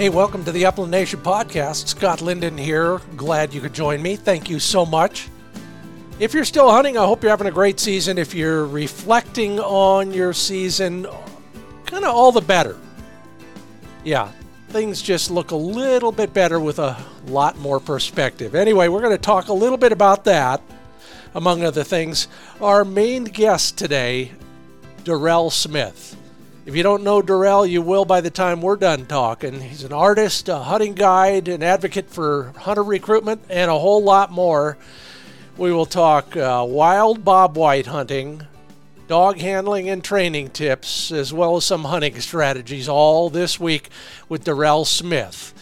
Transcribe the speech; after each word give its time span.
Hey, 0.00 0.08
welcome 0.08 0.44
to 0.46 0.52
the 0.52 0.64
Upland 0.64 0.92
Nation 0.92 1.20
podcast. 1.20 1.88
Scott 1.88 2.22
Linden 2.22 2.56
here. 2.56 3.02
Glad 3.18 3.52
you 3.52 3.60
could 3.60 3.74
join 3.74 4.00
me. 4.00 4.16
Thank 4.16 4.48
you 4.48 4.58
so 4.58 4.86
much. 4.86 5.28
If 6.18 6.32
you're 6.32 6.46
still 6.46 6.70
hunting, 6.70 6.96
I 6.96 7.04
hope 7.04 7.22
you're 7.22 7.28
having 7.28 7.48
a 7.48 7.50
great 7.50 7.78
season. 7.78 8.16
If 8.16 8.32
you're 8.32 8.64
reflecting 8.64 9.60
on 9.60 10.10
your 10.14 10.32
season, 10.32 11.06
kind 11.84 12.02
of 12.06 12.14
all 12.14 12.32
the 12.32 12.40
better. 12.40 12.78
Yeah, 14.02 14.32
things 14.70 15.02
just 15.02 15.30
look 15.30 15.50
a 15.50 15.56
little 15.56 16.12
bit 16.12 16.32
better 16.32 16.58
with 16.58 16.78
a 16.78 16.96
lot 17.26 17.58
more 17.58 17.78
perspective. 17.78 18.54
Anyway, 18.54 18.88
we're 18.88 19.02
going 19.02 19.14
to 19.14 19.18
talk 19.18 19.48
a 19.48 19.52
little 19.52 19.76
bit 19.76 19.92
about 19.92 20.24
that, 20.24 20.62
among 21.34 21.62
other 21.62 21.84
things. 21.84 22.26
Our 22.62 22.86
main 22.86 23.24
guest 23.24 23.76
today, 23.76 24.32
Durrell 25.04 25.50
Smith. 25.50 26.16
If 26.70 26.76
you 26.76 26.84
don't 26.84 27.02
know 27.02 27.20
Durrell, 27.20 27.66
you 27.66 27.82
will 27.82 28.04
by 28.04 28.20
the 28.20 28.30
time 28.30 28.62
we're 28.62 28.76
done 28.76 29.04
talking. 29.04 29.60
He's 29.60 29.82
an 29.82 29.92
artist, 29.92 30.48
a 30.48 30.58
hunting 30.58 30.94
guide, 30.94 31.48
an 31.48 31.64
advocate 31.64 32.08
for 32.08 32.52
hunter 32.58 32.84
recruitment, 32.84 33.42
and 33.50 33.68
a 33.68 33.76
whole 33.76 34.04
lot 34.04 34.30
more. 34.30 34.78
We 35.56 35.72
will 35.72 35.84
talk 35.84 36.36
uh, 36.36 36.64
wild 36.68 37.24
bobwhite 37.24 37.86
hunting, 37.86 38.46
dog 39.08 39.40
handling 39.40 39.90
and 39.90 40.04
training 40.04 40.50
tips, 40.50 41.10
as 41.10 41.32
well 41.32 41.56
as 41.56 41.64
some 41.64 41.82
hunting 41.82 42.20
strategies, 42.20 42.88
all 42.88 43.30
this 43.30 43.58
week 43.58 43.88
with 44.28 44.44
Durrell 44.44 44.84
Smith. 44.84 45.52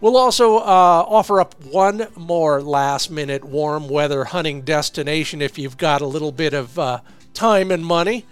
We'll 0.00 0.16
also 0.16 0.56
uh, 0.56 1.04
offer 1.06 1.38
up 1.38 1.54
one 1.62 2.08
more 2.16 2.60
last 2.60 3.08
minute 3.08 3.44
warm 3.44 3.88
weather 3.88 4.24
hunting 4.24 4.62
destination 4.62 5.40
if 5.42 5.60
you've 5.60 5.78
got 5.78 6.00
a 6.00 6.06
little 6.06 6.32
bit 6.32 6.54
of 6.54 6.76
uh, 6.76 7.02
time 7.34 7.70
and 7.70 7.86
money 7.86 8.24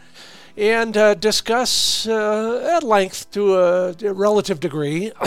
and 0.57 0.97
uh, 0.97 1.15
discuss 1.15 2.07
uh, 2.07 2.77
at 2.77 2.83
length 2.83 3.31
to 3.33 3.57
a, 3.57 3.95
a 4.03 4.13
relative 4.13 4.61
degree 4.61 5.13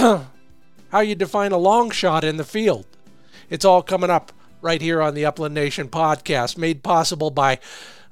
how 0.92 1.00
you 1.00 1.16
define 1.16 1.52
a 1.52 1.58
long 1.58 1.92
shot 1.92 2.24
in 2.24 2.38
the 2.38 2.44
field. 2.44 2.86
It's 3.50 3.66
all 3.66 3.82
coming 3.82 4.10
up 4.10 4.32
right 4.62 4.82
here 4.82 5.02
on 5.02 5.14
the 5.14 5.26
Upland 5.26 5.54
Nation 5.54 5.88
podcast, 5.90 6.58
made 6.58 6.84
possible 6.84 7.30
by 7.30 7.60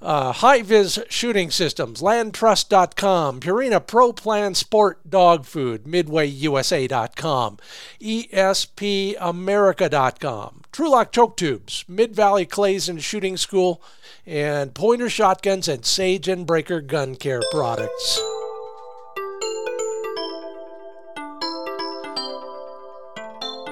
uh, 0.01 0.33
HiViz 0.33 1.05
Shooting 1.09 1.51
Systems, 1.51 2.01
LandTrust.com, 2.01 3.39
Purina 3.39 3.85
Pro 3.85 4.11
Plan 4.13 4.55
Sport 4.55 5.09
Dog 5.09 5.45
Food, 5.45 5.85
MidwayUSA.com, 5.85 7.57
ESPAmerica.com, 8.01 10.61
Trulock 10.71 11.11
Choke 11.11 11.37
Tubes, 11.37 11.85
Mid 11.87 12.15
Valley 12.15 12.45
Clays 12.45 12.89
and 12.89 13.03
Shooting 13.03 13.37
School, 13.37 13.81
and 14.25 14.73
Pointer 14.73 15.09
Shotguns 15.09 15.67
and 15.67 15.85
Sage 15.85 16.27
and 16.27 16.47
Braker 16.47 16.83
Gun 16.85 17.15
Care 17.15 17.41
products. 17.51 18.19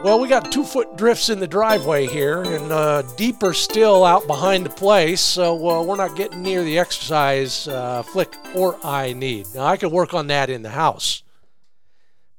Well, 0.04 0.20
we 0.20 0.28
got 0.28 0.52
two 0.52 0.66
foot 0.66 0.98
drifts 0.98 1.30
in 1.30 1.40
the 1.40 1.48
driveway 1.48 2.08
here, 2.08 2.44
and 2.44 2.74
uh, 2.74 3.04
deeper 3.16 3.54
still 3.54 4.04
out 4.04 4.28
behind 4.28 4.66
the 4.66 4.70
place, 4.70 5.22
so 5.22 5.56
uh, 5.56 5.82
we're 5.82 5.96
not 5.96 6.18
getting 6.18 6.42
near 6.42 6.62
the 6.62 6.78
exercise 6.78 7.70
uh, 7.70 8.04
flick 8.04 8.36
or 8.54 8.78
I 8.86 9.14
need. 9.14 9.48
Now, 9.56 9.64
I 9.64 9.78
can 9.78 9.92
work 9.92 10.14
on 10.14 10.28
that 10.28 10.50
in 10.50 10.62
the 10.62 10.72
house. 10.72 11.24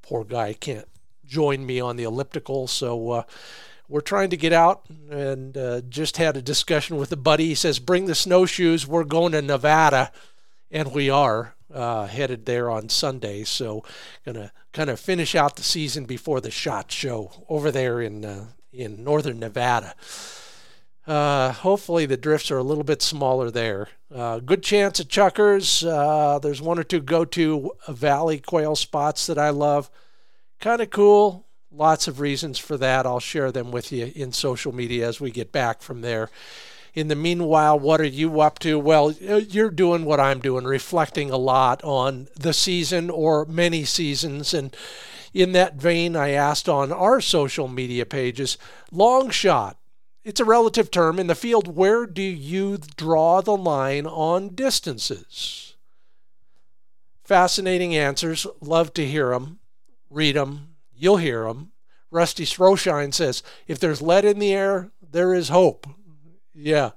Poor 0.02 0.24
guy 0.24 0.52
can't 0.52 0.86
join 1.24 1.64
me 1.64 1.80
on 1.80 1.96
the 1.96 2.04
elliptical, 2.04 2.66
so 2.66 3.10
uh, 3.10 3.22
we're 3.88 4.02
trying 4.02 4.28
to 4.28 4.36
get 4.36 4.52
out 4.52 4.82
and 5.10 5.56
uh, 5.56 5.80
just 5.88 6.18
had 6.18 6.36
a 6.36 6.42
discussion 6.42 6.98
with 6.98 7.12
a 7.12 7.16
buddy. 7.16 7.46
He 7.46 7.54
says, 7.54 7.78
Bring 7.78 8.04
the 8.04 8.14
snowshoes. 8.14 8.86
We're 8.86 9.04
going 9.04 9.32
to 9.32 9.40
Nevada. 9.40 10.12
And 10.70 10.92
we 10.92 11.08
are 11.08 11.54
uh, 11.72 12.08
headed 12.08 12.44
there 12.44 12.68
on 12.68 12.90
Sunday. 12.90 13.44
So, 13.44 13.84
to 14.26 14.52
kind 14.74 14.90
of 14.90 15.00
finish 15.00 15.34
out 15.34 15.56
the 15.56 15.62
season 15.62 16.04
before 16.04 16.42
the 16.42 16.50
SHOT 16.50 16.92
Show 16.92 17.30
over 17.48 17.70
there 17.70 18.02
in, 18.02 18.24
uh, 18.24 18.48
in 18.72 19.02
northern 19.02 19.38
Nevada. 19.38 19.94
Uh, 21.06 21.52
hopefully, 21.52 22.04
the 22.04 22.16
drifts 22.18 22.50
are 22.50 22.58
a 22.58 22.62
little 22.62 22.84
bit 22.84 23.00
smaller 23.00 23.50
there. 23.50 23.88
Uh, 24.14 24.40
good 24.40 24.62
chance 24.62 25.00
at 25.00 25.08
chukars. 25.08 25.86
Uh, 25.86 26.38
there's 26.38 26.60
one 26.60 26.78
or 26.78 26.82
two 26.82 27.00
go 27.00 27.24
to 27.24 27.72
valley 27.88 28.38
quail 28.38 28.76
spots 28.76 29.26
that 29.26 29.38
I 29.38 29.48
love. 29.50 29.90
Kind 30.60 30.82
of 30.82 30.90
cool 30.90 31.46
lots 31.76 32.08
of 32.08 32.20
reasons 32.20 32.58
for 32.58 32.76
that. 32.78 33.06
I'll 33.06 33.20
share 33.20 33.52
them 33.52 33.70
with 33.70 33.92
you 33.92 34.12
in 34.14 34.32
social 34.32 34.72
media 34.74 35.08
as 35.08 35.20
we 35.20 35.30
get 35.30 35.52
back 35.52 35.82
from 35.82 36.00
there. 36.00 36.30
In 36.94 37.08
the 37.08 37.16
meanwhile, 37.16 37.78
what 37.78 38.00
are 38.00 38.04
you 38.04 38.40
up 38.40 38.60
to? 38.60 38.78
Well, 38.78 39.14
uh, 39.28 39.36
you're 39.36 39.70
doing 39.70 40.04
what 40.04 40.20
I'm 40.20 40.40
doing, 40.40 40.64
reflecting 40.64 41.30
a 41.30 41.36
lot 41.36 41.82
on 41.82 42.28
the 42.36 42.52
season 42.52 43.10
or 43.10 43.44
many 43.46 43.84
seasons. 43.84 44.54
And 44.54 44.74
in 45.32 45.52
that 45.52 45.74
vein, 45.74 46.14
I 46.14 46.30
asked 46.30 46.68
on 46.68 46.92
our 46.92 47.20
social 47.20 47.66
media 47.66 48.06
pages 48.06 48.56
long 48.92 49.30
shot. 49.30 49.76
It's 50.22 50.40
a 50.40 50.44
relative 50.44 50.90
term 50.90 51.18
in 51.18 51.26
the 51.26 51.34
field. 51.34 51.76
Where 51.76 52.06
do 52.06 52.22
you 52.22 52.78
draw 52.96 53.42
the 53.42 53.56
line 53.56 54.06
on 54.06 54.54
distances? 54.54 55.74
Fascinating 57.24 57.96
answers. 57.96 58.46
Love 58.60 58.94
to 58.94 59.04
hear 59.04 59.30
them, 59.30 59.58
read 60.10 60.36
them, 60.36 60.74
You'll 60.96 61.16
hear 61.16 61.44
them. 61.44 61.72
Rusty 62.10 62.44
Stroshine 62.44 63.12
says, 63.12 63.42
if 63.66 63.80
there's 63.80 64.00
lead 64.00 64.24
in 64.24 64.38
the 64.38 64.52
air, 64.52 64.92
there 65.02 65.34
is 65.34 65.48
hope. 65.48 65.86
Yeah. 66.54 66.90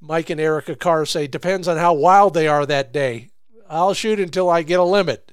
Mike 0.00 0.30
and 0.30 0.40
Erica 0.40 0.76
Carr 0.76 1.04
say, 1.04 1.26
depends 1.26 1.66
on 1.66 1.76
how 1.76 1.92
wild 1.92 2.34
they 2.34 2.46
are 2.46 2.64
that 2.66 2.92
day. 2.92 3.30
I'll 3.68 3.94
shoot 3.94 4.20
until 4.20 4.48
I 4.48 4.62
get 4.62 4.78
a 4.78 4.84
limit. 4.84 5.32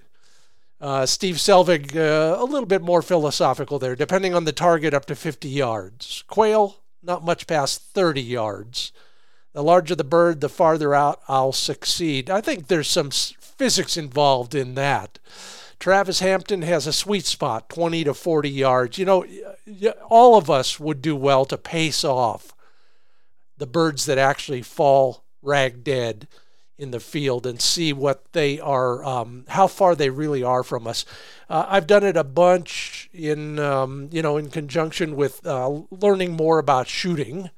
Uh, 0.82 1.06
Steve 1.06 1.36
Selvig, 1.36 1.96
uh, 1.96 2.42
a 2.42 2.44
little 2.44 2.66
bit 2.66 2.82
more 2.82 3.02
philosophical 3.02 3.80
there, 3.80 3.96
depending 3.96 4.34
on 4.34 4.44
the 4.44 4.52
target, 4.52 4.94
up 4.94 5.06
to 5.06 5.16
50 5.16 5.48
yards. 5.48 6.24
Quail, 6.28 6.78
not 7.02 7.24
much 7.24 7.48
past 7.48 7.82
30 7.94 8.22
yards. 8.22 8.92
The 9.54 9.64
larger 9.64 9.96
the 9.96 10.04
bird, 10.04 10.42
the 10.42 10.50
farther 10.50 10.94
out 10.94 11.22
I'll 11.30 11.54
succeed. 11.54 12.30
I 12.30 12.42
think 12.42 12.68
there's 12.68 12.90
some 12.90 13.12
physics 13.12 13.96
involved 13.96 14.54
in 14.54 14.76
that. 14.76 15.20
Travis 15.80 16.20
Hampton 16.20 16.62
has 16.64 16.88
a 16.88 16.94
sweet 16.94 17.26
spot, 17.26 17.70
20 17.70 18.04
to 18.06 18.14
40 18.14 18.50
yards. 18.50 18.98
You 18.98 19.06
know, 19.06 19.26
all 20.10 20.38
of 20.38 20.50
us 20.50 20.80
would 20.80 21.02
do 21.02 21.16
well 21.16 21.46
to 21.46 21.58
pace 21.58 22.04
off 22.04 22.55
the 23.58 23.68
birds 23.68 24.06
that 24.06 24.18
actually 24.18 24.62
fall 24.62 25.24
rag 25.42 25.84
dead 25.84 26.28
in 26.78 26.92
the 26.92 27.00
field 27.00 27.46
and 27.46 27.62
see 27.62 27.94
what 27.94 28.32
they 28.34 28.60
are, 28.60 29.04
um, 29.06 29.46
how 29.48 29.68
far 29.68 29.96
they 29.96 30.10
really 30.10 30.44
are 30.44 30.64
from 30.64 30.86
us. 30.86 31.06
Uh, 31.50 31.66
I've 31.70 31.88
done 31.88 32.04
it 32.04 32.18
a 32.18 32.24
bunch 32.24 33.10
in, 33.14 33.60
um, 33.60 34.10
you 34.12 34.22
know, 34.22 34.36
in 34.38 34.50
conjunction 34.50 35.16
with 35.16 35.46
uh, 35.46 35.70
learning 35.90 36.34
more 36.34 36.60
about 36.60 36.88
shooting. 36.88 37.50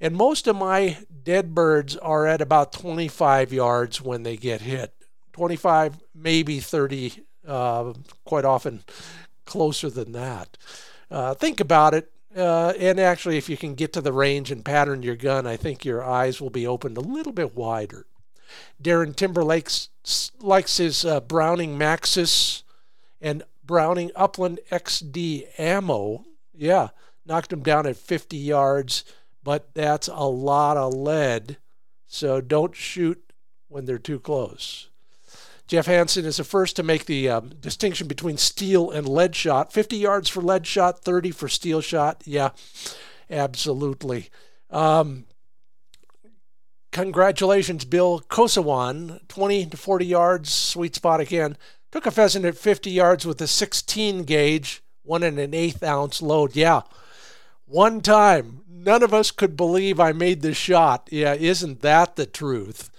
And 0.00 0.14
most 0.14 0.46
of 0.46 0.56
my 0.56 0.98
dead 1.22 1.54
birds 1.54 1.96
are 1.96 2.26
at 2.26 2.42
about 2.42 2.72
25 2.72 3.52
yards 3.52 4.02
when 4.02 4.24
they 4.24 4.36
get 4.36 4.60
hit. 4.60 4.92
25, 5.32 5.98
maybe 6.14 6.60
30 6.60 7.24
uh, 7.46 7.94
quite 8.24 8.44
often 8.44 8.84
closer 9.46 9.88
than 9.88 10.12
that. 10.12 10.58
Uh, 11.10 11.34
think 11.34 11.60
about 11.60 11.94
it. 11.94 12.10
Uh, 12.36 12.72
and 12.78 12.98
actually, 12.98 13.36
if 13.36 13.48
you 13.48 13.56
can 13.56 13.74
get 13.74 13.92
to 13.92 14.00
the 14.00 14.12
range 14.12 14.50
and 14.50 14.64
pattern 14.64 15.02
your 15.02 15.16
gun, 15.16 15.46
I 15.46 15.56
think 15.56 15.84
your 15.84 16.02
eyes 16.02 16.40
will 16.40 16.50
be 16.50 16.66
opened 16.66 16.96
a 16.96 17.02
little 17.02 17.32
bit 17.32 17.54
wider. 17.54 18.06
Darren 18.82 19.14
Timberlake 19.14 19.68
likes 20.40 20.76
his 20.76 21.04
uh, 21.04 21.20
Browning 21.20 21.78
Maxus 21.78 22.62
and 23.20 23.42
Browning 23.64 24.10
Upland 24.16 24.60
XD 24.70 25.58
ammo. 25.58 26.24
Yeah, 26.52 26.88
knocked 27.24 27.52
him 27.52 27.62
down 27.62 27.86
at 27.86 27.96
50 27.96 28.36
yards, 28.36 29.04
but 29.42 29.72
that's 29.74 30.08
a 30.08 30.24
lot 30.24 30.76
of 30.76 30.92
lead. 30.92 31.58
So 32.06 32.40
don't 32.40 32.74
shoot 32.76 33.32
when 33.68 33.86
they're 33.86 33.98
too 33.98 34.20
close. 34.20 34.88
Jeff 35.74 35.86
Hansen 35.86 36.24
is 36.24 36.36
the 36.36 36.44
first 36.44 36.76
to 36.76 36.84
make 36.84 37.06
the 37.06 37.28
um, 37.28 37.48
distinction 37.60 38.06
between 38.06 38.36
steel 38.36 38.92
and 38.92 39.08
lead 39.08 39.34
shot. 39.34 39.72
50 39.72 39.96
yards 39.96 40.28
for 40.28 40.40
lead 40.40 40.68
shot, 40.68 41.00
30 41.00 41.32
for 41.32 41.48
steel 41.48 41.80
shot. 41.80 42.22
Yeah, 42.24 42.50
absolutely. 43.28 44.30
Um, 44.70 45.24
congratulations, 46.92 47.84
Bill 47.84 48.20
Kosawan. 48.20 49.26
20 49.26 49.66
to 49.66 49.76
40 49.76 50.06
yards, 50.06 50.52
sweet 50.52 50.94
spot 50.94 51.18
again. 51.18 51.56
Took 51.90 52.06
a 52.06 52.12
pheasant 52.12 52.44
at 52.44 52.56
50 52.56 52.92
yards 52.92 53.26
with 53.26 53.40
a 53.40 53.48
16 53.48 54.22
gauge, 54.22 54.80
one 55.02 55.24
and 55.24 55.40
an 55.40 55.54
eighth 55.54 55.82
ounce 55.82 56.22
load. 56.22 56.54
Yeah, 56.54 56.82
one 57.66 58.00
time. 58.00 58.60
None 58.68 59.02
of 59.02 59.12
us 59.12 59.32
could 59.32 59.56
believe 59.56 59.98
I 59.98 60.12
made 60.12 60.42
the 60.42 60.54
shot. 60.54 61.08
Yeah, 61.10 61.34
isn't 61.34 61.80
that 61.80 62.14
the 62.14 62.26
truth? 62.26 62.90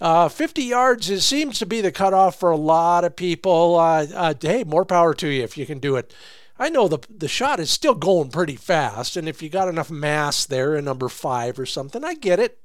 Uh, 0.00 0.28
50 0.28 0.62
yards 0.62 1.10
is, 1.10 1.24
seems 1.24 1.58
to 1.58 1.66
be 1.66 1.80
the 1.80 1.92
cutoff 1.92 2.40
for 2.40 2.50
a 2.50 2.56
lot 2.56 3.04
of 3.04 3.16
people. 3.16 3.78
Uh, 3.78 4.06
uh, 4.14 4.34
hey, 4.40 4.64
more 4.64 4.84
power 4.84 5.12
to 5.14 5.28
you 5.28 5.42
if 5.42 5.58
you 5.58 5.66
can 5.66 5.78
do 5.78 5.96
it. 5.96 6.14
I 6.58 6.68
know 6.68 6.88
the 6.88 6.98
the 7.08 7.26
shot 7.26 7.58
is 7.58 7.70
still 7.70 7.94
going 7.94 8.30
pretty 8.30 8.56
fast, 8.56 9.16
and 9.16 9.26
if 9.26 9.40
you 9.40 9.48
got 9.48 9.68
enough 9.68 9.90
mass 9.90 10.44
there 10.44 10.76
in 10.76 10.84
number 10.84 11.08
five 11.08 11.58
or 11.58 11.64
something, 11.64 12.04
I 12.04 12.14
get 12.14 12.38
it. 12.38 12.58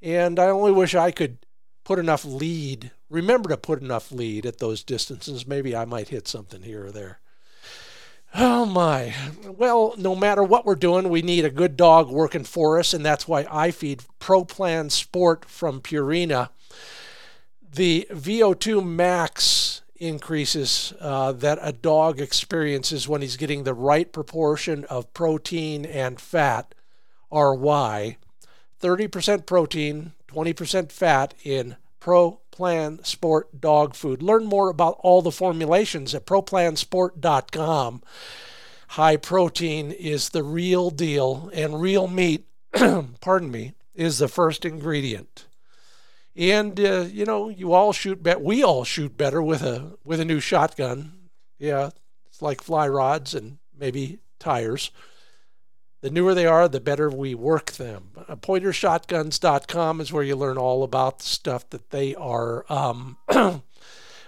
And 0.00 0.38
I 0.38 0.46
only 0.46 0.72
wish 0.72 0.94
I 0.94 1.10
could 1.10 1.38
put 1.84 1.98
enough 1.98 2.24
lead. 2.24 2.92
Remember 3.10 3.50
to 3.50 3.58
put 3.58 3.82
enough 3.82 4.10
lead 4.10 4.46
at 4.46 4.58
those 4.58 4.82
distances. 4.82 5.46
Maybe 5.46 5.76
I 5.76 5.84
might 5.84 6.08
hit 6.08 6.26
something 6.26 6.62
here 6.62 6.86
or 6.86 6.92
there. 6.92 7.20
Oh 8.36 8.66
my. 8.66 9.14
Well, 9.46 9.94
no 9.96 10.16
matter 10.16 10.42
what 10.42 10.66
we're 10.66 10.74
doing, 10.74 11.08
we 11.08 11.22
need 11.22 11.44
a 11.44 11.50
good 11.50 11.76
dog 11.76 12.10
working 12.10 12.42
for 12.42 12.80
us, 12.80 12.92
and 12.92 13.06
that's 13.06 13.28
why 13.28 13.46
I 13.48 13.70
feed 13.70 14.02
Pro 14.18 14.44
Plan 14.44 14.90
Sport 14.90 15.44
from 15.44 15.80
Purina. 15.80 16.48
The 17.72 18.08
VO2 18.10 18.84
max 18.84 19.82
increases 19.94 20.92
uh, 21.00 21.30
that 21.30 21.60
a 21.62 21.70
dog 21.70 22.20
experiences 22.20 23.06
when 23.06 23.22
he's 23.22 23.36
getting 23.36 23.62
the 23.62 23.74
right 23.74 24.12
proportion 24.12 24.84
of 24.86 25.14
protein 25.14 25.84
and 25.86 26.20
fat 26.20 26.74
are 27.30 27.54
why 27.54 28.16
30% 28.82 29.46
protein, 29.46 30.12
20% 30.26 30.90
fat 30.90 31.34
in 31.44 31.76
Pro 32.00 32.40
Plan 32.54 33.02
Sport 33.02 33.60
dog 33.60 33.96
food. 33.96 34.22
Learn 34.22 34.44
more 34.44 34.70
about 34.70 34.96
all 35.00 35.22
the 35.22 35.32
formulations 35.32 36.14
at 36.14 36.24
ProPlansport.com. 36.24 38.02
High 38.90 39.16
protein 39.16 39.90
is 39.90 40.28
the 40.28 40.44
real 40.44 40.90
deal, 40.90 41.50
and 41.52 41.80
real 41.80 42.06
meat, 42.06 42.46
pardon 43.20 43.50
me, 43.50 43.74
is 43.96 44.18
the 44.18 44.28
first 44.28 44.64
ingredient. 44.64 45.46
And 46.36 46.78
uh, 46.78 47.06
you 47.10 47.24
know, 47.24 47.48
you 47.48 47.72
all 47.72 47.92
shoot 47.92 48.22
better. 48.22 48.38
We 48.38 48.62
all 48.62 48.84
shoot 48.84 49.16
better 49.16 49.42
with 49.42 49.62
a 49.62 49.98
with 50.04 50.20
a 50.20 50.24
new 50.24 50.38
shotgun. 50.38 51.30
Yeah, 51.58 51.90
it's 52.28 52.40
like 52.40 52.62
fly 52.62 52.86
rods 52.86 53.34
and 53.34 53.58
maybe 53.76 54.20
tires. 54.38 54.92
The 56.04 56.10
newer 56.10 56.34
they 56.34 56.44
are, 56.44 56.68
the 56.68 56.80
better 56.80 57.08
we 57.08 57.34
work 57.34 57.72
them. 57.72 58.10
Uh, 58.28 58.36
pointershotguns.com 58.36 60.02
is 60.02 60.12
where 60.12 60.22
you 60.22 60.36
learn 60.36 60.58
all 60.58 60.82
about 60.82 61.20
the 61.20 61.24
stuff 61.24 61.70
that 61.70 61.88
they 61.88 62.14
are, 62.14 62.70
um, 62.70 63.16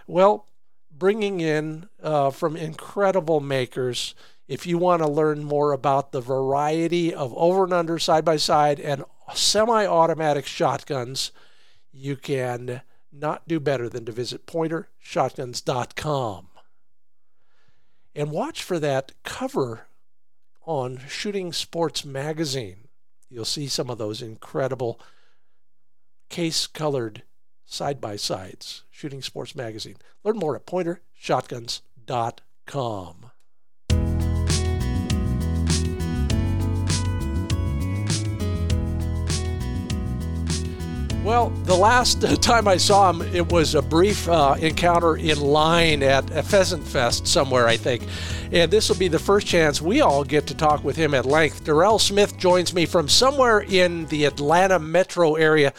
well, 0.06 0.46
bringing 0.90 1.42
in 1.42 1.90
uh, 2.02 2.30
from 2.30 2.56
incredible 2.56 3.40
makers. 3.40 4.14
If 4.48 4.66
you 4.66 4.78
want 4.78 5.02
to 5.02 5.06
learn 5.06 5.44
more 5.44 5.72
about 5.72 6.12
the 6.12 6.22
variety 6.22 7.12
of 7.12 7.34
over 7.34 7.64
and 7.64 7.74
under, 7.74 7.98
side 7.98 8.24
by 8.24 8.38
side, 8.38 8.80
and 8.80 9.04
semi 9.34 9.84
automatic 9.84 10.46
shotguns, 10.46 11.30
you 11.92 12.16
can 12.16 12.80
not 13.12 13.46
do 13.46 13.60
better 13.60 13.90
than 13.90 14.06
to 14.06 14.12
visit 14.12 14.46
pointershotguns.com. 14.46 16.48
And 18.14 18.30
watch 18.30 18.62
for 18.62 18.78
that 18.78 19.12
cover 19.24 19.88
on 20.66 20.98
Shooting 21.08 21.52
Sports 21.52 22.04
Magazine. 22.04 22.88
You'll 23.30 23.44
see 23.44 23.68
some 23.68 23.88
of 23.88 23.98
those 23.98 24.20
incredible 24.20 25.00
case 26.28 26.66
colored 26.66 27.22
side 27.64 28.00
by 28.00 28.16
sides. 28.16 28.82
Shooting 28.90 29.22
Sports 29.22 29.54
Magazine. 29.54 29.98
Learn 30.24 30.38
more 30.38 30.56
at 30.56 30.66
pointershotguns.com. 30.66 33.25
Well, 41.26 41.50
the 41.64 41.74
last 41.74 42.22
time 42.40 42.68
I 42.68 42.76
saw 42.76 43.10
him, 43.10 43.20
it 43.34 43.50
was 43.50 43.74
a 43.74 43.82
brief 43.82 44.28
uh, 44.28 44.54
encounter 44.60 45.16
in 45.16 45.40
line 45.40 46.04
at 46.04 46.30
a 46.30 46.40
Pheasant 46.40 46.86
Fest 46.86 47.26
somewhere, 47.26 47.66
I 47.66 47.76
think. 47.76 48.04
And 48.52 48.70
this 48.70 48.88
will 48.88 48.96
be 48.96 49.08
the 49.08 49.18
first 49.18 49.44
chance 49.44 49.82
we 49.82 50.00
all 50.02 50.22
get 50.22 50.46
to 50.46 50.54
talk 50.54 50.84
with 50.84 50.94
him 50.94 51.14
at 51.14 51.26
length. 51.26 51.64
Durrell 51.64 51.98
Smith 51.98 52.38
joins 52.38 52.72
me 52.72 52.86
from 52.86 53.08
somewhere 53.08 53.58
in 53.58 54.06
the 54.06 54.24
Atlanta 54.24 54.78
metro 54.78 55.34
area. 55.34 55.74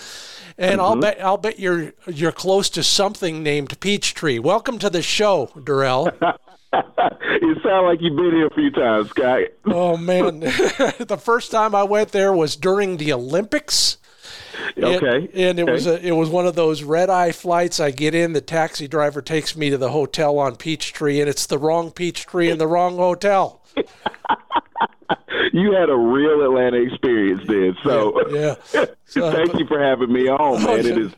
And 0.58 0.82
mm-hmm. 0.82 0.82
I'll 0.82 0.96
bet 1.00 1.24
I'll 1.24 1.38
bet 1.38 1.60
you're 1.60 1.94
you're 2.08 2.34
close 2.34 2.70
to 2.72 2.84
something 2.84 3.42
named 3.42 3.80
Peachtree. 3.80 4.40
Welcome 4.40 4.80
to 4.80 4.90
the 4.90 5.02
show, 5.02 5.50
Durrell. 5.64 6.12
you 6.74 7.56
sound 7.64 7.88
like 7.88 8.02
you've 8.02 8.18
been 8.18 8.36
here 8.36 8.48
a 8.48 8.54
few 8.54 8.72
times, 8.72 9.12
Scott. 9.12 9.44
oh 9.68 9.96
man, 9.96 10.40
the 10.42 11.22
first 11.24 11.52
time 11.52 11.74
I 11.74 11.84
went 11.84 12.12
there 12.12 12.34
was 12.34 12.58
during 12.58 12.98
the 12.98 13.14
Olympics. 13.14 13.98
Okay. 14.78 15.16
And, 15.16 15.36
and 15.36 15.60
it 15.60 15.64
okay. 15.64 15.72
was 15.72 15.88
a, 15.88 16.06
it 16.06 16.12
was 16.12 16.30
one 16.30 16.46
of 16.46 16.56
those 16.56 16.84
red 16.84 17.10
eye 17.10 17.32
flights. 17.32 17.80
I 17.80 17.92
get 17.92 18.14
in, 18.16 18.34
the 18.34 18.42
taxi 18.42 18.88
driver 18.88 19.22
takes 19.22 19.56
me 19.56 19.70
to 19.70 19.78
the 19.78 19.92
hotel 19.92 20.38
on 20.40 20.56
Peachtree, 20.56 21.20
and 21.20 21.30
it's 21.30 21.46
the 21.46 21.58
wrong 21.58 21.92
Peachtree 21.92 22.50
in 22.50 22.58
the 22.58 22.68
wrong 22.68 22.98
hotel. 22.98 23.62
you 25.54 25.72
had 25.74 25.90
a 25.90 25.96
real 25.96 26.44
Atlanta 26.44 26.78
experience 26.78 27.42
then. 27.48 27.76
So, 27.84 28.30
yeah. 28.30 28.56
yeah. 28.74 28.86
So, 29.10 29.32
thank 29.32 29.54
but, 29.54 29.60
you 29.62 29.66
for 29.68 29.82
having 29.82 30.12
me 30.12 30.28
on, 30.28 30.38
oh, 30.40 30.58
man. 30.60 30.86
it 30.86 30.98
is 30.98 31.14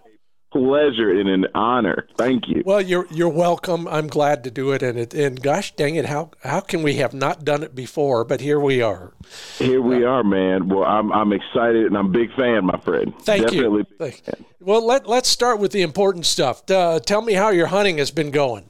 pleasure 0.51 1.12
and 1.12 1.30
an 1.30 1.46
honor. 1.54 2.07
Thank 2.18 2.48
you. 2.48 2.63
Well, 2.66 2.81
you're 2.81 3.07
you're 3.12 3.30
welcome. 3.30 3.88
I'm 3.88 4.07
glad 4.07 4.44
to 4.46 4.51
do 4.51 4.72
it, 4.72 4.81
and 4.81 4.98
it 4.98 5.13
and 5.13 5.42
gosh 5.42 5.75
dang 5.75 5.96
it, 5.96 6.06
how 6.06 6.31
how 6.44 6.60
can 6.60 6.84
we 6.84 6.96
have 6.96 7.13
not 7.13 7.46
done 7.46 7.63
it 7.63 7.75
before? 7.75 8.24
But 8.24 8.42
here 8.42 8.60
we 8.60 8.81
are. 8.81 9.13
Here 9.57 9.81
we 9.81 10.06
uh, 10.06 10.10
are, 10.10 10.24
man. 10.24 10.69
Well, 10.69 10.84
I'm 10.84 11.12
I'm 11.12 11.34
excited 11.34 11.86
and 11.86 11.98
I'm 11.98 12.07
a 12.07 12.10
big 12.10 12.34
fan, 12.36 12.66
my 12.66 12.80
friend. 12.80 13.13
Thank 13.22 13.44
Definitely 13.44 13.86
you. 13.90 13.98
Thank, 13.98 14.24
well, 14.60 14.86
let 14.86 15.07
let's 15.07 15.30
start 15.30 15.60
with 15.60 15.72
the 15.72 15.81
important 15.81 16.25
stuff. 16.25 16.69
Uh, 16.69 17.00
tell 17.00 17.22
me 17.22 17.34
how 17.34 17.50
your 17.50 17.68
hunting 17.68 17.98
has 17.98 18.12
been 18.12 18.31
going. 18.31 18.69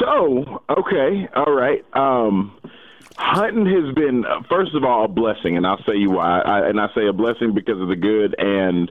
So, 0.00 0.62
okay, 0.68 1.28
all 1.36 1.52
right. 1.52 1.84
Um, 1.94 2.58
hunting 3.16 3.66
has 3.66 3.94
been 3.94 4.24
first 4.48 4.74
of 4.74 4.84
all 4.84 5.04
a 5.04 5.08
blessing, 5.08 5.56
and 5.56 5.66
I'll 5.66 5.82
say 5.84 5.96
you 5.96 6.10
why. 6.10 6.40
I, 6.40 6.68
and 6.68 6.80
I 6.80 6.88
say 6.94 7.06
a 7.06 7.12
blessing 7.12 7.54
because 7.54 7.80
of 7.80 7.88
the 7.88 7.96
good 7.96 8.34
and 8.38 8.90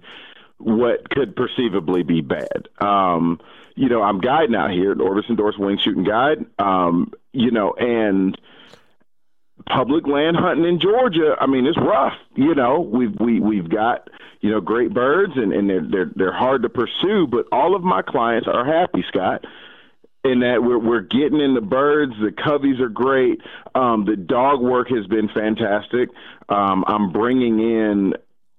what 0.65 1.09
could 1.09 1.35
perceivably 1.35 2.03
be 2.03 2.21
bad. 2.21 2.69
Um, 2.79 3.39
you 3.75 3.89
know, 3.89 4.01
I'm 4.01 4.19
guiding 4.19 4.55
out 4.55 4.71
here 4.71 4.91
at 4.91 5.01
Orvis 5.01 5.25
Endorsed 5.29 5.59
Wing 5.59 5.77
Shooting 5.77 6.03
Guide. 6.03 6.45
Um, 6.59 7.11
you 7.31 7.51
know, 7.51 7.73
and 7.73 8.37
public 9.67 10.07
land 10.07 10.37
hunting 10.37 10.65
in 10.65 10.79
Georgia, 10.79 11.35
I 11.39 11.47
mean, 11.47 11.65
it's 11.65 11.77
rough. 11.77 12.13
You 12.35 12.55
know, 12.55 12.79
we've 12.79 13.15
we 13.19 13.39
we've 13.39 13.69
got 13.69 14.09
you 14.41 14.51
know 14.51 14.61
great 14.61 14.93
birds 14.93 15.33
and 15.35 15.53
and 15.53 15.69
they're 15.69 15.87
they're 15.89 16.11
they're 16.15 16.33
hard 16.33 16.63
to 16.63 16.69
pursue, 16.69 17.27
but 17.27 17.45
all 17.51 17.75
of 17.75 17.83
my 17.83 18.01
clients 18.01 18.47
are 18.47 18.65
happy, 18.65 19.03
Scott. 19.07 19.45
In 20.23 20.39
that 20.39 20.63
we're 20.63 20.79
we're 20.79 21.01
getting 21.01 21.41
in 21.41 21.53
the 21.53 21.61
birds, 21.61 22.13
the 22.21 22.31
coveys 22.31 22.79
are 22.79 22.89
great. 22.89 23.41
Um, 23.75 24.05
the 24.05 24.15
dog 24.15 24.61
work 24.61 24.87
has 24.89 25.05
been 25.07 25.27
fantastic. 25.29 26.09
Um, 26.47 26.85
I'm 26.87 27.11
bringing 27.11 27.59
in 27.59 28.13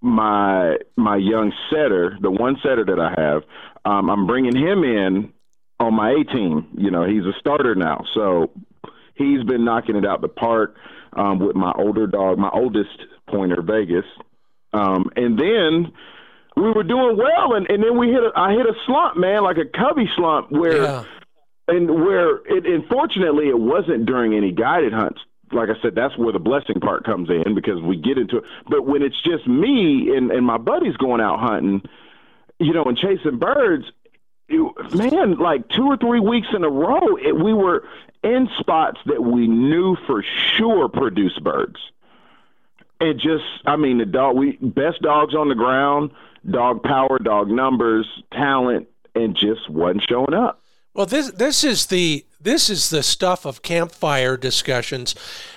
my 0.04 0.76
my 0.96 1.16
young 1.16 1.52
setter, 1.70 2.16
the 2.20 2.30
one 2.30 2.56
setter 2.62 2.84
that 2.84 3.00
I 3.00 3.20
have, 3.20 3.42
um, 3.84 4.10
I'm 4.10 4.26
bringing 4.26 4.54
him 4.54 4.84
in 4.84 5.32
on 5.80 5.94
my 5.94 6.10
A 6.10 6.24
team. 6.24 6.68
You 6.76 6.90
know, 6.90 7.04
he's 7.04 7.24
a 7.24 7.32
starter 7.40 7.74
now, 7.74 8.04
so 8.14 8.50
he's 9.14 9.42
been 9.44 9.64
knocking 9.64 9.96
it 9.96 10.06
out 10.06 10.20
the 10.20 10.28
park 10.28 10.76
um, 11.14 11.38
with 11.38 11.56
my 11.56 11.72
older 11.76 12.06
dog, 12.06 12.38
my 12.38 12.50
oldest 12.52 12.90
pointer, 13.28 13.62
Vegas, 13.62 14.04
um, 14.74 15.10
and 15.16 15.38
then 15.38 15.92
we 16.56 16.70
were 16.70 16.84
doing 16.84 17.16
well, 17.16 17.54
and, 17.54 17.68
and 17.70 17.82
then 17.82 17.98
we 17.98 18.08
hit 18.08 18.22
a, 18.22 18.30
I 18.36 18.52
hit 18.52 18.66
a 18.66 18.74
slump, 18.86 19.16
man, 19.16 19.42
like 19.42 19.56
a 19.56 19.66
cubby 19.66 20.08
slump 20.16 20.52
where. 20.52 20.82
Yeah. 20.82 21.04
And 21.66 21.88
where 21.88 22.36
it, 22.44 22.66
unfortunately, 22.66 23.48
it 23.48 23.58
wasn't 23.58 24.04
during 24.04 24.34
any 24.34 24.52
guided 24.52 24.92
hunts 24.92 25.18
like 25.54 25.68
I 25.70 25.80
said, 25.80 25.94
that's 25.94 26.16
where 26.18 26.32
the 26.32 26.38
blessing 26.38 26.80
part 26.80 27.04
comes 27.04 27.30
in 27.30 27.54
because 27.54 27.80
we 27.80 27.96
get 27.96 28.18
into 28.18 28.38
it. 28.38 28.44
But 28.68 28.86
when 28.86 29.02
it's 29.02 29.20
just 29.22 29.46
me 29.46 30.14
and, 30.14 30.30
and 30.30 30.44
my 30.44 30.58
buddies 30.58 30.96
going 30.96 31.20
out 31.20 31.38
hunting, 31.38 31.82
you 32.58 32.72
know, 32.72 32.84
and 32.84 32.96
chasing 32.96 33.38
birds, 33.38 33.84
it, 34.48 34.94
man, 34.94 35.36
like 35.38 35.68
two 35.68 35.86
or 35.86 35.96
three 35.96 36.20
weeks 36.20 36.48
in 36.54 36.64
a 36.64 36.68
row, 36.68 37.16
it, 37.16 37.36
we 37.36 37.52
were 37.52 37.84
in 38.22 38.48
spots 38.58 38.98
that 39.06 39.22
we 39.22 39.46
knew 39.46 39.96
for 40.06 40.24
sure 40.56 40.88
produce 40.88 41.38
birds. 41.38 41.76
It 43.00 43.14
just, 43.14 43.44
I 43.66 43.76
mean, 43.76 43.98
the 43.98 44.06
dog, 44.06 44.36
we 44.36 44.52
best 44.56 45.02
dogs 45.02 45.34
on 45.34 45.48
the 45.48 45.54
ground, 45.54 46.10
dog 46.48 46.82
power, 46.82 47.18
dog 47.18 47.48
numbers, 47.48 48.06
talent, 48.32 48.88
and 49.14 49.36
just 49.36 49.68
wasn't 49.68 50.04
showing 50.08 50.34
up. 50.34 50.60
Well, 50.94 51.06
this 51.06 51.30
this 51.32 51.64
is 51.64 51.86
the 51.86 52.24
this 52.44 52.70
is 52.70 52.90
the 52.90 53.02
stuff 53.02 53.44
of 53.44 53.62
campfire 53.62 54.36
discussions, 54.36 55.14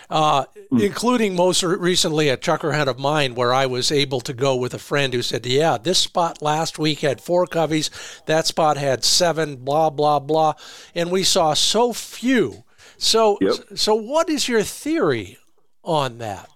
uh, 0.10 0.46
mm. 0.72 0.82
including 0.82 1.36
most 1.36 1.62
recently 1.62 2.30
a 2.30 2.38
chukar 2.38 2.74
hunt 2.74 2.90
of 2.90 2.98
mine 2.98 3.36
where 3.36 3.54
I 3.54 3.66
was 3.66 3.92
able 3.92 4.22
to 4.22 4.34
go 4.34 4.56
with 4.56 4.74
a 4.74 4.80
friend 4.80 5.14
who 5.14 5.22
said, 5.22 5.46
"Yeah, 5.46 5.78
this 5.78 6.00
spot 6.00 6.42
last 6.42 6.80
week 6.80 7.02
had 7.02 7.22
four 7.22 7.46
coveys, 7.46 7.90
that 8.26 8.48
spot 8.48 8.78
had 8.78 9.04
seven, 9.04 9.58
blah 9.58 9.90
blah 9.90 10.20
blah," 10.20 10.54
and 10.96 11.12
we 11.12 11.24
saw 11.24 11.54
so 11.54 11.94
few. 11.94 12.64
So, 12.98 13.38
yep. 13.42 13.54
so 13.76 13.94
what 13.94 14.30
is 14.30 14.48
your 14.48 14.64
theory 14.64 15.38
on 15.84 16.18
that? 16.18 16.50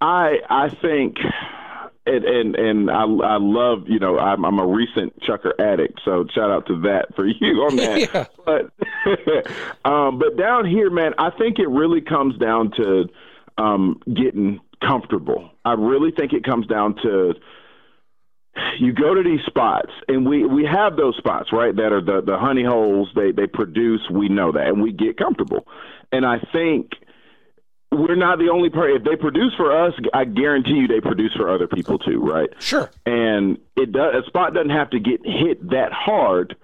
I 0.00 0.38
I 0.48 0.68
think 0.68 1.16
and 2.08 2.24
and 2.24 2.56
and 2.56 2.90
I 2.90 3.02
I 3.02 3.38
love 3.38 3.84
you 3.86 3.98
know 3.98 4.18
I'm 4.18 4.44
I'm 4.44 4.58
a 4.58 4.66
recent 4.66 5.20
chukar 5.20 5.52
addict, 5.58 6.00
so 6.04 6.26
shout 6.34 6.50
out 6.50 6.66
to 6.66 6.80
that 6.82 7.14
for 7.14 7.26
you 7.40 7.62
on 7.62 7.76
that. 7.76 8.00
yeah. 8.00 8.24
But 8.44 8.70
um, 9.90 10.18
but 10.18 10.36
down 10.36 10.66
here, 10.66 10.90
man, 10.90 11.12
I 11.18 11.30
think 11.30 11.58
it 11.58 11.68
really 11.68 12.00
comes 12.00 12.36
down 12.38 12.72
to 12.76 13.04
um, 13.58 14.00
getting 14.06 14.60
comfortable. 14.86 15.50
I 15.64 15.72
really 15.72 16.10
think 16.10 16.32
it 16.32 16.44
comes 16.44 16.66
down 16.66 16.96
to 17.02 17.34
you 18.78 18.92
go 18.92 19.14
to 19.14 19.22
these 19.22 19.44
spots, 19.46 19.92
and 20.08 20.26
we 20.26 20.44
we 20.44 20.64
have 20.64 20.96
those 20.96 21.16
spots 21.16 21.52
right 21.52 21.74
that 21.76 21.92
are 21.92 22.02
the 22.02 22.22
the 22.24 22.38
honey 22.38 22.64
holes. 22.64 23.08
They 23.14 23.32
they 23.32 23.46
produce. 23.46 24.00
We 24.10 24.28
know 24.28 24.52
that, 24.52 24.68
and 24.68 24.82
we 24.82 24.92
get 24.92 25.16
comfortable. 25.16 25.66
And 26.12 26.24
I 26.24 26.38
think 26.52 26.92
we're 27.90 28.14
not 28.16 28.38
the 28.38 28.50
only 28.50 28.70
part. 28.70 28.90
If 28.90 29.04
they 29.04 29.16
produce 29.16 29.54
for 29.54 29.74
us, 29.86 29.94
I 30.12 30.24
guarantee 30.24 30.74
you 30.74 30.88
they 30.88 31.00
produce 31.00 31.32
for 31.34 31.48
other 31.52 31.66
people 31.66 31.98
too, 31.98 32.20
right? 32.20 32.50
Sure. 32.58 32.90
And 33.06 33.58
it 33.76 33.92
does. 33.92 34.24
A 34.24 34.26
spot 34.26 34.54
doesn't 34.54 34.70
have 34.70 34.90
to 34.90 35.00
get 35.00 35.20
hit 35.24 35.70
that 35.70 35.92
hard 35.92 36.56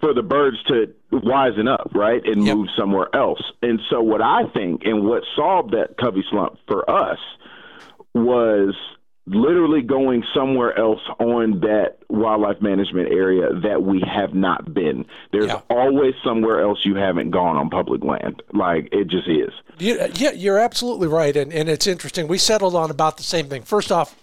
for 0.00 0.12
the 0.12 0.22
birds 0.22 0.56
to 0.68 0.92
wisen 1.12 1.68
up, 1.68 1.90
right, 1.94 2.22
and 2.26 2.44
Yep. 2.44 2.56
move 2.56 2.68
somewhere 2.76 3.08
else. 3.14 3.40
And 3.62 3.80
so, 3.88 4.02
what 4.02 4.20
I 4.20 4.46
think 4.48 4.84
and 4.84 5.04
what 5.06 5.22
solved 5.34 5.72
that 5.72 5.96
covey 5.96 6.24
slump 6.30 6.58
for 6.66 6.88
us 6.90 7.18
was 8.14 8.74
literally 9.26 9.82
going 9.82 10.24
somewhere 10.32 10.78
else 10.78 11.00
on 11.18 11.60
that 11.60 11.98
wildlife 12.08 12.60
management 12.60 13.10
area 13.10 13.48
that 13.62 13.82
we 13.82 14.00
have 14.00 14.34
not 14.34 14.72
been. 14.72 15.04
There's 15.32 15.46
Yeah. 15.46 15.60
always 15.68 16.14
somewhere 16.22 16.60
else 16.60 16.84
you 16.84 16.94
haven't 16.94 17.30
gone 17.30 17.56
on 17.56 17.68
public 17.68 18.04
land. 18.04 18.42
Like 18.52 18.88
it 18.92 19.08
just 19.08 19.28
is. 19.28 19.52
You, 19.78 19.98
yeah, 20.14 20.30
you're 20.30 20.58
absolutely 20.58 21.08
right, 21.08 21.36
and 21.36 21.52
and 21.52 21.68
it's 21.68 21.86
interesting. 21.86 22.28
We 22.28 22.38
settled 22.38 22.74
on 22.74 22.90
about 22.90 23.16
the 23.16 23.24
same 23.24 23.48
thing. 23.48 23.62
First 23.62 23.90
off, 23.90 24.14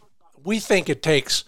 we 0.43 0.59
think 0.59 0.89
it 0.89 1.03
takes 1.03 1.43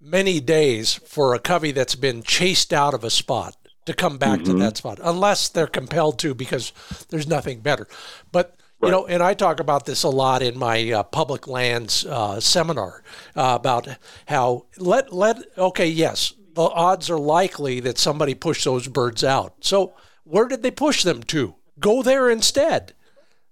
many 0.00 0.38
days 0.40 0.94
for 1.06 1.34
a 1.34 1.38
covey 1.38 1.72
that's 1.72 1.94
been 1.94 2.22
chased 2.22 2.72
out 2.72 2.94
of 2.94 3.04
a 3.04 3.10
spot 3.10 3.56
to 3.86 3.94
come 3.94 4.18
back 4.18 4.40
to 4.40 4.50
mm-hmm. 4.50 4.58
that 4.58 4.76
spot, 4.76 4.98
unless 5.02 5.48
they're 5.48 5.66
compelled 5.66 6.18
to 6.18 6.34
because 6.34 6.72
there's 7.08 7.26
nothing 7.26 7.60
better. 7.60 7.86
But 8.32 8.56
you 8.82 8.90
know, 8.90 9.06
and 9.06 9.22
I 9.22 9.34
talk 9.34 9.60
about 9.60 9.86
this 9.86 10.02
a 10.02 10.08
lot 10.08 10.42
in 10.42 10.58
my 10.58 10.90
uh, 10.92 11.02
public 11.02 11.48
lands 11.48 12.04
uh, 12.04 12.40
seminar 12.40 13.02
uh, 13.34 13.56
about 13.58 13.88
how 14.26 14.66
let 14.78 15.12
let 15.12 15.38
okay, 15.56 15.86
yes, 15.86 16.34
the 16.54 16.62
odds 16.62 17.10
are 17.10 17.18
likely 17.18 17.80
that 17.80 17.98
somebody 17.98 18.34
pushed 18.34 18.64
those 18.64 18.88
birds 18.88 19.24
out. 19.24 19.54
So 19.60 19.94
where 20.24 20.48
did 20.48 20.62
they 20.62 20.70
push 20.70 21.02
them 21.02 21.22
to? 21.24 21.54
Go 21.78 22.02
there 22.02 22.30
instead. 22.30 22.94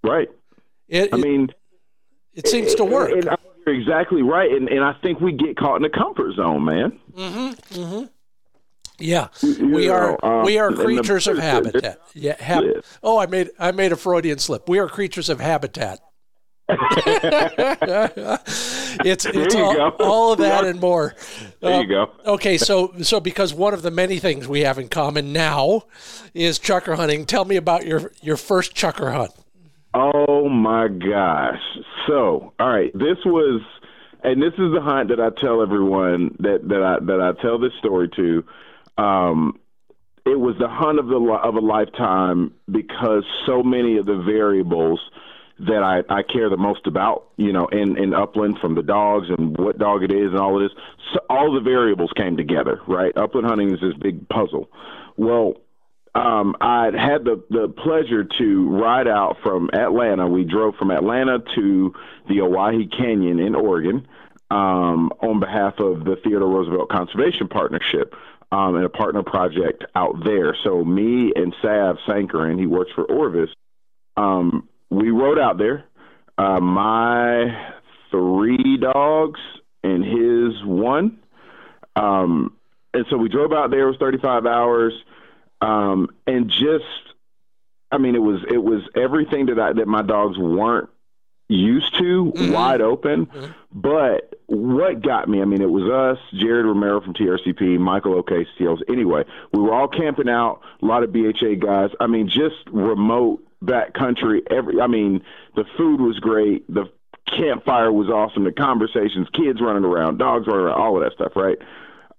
Right. 0.02 0.28
It, 0.88 1.10
I 1.12 1.16
mean, 1.16 1.50
it 2.34 2.48
seems 2.48 2.74
to 2.76 2.84
work. 2.84 3.10
You're 3.10 3.74
exactly 3.74 4.22
right. 4.22 4.50
And, 4.50 4.68
and 4.68 4.84
I 4.84 4.92
think 5.02 5.20
we 5.20 5.32
get 5.32 5.56
caught 5.56 5.76
in 5.76 5.82
the 5.82 5.88
comfort 5.88 6.34
zone, 6.34 6.64
man. 6.64 6.98
Yeah, 8.98 9.28
we 9.42 9.86
You 9.86 9.92
are 9.92 10.18
know, 10.22 10.28
um, 10.40 10.44
we 10.44 10.58
are 10.58 10.68
and 10.68 10.76
the 10.76 10.84
creatures 10.84 11.26
of 11.26 11.38
habitat. 11.38 12.00
Yeah, 12.14 12.36
hab-. 12.40 12.64
Oh, 13.02 13.18
I 13.18 13.26
made 13.26 13.50
I 13.58 13.72
made 13.72 13.90
a 13.92 13.96
Freudian 13.96 14.38
slip. 14.38 14.68
We 14.68 14.78
are 14.78 14.88
creatures 14.88 15.28
of 15.28 15.40
habitat. 15.40 15.98
it's 19.04 19.26
it's 19.26 19.54
you 19.54 19.64
all, 19.64 19.74
go. 19.74 19.90
all 20.00 20.32
of 20.32 20.38
that 20.38 20.64
and 20.64 20.80
more. 20.80 21.14
There 21.60 21.74
Uh, 21.74 21.80
you 21.80 21.88
go. 21.88 22.10
Okay, 22.26 22.56
so 22.56 22.92
so 23.02 23.20
because 23.20 23.52
one 23.52 23.74
of 23.74 23.82
the 23.82 23.90
many 23.90 24.18
things 24.18 24.48
we 24.48 24.60
have 24.60 24.78
in 24.78 24.88
common 24.88 25.32
now 25.32 25.82
is 26.32 26.58
chukar 26.58 26.96
hunting. 26.96 27.26
Tell 27.26 27.44
me 27.44 27.56
about 27.56 27.86
your 27.86 28.12
your 28.22 28.36
first 28.36 28.74
chukar 28.74 29.12
hunt. 29.12 29.32
Oh 29.92 30.48
my 30.48 30.88
gosh. 30.88 31.60
So, 32.06 32.52
all 32.58 32.68
right, 32.68 32.92
this 32.94 33.18
was 33.26 33.60
and 34.22 34.40
this 34.42 34.52
is 34.54 34.72
the 34.72 34.80
hunt 34.80 35.10
that 35.10 35.20
I 35.20 35.28
tell 35.40 35.60
everyone 35.62 36.34
that 36.38 36.60
that 36.68 36.82
I 36.82 36.98
that 37.04 37.20
I 37.20 37.32
tell 37.42 37.58
this 37.58 37.72
story 37.78 38.08
to. 38.16 38.44
Um 38.98 39.58
it 40.26 40.40
was 40.40 40.56
the 40.58 40.68
hunt 40.68 40.98
of 40.98 41.08
the 41.08 41.16
of 41.16 41.54
a 41.54 41.60
lifetime 41.60 42.54
because 42.70 43.24
so 43.46 43.62
many 43.62 43.98
of 43.98 44.06
the 44.06 44.16
variables 44.16 45.00
that 45.60 45.82
I, 45.82 46.02
I 46.12 46.22
care 46.22 46.48
the 46.50 46.56
most 46.56 46.86
about, 46.86 47.28
you 47.36 47.52
know, 47.52 47.66
in, 47.66 47.96
in 47.96 48.12
upland 48.12 48.58
from 48.58 48.74
the 48.74 48.82
dogs 48.82 49.28
and 49.28 49.56
what 49.56 49.78
dog 49.78 50.02
it 50.02 50.12
is 50.12 50.32
and 50.32 50.38
all 50.38 50.56
of 50.56 50.68
this. 50.68 50.76
So 51.12 51.20
all 51.30 51.54
the 51.54 51.60
variables 51.60 52.10
came 52.16 52.36
together, 52.36 52.80
right? 52.88 53.16
Upland 53.16 53.46
hunting 53.46 53.72
is 53.72 53.80
this 53.80 53.94
big 54.00 54.28
puzzle. 54.28 54.68
Well, 55.16 55.54
um, 56.16 56.56
I 56.60 56.86
had 56.86 57.24
the, 57.24 57.42
the 57.50 57.68
pleasure 57.68 58.24
to 58.38 58.68
ride 58.70 59.08
out 59.08 59.36
from 59.42 59.70
Atlanta. 59.72 60.26
We 60.26 60.44
drove 60.44 60.74
from 60.76 60.90
Atlanta 60.90 61.38
to 61.54 61.92
the 62.28 62.40
Owyhee 62.40 62.88
Canyon 62.88 63.38
in 63.38 63.54
Oregon 63.54 64.06
um, 64.50 65.10
on 65.20 65.40
behalf 65.40 65.74
of 65.78 66.04
the 66.04 66.16
Theodore 66.22 66.48
Roosevelt 66.48 66.88
Conservation 66.88 67.48
Partnership 67.48 68.14
um, 68.54 68.76
and 68.76 68.84
a 68.84 68.88
partner 68.88 69.24
project 69.24 69.84
out 69.96 70.24
there. 70.24 70.56
So 70.62 70.84
me 70.84 71.32
and 71.34 71.52
Sav 71.60 71.96
Sankarin, 72.06 72.56
he 72.56 72.66
works 72.66 72.92
for 72.94 73.04
Orvis, 73.04 73.50
um, 74.16 74.68
we 74.90 75.10
rode 75.10 75.40
out 75.40 75.58
there. 75.58 75.84
Uh, 76.38 76.60
my 76.60 77.72
three 78.12 78.76
dogs 78.76 79.40
and 79.82 80.04
his 80.04 80.64
one. 80.64 81.18
Um, 81.96 82.56
and 82.92 83.04
so 83.10 83.16
we 83.16 83.28
drove 83.28 83.52
out 83.52 83.70
there. 83.70 83.88
It 83.88 83.90
was 83.90 83.96
35 83.98 84.46
hours. 84.46 84.92
Um, 85.60 86.10
and 86.28 86.48
just, 86.48 86.84
I 87.90 87.98
mean, 87.98 88.14
it 88.14 88.22
was, 88.22 88.40
it 88.48 88.62
was 88.62 88.82
everything 88.94 89.46
that 89.46 89.58
I, 89.58 89.72
that 89.72 89.88
my 89.88 90.02
dogs 90.02 90.38
weren't 90.38 90.90
used 91.48 91.98
to, 91.98 92.32
wide 92.52 92.80
open. 92.80 93.28
But 93.72 94.33
what 94.54 95.02
got 95.02 95.28
me, 95.28 95.42
I 95.42 95.44
mean, 95.44 95.62
it 95.62 95.70
was 95.70 95.90
us, 95.90 96.18
Jared 96.38 96.66
Romero 96.66 97.00
from 97.00 97.14
TRCP, 97.14 97.78
Michael 97.78 98.14
O'Casey. 98.14 98.66
Anyway, 98.88 99.24
we 99.52 99.60
were 99.60 99.74
all 99.74 99.88
camping 99.88 100.28
out, 100.28 100.60
a 100.82 100.86
lot 100.86 101.02
of 101.02 101.12
BHA 101.12 101.56
guys. 101.60 101.90
I 102.00 102.06
mean, 102.06 102.28
just 102.28 102.56
remote 102.70 103.42
back 103.62 103.94
country. 103.94 104.42
Every, 104.50 104.80
I 104.80 104.86
mean, 104.86 105.22
the 105.56 105.64
food 105.76 106.00
was 106.00 106.18
great. 106.18 106.66
The 106.72 106.90
campfire 107.26 107.92
was 107.92 108.08
awesome. 108.08 108.44
The 108.44 108.52
conversations, 108.52 109.28
kids 109.34 109.60
running 109.60 109.84
around, 109.84 110.18
dogs 110.18 110.46
running 110.46 110.66
around, 110.66 110.80
all 110.80 110.96
of 110.96 111.04
that 111.04 111.14
stuff, 111.14 111.32
right? 111.36 111.58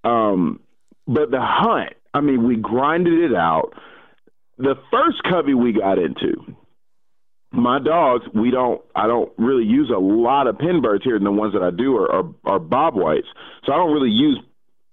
Um, 0.03 0.59
but 1.07 1.31
the 1.31 1.41
hunt, 1.41 1.93
I 2.13 2.21
mean, 2.21 2.47
we 2.47 2.55
grinded 2.55 3.31
it 3.31 3.35
out. 3.35 3.73
The 4.57 4.75
first 4.91 5.21
covey 5.23 5.53
we 5.53 5.73
got 5.73 5.99
into, 5.99 6.55
my 7.55 7.79
dogs, 7.79 8.25
we 8.33 8.51
don't, 8.51 8.81
I 8.95 9.07
don't 9.07 9.31
really 9.37 9.65
use 9.65 9.89
a 9.89 9.99
lot 9.99 10.47
of 10.47 10.57
pin 10.59 10.81
birds 10.81 11.03
here, 11.03 11.15
and 11.15 11.25
the 11.25 11.31
ones 11.31 11.53
that 11.53 11.63
I 11.63 11.71
do 11.71 11.97
are, 11.97 12.11
are, 12.11 12.25
are 12.45 12.59
bobwhites. 12.59 13.27
So 13.65 13.73
I 13.73 13.77
don't 13.77 13.93
really 13.93 14.11
use 14.11 14.39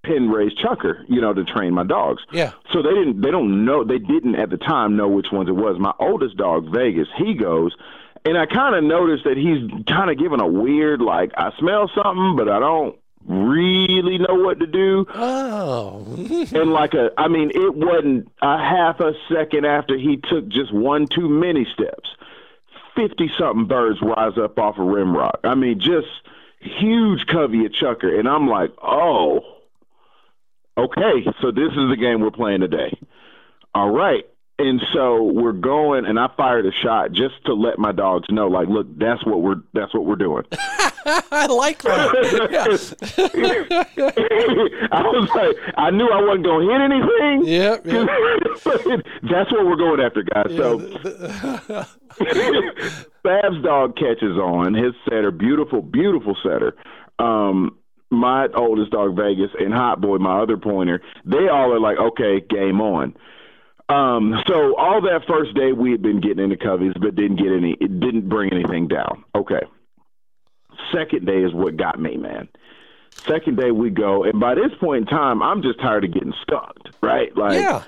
pin 0.02 0.28
raised 0.30 0.58
chukar, 0.58 1.04
you 1.08 1.20
know, 1.20 1.32
to 1.32 1.44
train 1.44 1.74
my 1.74 1.84
dogs. 1.84 2.22
Yeah. 2.32 2.52
So 2.72 2.82
they 2.82 2.90
didn't, 2.90 3.20
they 3.20 3.30
don't 3.30 3.64
know, 3.64 3.84
they 3.84 3.98
didn't 3.98 4.34
at 4.36 4.50
the 4.50 4.56
time 4.56 4.96
know 4.96 5.08
which 5.08 5.26
ones 5.32 5.48
it 5.48 5.52
was. 5.52 5.78
My 5.78 5.92
oldest 5.98 6.36
dog, 6.36 6.72
Vegas, 6.72 7.08
he 7.16 7.34
goes, 7.34 7.74
and 8.24 8.36
I 8.38 8.46
kind 8.46 8.74
of 8.74 8.84
noticed 8.84 9.24
that 9.24 9.36
he's 9.36 9.68
kind 9.86 10.10
of 10.10 10.18
giving 10.18 10.40
a 10.40 10.46
weird, 10.46 11.00
like, 11.00 11.32
I 11.36 11.50
smell 11.58 11.90
something, 11.94 12.36
but 12.36 12.48
I 12.48 12.58
don't 12.58 12.96
really 13.26 14.18
know 14.18 14.34
what 14.34 14.60
to 14.60 14.66
do. 14.66 15.06
Oh, 15.14 16.04
And 16.52 16.72
like 16.72 16.94
a, 16.94 17.10
I 17.16 17.28
mean, 17.28 17.50
it 17.54 17.74
wasn't 17.74 18.30
a 18.40 18.58
half 18.58 19.00
a 19.00 19.12
second 19.32 19.64
after 19.64 19.96
he 19.96 20.16
took 20.16 20.48
just 20.48 20.72
one 20.72 21.06
too 21.06 21.28
many 21.28 21.66
steps. 21.72 22.10
50 22.96 23.30
something 23.38 23.66
birds 23.66 24.00
rise 24.02 24.38
up 24.38 24.58
off 24.58 24.76
of 24.76 24.86
Rimrock. 24.86 25.40
I 25.44 25.54
mean, 25.54 25.80
just 25.80 26.08
huge 26.60 27.26
covey 27.26 27.66
of 27.66 27.72
chukar. 27.72 28.18
And 28.18 28.28
I'm 28.28 28.48
like, 28.48 28.70
oh, 28.82 29.40
okay, 30.76 31.24
so 31.40 31.50
this 31.50 31.70
is 31.70 31.90
the 31.90 31.96
game 31.98 32.20
we're 32.20 32.30
playing 32.30 32.60
today. 32.60 32.98
All 33.74 33.90
right. 33.90 34.24
And 34.58 34.80
so 34.92 35.22
we're 35.22 35.52
going, 35.52 36.04
and 36.04 36.20
I 36.20 36.28
fired 36.36 36.66
a 36.66 36.72
shot 36.72 37.12
just 37.12 37.34
to 37.46 37.54
let 37.54 37.78
my 37.78 37.90
dogs 37.90 38.28
know, 38.30 38.46
like, 38.48 38.68
look, 38.68 38.86
that's 38.96 39.24
what 39.24 39.42
we're 39.42 39.62
that's 39.72 39.92
what 39.94 40.04
we're 40.04 40.16
doing. 40.16 40.44
I 41.32 41.46
like 41.46 41.82
that. 41.82 42.10
I 44.92 45.02
was 45.02 45.28
like, 45.34 45.56
I 45.76 45.90
knew 45.90 46.08
I 46.08 46.20
wasn't 46.22 46.44
going 46.44 46.68
to 46.68 46.72
hit 46.72 46.80
anything. 46.80 47.42
Yeah, 47.46 47.76
yeah. 47.84 48.06
That's 49.30 49.50
what 49.52 49.66
we're 49.66 49.76
going 49.76 50.00
after, 50.00 50.22
guys. 50.22 50.54
So 50.56 50.78
Bab's 53.24 53.62
dog 53.62 53.96
catches 53.96 54.36
on. 54.38 54.74
His 54.74 54.94
setter, 55.04 55.30
beautiful, 55.30 55.82
beautiful 55.82 56.36
setter. 56.42 56.74
Um, 57.18 57.78
my 58.10 58.48
oldest 58.54 58.92
dog, 58.92 59.16
Vegas, 59.16 59.50
and 59.58 59.72
Hot 59.72 60.00
Boy, 60.00 60.18
my 60.18 60.40
other 60.42 60.56
pointer, 60.56 61.00
they 61.24 61.48
all 61.48 61.72
are 61.72 61.80
like, 61.80 61.98
okay, 61.98 62.40
game 62.40 62.80
on. 62.80 63.14
Um, 63.88 64.42
so 64.46 64.76
all 64.76 65.00
that 65.02 65.22
first 65.28 65.54
day 65.54 65.72
we 65.72 65.90
had 65.90 66.02
been 66.02 66.20
getting 66.20 66.44
into 66.44 66.56
coveys, 66.56 66.94
but 67.00 67.14
didn't 67.14 67.36
get 67.36 67.52
any. 67.52 67.76
It 67.80 68.00
didn't 68.00 68.28
bring 68.28 68.52
anything 68.52 68.88
down. 68.88 69.24
Okay. 69.34 69.60
Second 70.92 71.26
day 71.26 71.42
is 71.42 71.52
what 71.52 71.76
got 71.76 72.00
me, 72.00 72.16
man. 72.16 72.48
Second 73.10 73.56
day 73.56 73.70
we 73.70 73.90
go, 73.90 74.24
and 74.24 74.40
by 74.40 74.54
this 74.54 74.72
point 74.80 75.02
in 75.02 75.06
time, 75.06 75.42
I'm 75.42 75.62
just 75.62 75.78
tired 75.80 76.04
of 76.04 76.12
getting 76.12 76.32
skunked, 76.42 76.90
right? 77.02 77.36
Like, 77.36 77.60
yeah. 77.60 77.82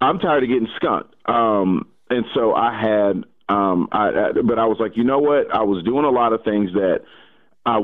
I'm 0.00 0.18
tired 0.18 0.42
of 0.42 0.48
getting 0.48 0.68
skunked. 0.76 1.14
Um, 1.28 1.86
and 2.10 2.24
so 2.34 2.54
I 2.54 2.78
had, 2.78 3.24
um, 3.48 3.88
I, 3.92 4.08
I, 4.08 4.32
but 4.44 4.58
I 4.58 4.66
was 4.66 4.78
like, 4.80 4.96
you 4.96 5.04
know 5.04 5.18
what? 5.18 5.54
I 5.54 5.62
was 5.62 5.84
doing 5.84 6.04
a 6.04 6.10
lot 6.10 6.32
of 6.32 6.44
things 6.44 6.72
that 6.72 7.02
I, 7.66 7.76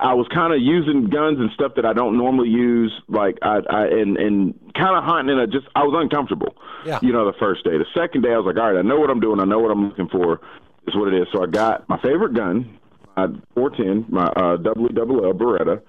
I 0.00 0.14
was 0.14 0.26
kind 0.32 0.52
of 0.52 0.60
using 0.60 1.08
guns 1.08 1.38
and 1.38 1.50
stuff 1.52 1.72
that 1.76 1.84
I 1.84 1.92
don't 1.92 2.18
normally 2.18 2.48
use, 2.48 2.92
like 3.08 3.38
I, 3.42 3.60
I 3.70 3.86
and 3.86 4.16
and 4.16 4.54
kind 4.74 4.96
of 4.96 5.04
hunting. 5.04 5.30
And 5.30 5.40
I 5.40 5.46
just 5.46 5.66
I 5.74 5.84
was 5.84 5.94
uncomfortable. 5.96 6.56
Yeah. 6.84 6.98
You 7.00 7.12
know, 7.12 7.24
the 7.24 7.38
first 7.38 7.64
day. 7.64 7.78
The 7.78 7.86
second 7.94 8.22
day, 8.22 8.32
I 8.32 8.36
was 8.36 8.46
like, 8.46 8.56
all 8.56 8.72
right, 8.72 8.78
I 8.78 8.82
know 8.82 8.98
what 8.98 9.10
I'm 9.10 9.20
doing. 9.20 9.40
I 9.40 9.44
know 9.44 9.60
what 9.60 9.70
I'm 9.70 9.88
looking 9.88 10.08
for. 10.08 10.40
Is 10.86 10.94
what 10.94 11.12
it 11.12 11.20
is. 11.20 11.26
So 11.32 11.42
I 11.42 11.46
got 11.46 11.88
my 11.88 11.98
favorite 12.02 12.34
gun, 12.34 12.78
my 13.16 13.26
410, 13.54 14.06
my 14.08 14.24
uh, 14.24 14.56
WWL 14.58 15.32
Beretta, 15.34 15.82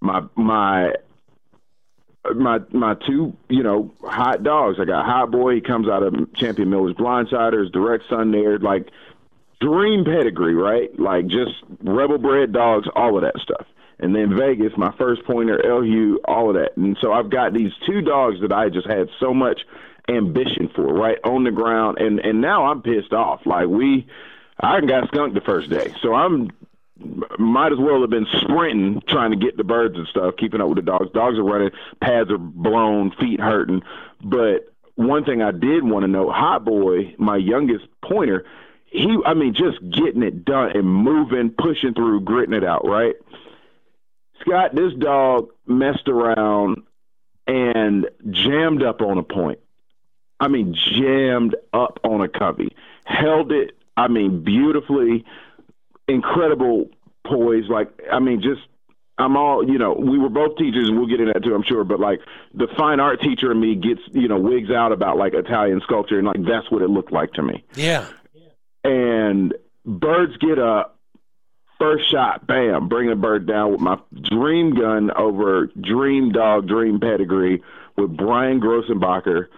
my 0.00 0.22
my 0.36 0.92
my 2.34 2.58
my 2.70 2.94
two 3.06 3.36
you 3.48 3.62
know 3.62 3.92
hot 4.02 4.42
dogs. 4.42 4.78
I 4.80 4.84
got 4.84 5.04
Hot 5.04 5.30
Boy. 5.30 5.56
He 5.56 5.60
comes 5.60 5.88
out 5.88 6.02
of 6.02 6.14
Champion 6.34 6.70
Miller's 6.70 6.94
Blindsiders, 6.94 7.72
direct 7.72 8.04
son 8.08 8.32
there, 8.32 8.58
like 8.58 8.88
dream 9.60 10.04
pedigree, 10.04 10.54
right? 10.54 10.98
Like 10.98 11.26
just 11.26 11.52
rebel 11.82 12.18
bred 12.18 12.52
dogs, 12.52 12.88
all 12.94 13.16
of 13.16 13.22
that 13.22 13.40
stuff. 13.42 13.66
And 13.98 14.14
then 14.14 14.36
Vegas, 14.36 14.72
my 14.76 14.92
first 14.98 15.24
pointer, 15.24 15.60
Hugh, 15.84 16.20
all 16.24 16.48
of 16.48 16.56
that. 16.56 16.76
And 16.76 16.96
so 17.00 17.12
I've 17.12 17.30
got 17.30 17.52
these 17.52 17.70
two 17.86 18.00
dogs 18.02 18.40
that 18.40 18.52
I 18.52 18.68
just 18.68 18.88
had 18.88 19.08
so 19.20 19.32
much 19.32 19.60
ambition 20.08 20.68
for, 20.74 20.92
right 20.92 21.18
on 21.24 21.44
the 21.44 21.52
ground. 21.52 21.98
And 21.98 22.18
and 22.20 22.40
now 22.40 22.66
I'm 22.66 22.82
pissed 22.82 23.12
off. 23.12 23.42
Like 23.46 23.68
we, 23.68 24.06
I 24.60 24.80
got 24.80 25.08
skunked 25.08 25.34
the 25.34 25.40
first 25.40 25.70
day, 25.70 25.94
so 26.02 26.14
I'm 26.14 26.50
might 27.38 27.72
as 27.72 27.78
well 27.78 28.00
have 28.00 28.10
been 28.10 28.26
sprinting 28.40 29.02
trying 29.08 29.30
to 29.30 29.36
get 29.36 29.56
the 29.56 29.64
birds 29.64 29.96
and 29.96 30.06
stuff, 30.06 30.36
keeping 30.36 30.60
up 30.60 30.68
with 30.68 30.76
the 30.76 30.82
dogs. 30.82 31.10
Dogs 31.12 31.38
are 31.38 31.42
running, 31.42 31.70
pads 32.00 32.30
are 32.30 32.38
blown, 32.38 33.10
feet 33.12 33.40
hurting. 33.40 33.82
But 34.22 34.72
one 34.94 35.24
thing 35.24 35.42
I 35.42 35.50
did 35.50 35.82
want 35.82 36.04
to 36.04 36.08
know, 36.08 36.30
Hot 36.30 36.64
Boy, 36.64 37.14
my 37.18 37.36
youngest 37.36 37.86
pointer, 38.02 38.44
he, 38.86 39.18
I 39.24 39.34
mean, 39.34 39.54
just 39.54 39.78
getting 39.90 40.22
it 40.22 40.44
done 40.44 40.76
and 40.76 40.86
moving, 40.86 41.50
pushing 41.50 41.94
through, 41.94 42.20
gritting 42.20 42.54
it 42.54 42.64
out, 42.64 42.86
right? 42.86 43.16
Scott, 44.40 44.74
this 44.74 44.92
dog 44.98 45.48
messed 45.66 46.08
around 46.08 46.82
and 47.46 48.08
jammed 48.30 48.82
up 48.82 49.00
on 49.00 49.18
a 49.18 49.22
point. 49.22 49.60
I 50.38 50.48
mean, 50.48 50.74
jammed 50.74 51.56
up 51.72 52.00
on 52.04 52.20
a 52.20 52.28
covey, 52.28 52.74
held 53.04 53.52
it. 53.52 53.76
I 53.96 54.08
mean, 54.08 54.42
beautifully 54.42 55.24
incredible 56.08 56.90
poise. 57.26 57.68
Like, 57.68 57.88
I 58.10 58.18
mean, 58.18 58.40
just 58.42 58.60
I'm 59.18 59.36
all, 59.36 59.66
you 59.68 59.78
know, 59.78 59.92
we 59.92 60.18
were 60.18 60.28
both 60.28 60.56
teachers, 60.56 60.88
and 60.88 60.98
we'll 60.98 61.06
get 61.06 61.20
into 61.20 61.32
that 61.32 61.44
too, 61.44 61.54
I'm 61.54 61.62
sure. 61.62 61.84
But 61.84 62.00
like 62.00 62.20
the 62.54 62.66
fine 62.76 62.98
art 62.98 63.20
teacher 63.20 63.52
in 63.52 63.60
me 63.60 63.74
gets, 63.74 64.00
you 64.12 64.28
know, 64.28 64.38
wigs 64.38 64.70
out 64.70 64.92
about 64.92 65.16
like 65.16 65.34
Italian 65.34 65.80
sculpture, 65.82 66.18
and 66.18 66.26
like 66.26 66.42
that's 66.44 66.70
what 66.70 66.82
it 66.82 66.88
looked 66.88 67.12
like 67.12 67.32
to 67.34 67.42
me. 67.42 67.64
Yeah. 67.74 68.06
And 68.84 69.54
birds 69.84 70.36
get 70.38 70.58
up, 70.58 70.98
first 71.78 72.10
shot, 72.10 72.46
bam, 72.46 72.88
bring 72.88 73.10
a 73.10 73.16
bird 73.16 73.46
down 73.46 73.72
with 73.72 73.80
my 73.80 73.98
dream 74.30 74.74
gun 74.74 75.10
over 75.12 75.66
dream 75.80 76.32
dog, 76.32 76.66
dream 76.66 76.98
pedigree 76.98 77.62
with 77.96 78.16
Brian 78.16 78.60
Grossenbacher 78.60 79.48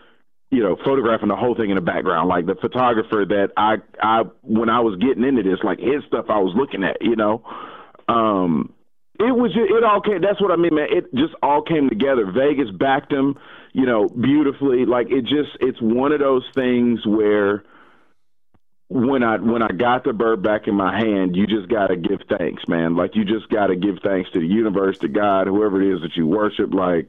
you 0.55 0.63
know, 0.63 0.77
photographing 0.85 1.29
the 1.29 1.37
whole 1.37 1.57
thing 1.57 1.71
in 1.71 1.75
the 1.75 1.83
background. 1.83 2.29
Like 2.29 2.47
the 2.47 2.55
photographer 2.55 3.25
that 3.27 3.49
I, 3.57 3.79
I, 4.01 4.23
when 4.43 4.69
I 4.69 4.81
was 4.81 4.97
getting 5.01 5.25
into 5.25 5.43
this, 5.43 5.59
like 5.65 5.81
his 5.81 6.05
stuff 6.07 6.27
I 6.29 6.39
was 6.39 6.55
looking 6.55 6.85
at, 6.85 6.99
you 7.01 7.17
know, 7.17 7.43
um, 8.07 8.73
it 9.19 9.35
was, 9.35 9.53
just, 9.53 9.69
it 9.69 9.83
all 9.83 10.01
came, 10.01 10.21
that's 10.21 10.41
what 10.41 10.53
I 10.53 10.57
mean, 10.57 10.75
man. 10.75 10.87
It 10.91 11.13
just 11.13 11.35
all 11.43 11.63
came 11.63 11.89
together. 11.89 12.31
Vegas 12.31 12.71
backed 12.71 13.13
him, 13.13 13.37
you 13.73 13.85
know, 13.85 14.09
beautifully. 14.09 14.87
Like 14.87 15.11
it 15.11 15.23
just, 15.23 15.59
it's 15.59 15.81
one 15.83 16.13
of 16.13 16.21
those 16.21 16.45
things 16.55 17.05
where, 17.05 17.65
when 18.89 19.25
I 19.25 19.39
when 19.39 19.63
I 19.63 19.69
got 19.69 20.05
the 20.05 20.13
bird 20.13 20.43
back 20.43 20.69
in 20.69 20.75
my 20.75 20.97
hand, 20.97 21.35
you 21.35 21.47
just 21.47 21.69
gotta 21.69 21.97
give 21.97 22.21
thanks, 22.29 22.69
man. 22.69 22.95
Like 22.95 23.17
you 23.17 23.25
just 23.25 23.49
gotta 23.49 23.75
give 23.75 23.99
thanks 24.05 24.31
to 24.33 24.41
the 24.41 24.47
universe, 24.47 24.99
to 24.99 25.09
God, 25.09 25.47
whoever 25.47 25.83
it 25.83 25.95
is 25.97 26.03
that 26.03 26.15
you 26.17 26.27
worship. 26.27 26.73
Like 26.73 27.09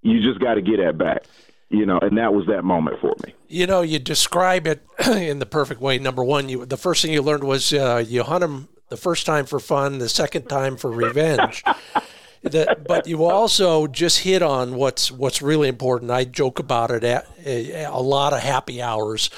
you 0.00 0.22
just 0.22 0.40
gotta 0.40 0.62
get 0.62 0.78
that 0.78 0.96
back 0.96 1.24
you 1.72 1.86
know, 1.86 1.98
and 2.00 2.18
that 2.18 2.34
was 2.34 2.46
that 2.46 2.64
moment 2.64 3.00
for 3.00 3.14
me. 3.26 3.34
You 3.48 3.66
know, 3.66 3.80
you 3.80 3.98
describe 3.98 4.66
it 4.66 4.86
in 5.06 5.38
the 5.38 5.46
perfect 5.46 5.80
way. 5.80 5.98
Number 5.98 6.22
one, 6.22 6.48
you 6.48 6.66
the 6.66 6.76
first 6.76 7.02
thing 7.02 7.12
you 7.12 7.22
learned 7.22 7.44
was 7.44 7.72
uh, 7.72 8.04
you 8.06 8.22
hunt 8.22 8.42
them 8.42 8.68
the 8.90 8.96
first 8.98 9.24
time 9.24 9.46
for 9.46 9.58
fun, 9.58 9.98
the 9.98 10.08
second 10.08 10.48
time 10.48 10.76
for 10.76 10.90
revenge. 10.90 11.64
the, 12.42 12.76
but 12.86 13.06
you 13.06 13.24
also 13.24 13.86
just 13.86 14.18
hit 14.18 14.42
on 14.42 14.74
what's 14.74 15.10
what's 15.10 15.40
really 15.40 15.68
important. 15.68 16.10
I 16.10 16.24
joke 16.24 16.58
about 16.58 16.90
it 16.90 17.04
at 17.04 17.26
a, 17.44 17.84
a 17.84 18.00
lot 18.00 18.34
of 18.34 18.40
happy 18.40 18.82
hours. 18.82 19.30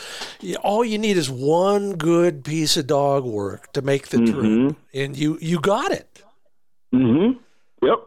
All 0.62 0.84
you 0.84 0.98
need 0.98 1.16
is 1.16 1.30
one 1.30 1.92
good 1.92 2.44
piece 2.44 2.76
of 2.76 2.88
dog 2.88 3.24
work 3.24 3.72
to 3.74 3.82
make 3.82 4.08
the 4.08 4.16
mm-hmm. 4.16 4.66
trip, 4.66 4.76
and 4.92 5.16
you 5.16 5.38
you 5.40 5.60
got 5.60 5.92
it. 5.92 6.20
Mm-hmm. 6.92 7.38
Yep. 7.86 7.98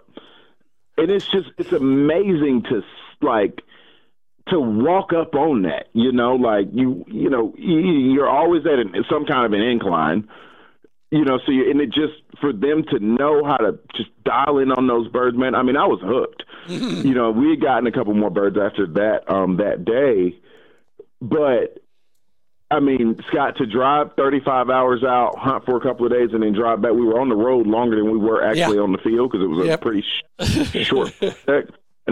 And 0.97 1.11
it's 1.11 1.27
just 1.29 1.47
it's 1.57 1.71
amazing 1.71 2.63
to 2.63 2.83
like 3.21 3.61
to 4.49 4.59
walk 4.59 5.13
up 5.13 5.35
on 5.35 5.63
that. 5.63 5.87
You 5.93 6.11
know, 6.11 6.35
like 6.35 6.67
you, 6.73 7.05
you 7.07 7.29
know, 7.29 7.53
you're 7.57 8.29
always 8.29 8.65
at 8.65 8.79
an, 8.79 8.93
some 9.09 9.25
kind 9.25 9.45
of 9.45 9.53
an 9.53 9.61
incline. 9.61 10.27
You 11.09 11.23
know, 11.23 11.39
so 11.45 11.51
you, 11.51 11.69
and 11.71 11.79
it 11.79 11.87
just 11.87 12.13
for 12.41 12.51
them 12.51 12.83
to 12.91 12.99
know 12.99 13.43
how 13.45 13.57
to 13.57 13.79
just 13.95 14.09
dial 14.23 14.57
in 14.59 14.71
on 14.71 14.87
those 14.87 15.07
birds, 15.07 15.37
man. 15.37 15.55
I 15.55 15.63
mean, 15.63 15.77
I 15.77 15.85
was 15.85 16.01
hooked. 16.03 16.43
you 16.67 17.13
know, 17.13 17.31
we 17.31 17.51
had 17.51 17.61
gotten 17.61 17.87
a 17.87 17.91
couple 17.91 18.13
more 18.13 18.29
birds 18.29 18.57
after 18.57 18.85
that 18.87 19.29
um 19.31 19.57
that 19.57 19.85
day, 19.85 20.37
but 21.21 21.81
I 22.69 22.81
mean, 22.81 23.17
Scott, 23.29 23.55
to 23.57 23.65
drive 23.65 24.11
35 24.17 24.69
hours 24.69 25.03
out, 25.03 25.37
hunt 25.37 25.63
for 25.63 25.77
a 25.77 25.79
couple 25.79 26.05
of 26.05 26.11
days, 26.11 26.31
and 26.33 26.43
then 26.43 26.51
drive 26.51 26.81
back. 26.81 26.91
We 26.91 27.05
were 27.05 27.19
on 27.19 27.29
the 27.29 27.35
road 27.35 27.65
longer 27.65 27.95
than 27.95 28.11
we 28.11 28.17
were 28.17 28.43
actually 28.43 28.75
yeah. 28.75 28.83
on 28.83 28.91
the 28.91 28.97
field 28.97 29.31
because 29.31 29.45
it 29.45 29.47
was 29.47 29.69
a 29.69 29.77
pretty 29.77 30.01
sh- 30.01 30.83
short 30.83 31.13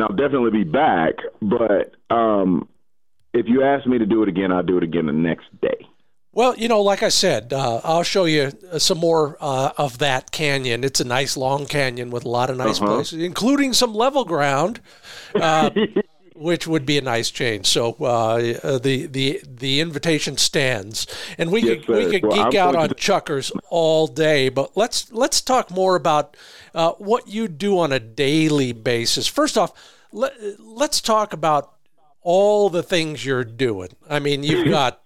I'll 0.06 0.16
definitely 0.16 0.52
be 0.52 0.64
back. 0.64 1.16
But 1.42 1.96
um, 2.16 2.70
if 3.34 3.48
you 3.48 3.64
ask 3.64 3.88
me 3.88 3.98
to 3.98 4.06
do 4.06 4.22
it 4.22 4.30
again, 4.30 4.52
I'll 4.52 4.64
do 4.64 4.78
it 4.78 4.84
again 4.84 5.08
the 5.08 5.14
next 5.14 5.46
day. 5.62 5.88
Well, 6.32 6.56
you 6.58 6.68
know, 6.68 6.82
like 6.82 7.02
I 7.02 7.10
said, 7.10 7.54
uh, 7.54 7.80
I'll 7.84 8.04
show 8.04 8.26
you 8.26 8.52
some 8.78 8.98
more 8.98 9.38
uh, 9.40 9.72
of 9.78 10.00
that 10.00 10.32
canyon. 10.32 10.84
It's 10.84 11.00
a 11.00 11.06
nice 11.06 11.38
long 11.38 11.66
canyon 11.66 12.12
with 12.12 12.26
a 12.26 12.30
lot 12.30 12.50
of 12.50 12.58
nice 12.58 12.82
uh-huh. 12.82 12.96
places, 12.96 13.24
including 13.24 13.72
some 13.72 13.94
level 13.94 14.26
ground, 14.26 14.82
uh, 15.34 15.70
which 16.36 16.68
would 16.68 16.86
be 16.86 16.98
a 16.98 17.02
nice 17.02 17.32
change. 17.32 17.68
So 17.68 17.94
uh, 17.94 18.80
the 18.80 19.08
the 19.08 19.42
the 19.48 19.80
invitation 19.80 20.36
stands, 20.36 21.08
and 21.38 21.54
we 21.54 21.62
yes, 21.62 21.86
could 21.86 21.96
we 21.96 22.12
could 22.12 22.24
well, 22.24 22.52
geek 22.52 22.60
I'm 22.60 22.68
out 22.68 22.76
on 22.76 22.90
to- 22.90 22.96
chukars 22.96 23.58
all 23.70 24.06
day. 24.06 24.50
But 24.50 24.76
let's 24.76 25.14
let's 25.14 25.40
talk 25.40 25.72
more 25.72 25.96
about 25.96 26.36
uh, 26.74 26.92
what 26.94 27.30
you 27.30 27.48
do 27.48 27.80
on 27.80 27.94
a 27.94 28.00
daily 28.00 28.74
basis. 28.74 29.26
First 29.26 29.58
off, 29.58 29.72
let, 30.16 30.34
let's 30.60 31.02
talk 31.02 31.34
about 31.34 31.74
all 32.22 32.70
the 32.70 32.82
things 32.82 33.26
you're 33.26 33.44
doing. 33.44 33.90
I 34.10 34.20
mean, 34.20 34.44
you've 34.44 34.70
got 34.70 35.02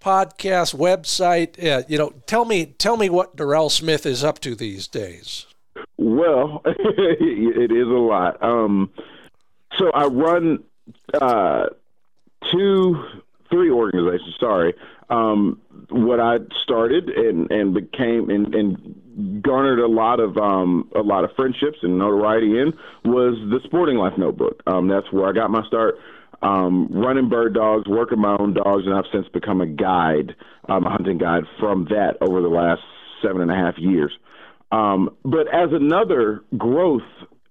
podcast, 0.00 0.74
website. 0.74 1.62
Uh, 1.62 1.84
you 1.88 1.98
know, 1.98 2.12
tell 2.26 2.44
me 2.44 2.66
tell 2.66 2.96
me 2.96 3.08
what 3.08 3.36
Durrell 3.36 3.70
Smith 3.70 4.06
is 4.06 4.24
up 4.24 4.40
to 4.40 4.54
these 4.54 4.88
days. 4.88 5.46
Well, 5.98 6.62
it 6.64 7.70
is 7.70 7.86
a 7.86 7.90
lot. 7.90 8.42
Um, 8.42 8.90
so 9.76 9.90
I 9.90 10.06
run 10.06 10.64
uh, 11.20 11.66
two, 12.50 13.04
three 13.50 13.70
organizations. 13.70 14.34
Sorry, 14.40 14.74
um, 15.10 15.60
what 15.90 16.18
I 16.18 16.38
started 16.62 17.10
and 17.10 17.50
and 17.50 17.74
became 17.74 18.30
and, 18.30 18.54
and 18.54 19.02
garnered 19.42 19.78
a 19.78 19.86
lot 19.86 20.20
of 20.20 20.36
um, 20.36 20.90
a 20.94 21.00
lot 21.00 21.24
of 21.24 21.30
friendships 21.36 21.78
and 21.82 21.98
notoriety 21.98 22.58
in 22.58 22.72
was 23.04 23.34
the 23.50 23.60
Sporting 23.64 23.96
Life 23.96 24.14
Notebook. 24.16 24.62
Um, 24.66 24.88
that's 24.88 25.10
where 25.12 25.28
I 25.28 25.32
got 25.32 25.50
my 25.50 25.66
start. 25.66 25.96
Um, 26.42 26.88
running 26.90 27.28
bird 27.28 27.54
dogs, 27.54 27.86
working 27.86 28.18
my 28.18 28.36
own 28.38 28.54
dogs, 28.54 28.84
and 28.86 28.94
I've 28.94 29.04
since 29.12 29.28
become 29.28 29.60
a 29.60 29.66
guide, 29.66 30.34
um, 30.68 30.86
a 30.86 30.90
hunting 30.90 31.18
guide 31.18 31.44
from 31.58 31.84
that 31.90 32.16
over 32.22 32.40
the 32.40 32.48
last 32.48 32.80
seven 33.22 33.42
and 33.42 33.50
a 33.50 33.54
half 33.54 33.74
years. 33.76 34.12
Um, 34.72 35.16
but 35.24 35.52
as 35.52 35.70
another 35.72 36.42
growth, 36.56 37.02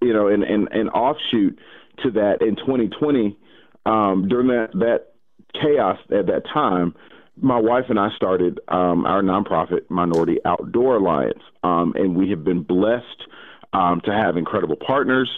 you 0.02 0.14
know, 0.14 0.28
and, 0.28 0.44
and, 0.44 0.70
and 0.72 0.90
offshoot 0.90 1.60
to 2.04 2.12
that 2.12 2.42
in 2.42 2.56
2020, 2.56 3.38
um, 3.86 4.28
during 4.28 4.48
that, 4.48 4.70
that 4.74 5.14
chaos 5.54 5.98
at 6.12 6.28
that 6.28 6.44
time, 6.52 6.96
my 7.42 7.60
wife 7.60 7.86
and 7.90 8.00
I 8.00 8.10
started 8.16 8.60
um, 8.68 9.06
our 9.06 9.22
nonprofit 9.22 9.90
Minority 9.90 10.40
Outdoor 10.46 10.98
Alliance, 10.98 11.42
um, 11.64 11.94
and 11.96 12.16
we 12.16 12.30
have 12.30 12.44
been 12.44 12.64
blessed 12.64 13.28
um, 13.74 14.02
to 14.02 14.12
have 14.12 14.38
incredible 14.38 14.76
partners 14.76 15.30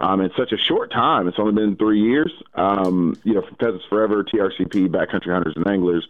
um, 0.00 0.20
in 0.20 0.30
such 0.36 0.52
a 0.52 0.56
short 0.56 0.90
time. 0.90 1.28
It's 1.28 1.38
only 1.38 1.52
been 1.52 1.76
three 1.76 2.00
years. 2.00 2.32
Um, 2.54 3.18
you 3.24 3.34
know, 3.34 3.42
Pheasants 3.58 3.84
Forever, 3.88 4.24
TRCP, 4.24 4.88
Backcountry 4.88 5.32
Hunters 5.32 5.54
and 5.56 5.66
Anglers, 5.66 6.06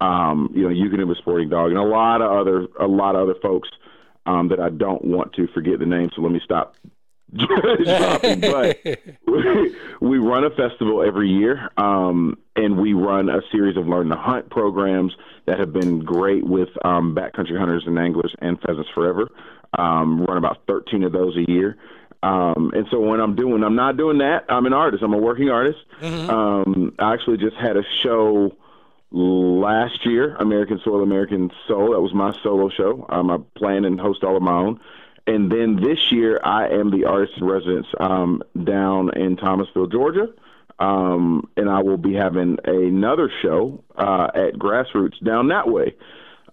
um, 0.00 0.50
you 0.54 0.62
know, 0.62 0.70
Euclid 0.70 1.16
Sporting 1.18 1.48
Dog, 1.48 1.70
and 1.70 1.78
a 1.78 1.82
lot 1.82 2.22
of 2.22 2.30
other 2.30 2.66
a 2.80 2.86
lot 2.86 3.14
of 3.14 3.22
other 3.22 3.38
folks 3.40 3.68
um, 4.26 4.48
that 4.48 4.60
I 4.60 4.68
don't 4.70 5.04
want 5.04 5.32
to 5.34 5.46
forget 5.48 5.78
the 5.78 5.86
names. 5.86 6.12
So 6.14 6.22
let 6.22 6.32
me 6.32 6.40
stop 6.44 6.76
dropping, 7.84 8.40
but 8.40 8.78
we, 9.26 9.76
we, 10.00 10.18
run 10.18 10.44
a 10.44 10.50
festival 10.50 11.02
every 11.02 11.28
year, 11.28 11.68
um, 11.76 12.38
and 12.56 12.78
we 12.78 12.94
run 12.94 13.28
a 13.28 13.40
series 13.52 13.76
of 13.76 13.86
learn 13.86 14.08
to 14.08 14.16
hunt 14.16 14.48
programs 14.50 15.14
that 15.46 15.60
have 15.60 15.72
been 15.72 16.00
great 16.00 16.46
with 16.46 16.70
um, 16.84 17.14
backcountry 17.14 17.58
hunters 17.58 17.84
and 17.86 17.98
anglers 17.98 18.34
and 18.40 18.58
pheasants 18.60 18.88
forever. 18.94 19.28
Um, 19.76 20.24
run 20.24 20.38
about 20.38 20.62
13 20.66 21.04
of 21.04 21.12
those 21.12 21.36
a 21.36 21.50
year. 21.50 21.76
Um, 22.22 22.72
and 22.74 22.86
so 22.90 22.98
when 22.98 23.20
I'm 23.20 23.36
doing, 23.36 23.62
I'm 23.62 23.76
not 23.76 23.96
doing 23.98 24.18
that. 24.18 24.46
I'm 24.48 24.64
an 24.66 24.72
artist. 24.72 25.02
I'm 25.02 25.12
a 25.12 25.18
working 25.18 25.50
artist. 25.50 25.78
Mm-hmm. 26.00 26.30
Um, 26.30 26.94
I 26.98 27.12
actually 27.12 27.36
just 27.36 27.56
had 27.56 27.76
a 27.76 27.82
show 28.02 28.56
last 29.10 30.04
year, 30.04 30.34
American 30.36 30.80
Soil, 30.82 31.02
American 31.02 31.50
Soul. 31.66 31.92
That 31.92 32.00
was 32.00 32.14
my 32.14 32.32
solo 32.42 32.70
show. 32.70 33.06
Um, 33.08 33.30
I 33.30 33.38
plan 33.56 33.84
and 33.84 34.00
host 34.00 34.24
all 34.24 34.36
of 34.36 34.42
my 34.42 34.52
own 34.52 34.80
and 35.28 35.52
then 35.52 35.76
this 35.76 36.10
year, 36.10 36.40
I 36.42 36.68
am 36.68 36.90
the 36.90 37.04
artist 37.04 37.34
in 37.36 37.44
residence 37.44 37.86
um, 38.00 38.42
down 38.64 39.10
in 39.14 39.36
Thomasville, 39.36 39.86
Georgia. 39.88 40.28
Um, 40.78 41.50
and 41.56 41.68
I 41.68 41.82
will 41.82 41.98
be 41.98 42.14
having 42.14 42.56
another 42.64 43.30
show 43.42 43.84
uh, 43.96 44.28
at 44.34 44.54
Grassroots 44.54 45.22
down 45.22 45.48
that 45.48 45.68
way. 45.68 45.94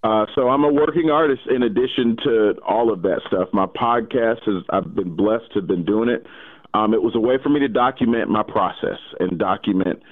Uh, 0.04 0.26
so 0.36 0.50
I'm 0.50 0.64
a 0.66 0.72
working 0.72 1.10
artist 1.10 1.44
in 1.50 1.64
addition 1.64 2.18
to 2.24 2.56
all 2.68 2.92
of 2.92 3.02
that 3.04 3.22
stuff. 3.28 3.50
My 3.54 3.66
podcast 3.66 4.44
has 4.46 4.64
I've 4.70 4.94
been 4.94 5.16
blessed 5.16 5.54
to 5.54 5.60
have 5.60 5.68
been 5.68 5.86
doing 5.86 6.10
it. 6.10 6.26
Um, 6.74 6.94
it 6.94 7.02
was 7.02 7.16
a 7.16 7.20
way 7.20 7.38
for 7.42 7.50
me 7.50 7.62
to 7.62 7.70
document 7.70 8.30
my 8.30 8.44
process 8.44 9.00
and 9.22 9.40
document. 9.40 10.04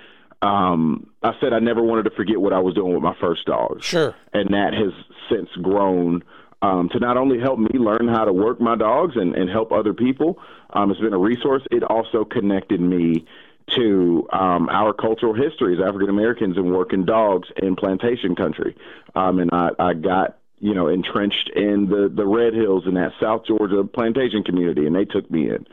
Um, 0.42 1.10
I 1.22 1.34
said 1.42 1.52
I 1.52 1.60
never 1.60 1.82
wanted 1.84 2.04
to 2.04 2.12
forget 2.12 2.40
what 2.40 2.54
I 2.54 2.60
was 2.60 2.76
doing 2.76 2.94
with 2.94 3.04
my 3.04 3.16
first 3.20 3.46
dogs. 3.46 3.84
Sure. 3.84 4.16
And 4.32 4.54
that 4.54 4.74
has 4.74 4.94
since 5.30 5.50
grown 5.62 6.24
um, 6.64 6.88
to 6.90 7.00
not 7.00 7.18
only 7.18 7.40
help 7.40 7.60
me 7.60 7.78
learn 7.78 8.08
how 8.08 8.24
to 8.24 8.32
work 8.32 8.62
my 8.62 8.76
dogs 8.76 9.18
and, 9.18 9.36
and 9.36 9.50
help 9.50 9.74
other 9.74 9.94
people. 9.94 10.40
Um, 10.72 10.90
it's 10.92 11.00
been 11.00 11.14
a 11.14 11.18
resource. 11.18 11.62
It 11.70 11.84
also 11.84 12.24
connected 12.24 12.80
me 12.80 13.26
to 13.76 14.28
um, 14.32 14.70
our 14.70 14.94
cultural 14.94 15.34
history 15.34 15.76
as 15.76 15.82
African 15.86 16.10
Americans 16.10 16.56
and 16.56 16.74
working 16.74 17.04
dogs 17.04 17.50
in 17.62 17.76
plantation 17.76 18.34
country. 18.34 18.76
Um, 19.14 19.40
and 19.40 19.50
I, 19.52 19.72
I 19.78 19.94
got 19.94 20.38
you 20.60 20.74
know 20.74 20.88
entrenched 20.88 21.50
in 21.54 21.90
the 21.90 22.10
the 22.14 22.26
Red 22.26 22.54
Hills 22.54 22.86
in 22.88 22.94
that 22.94 23.12
South 23.22 23.46
Georgia 23.46 23.84
plantation 23.84 24.44
community, 24.44 24.88
and 24.88 24.96
they 24.96 25.06
took 25.06 25.30
me 25.30 25.50
in, 25.50 25.68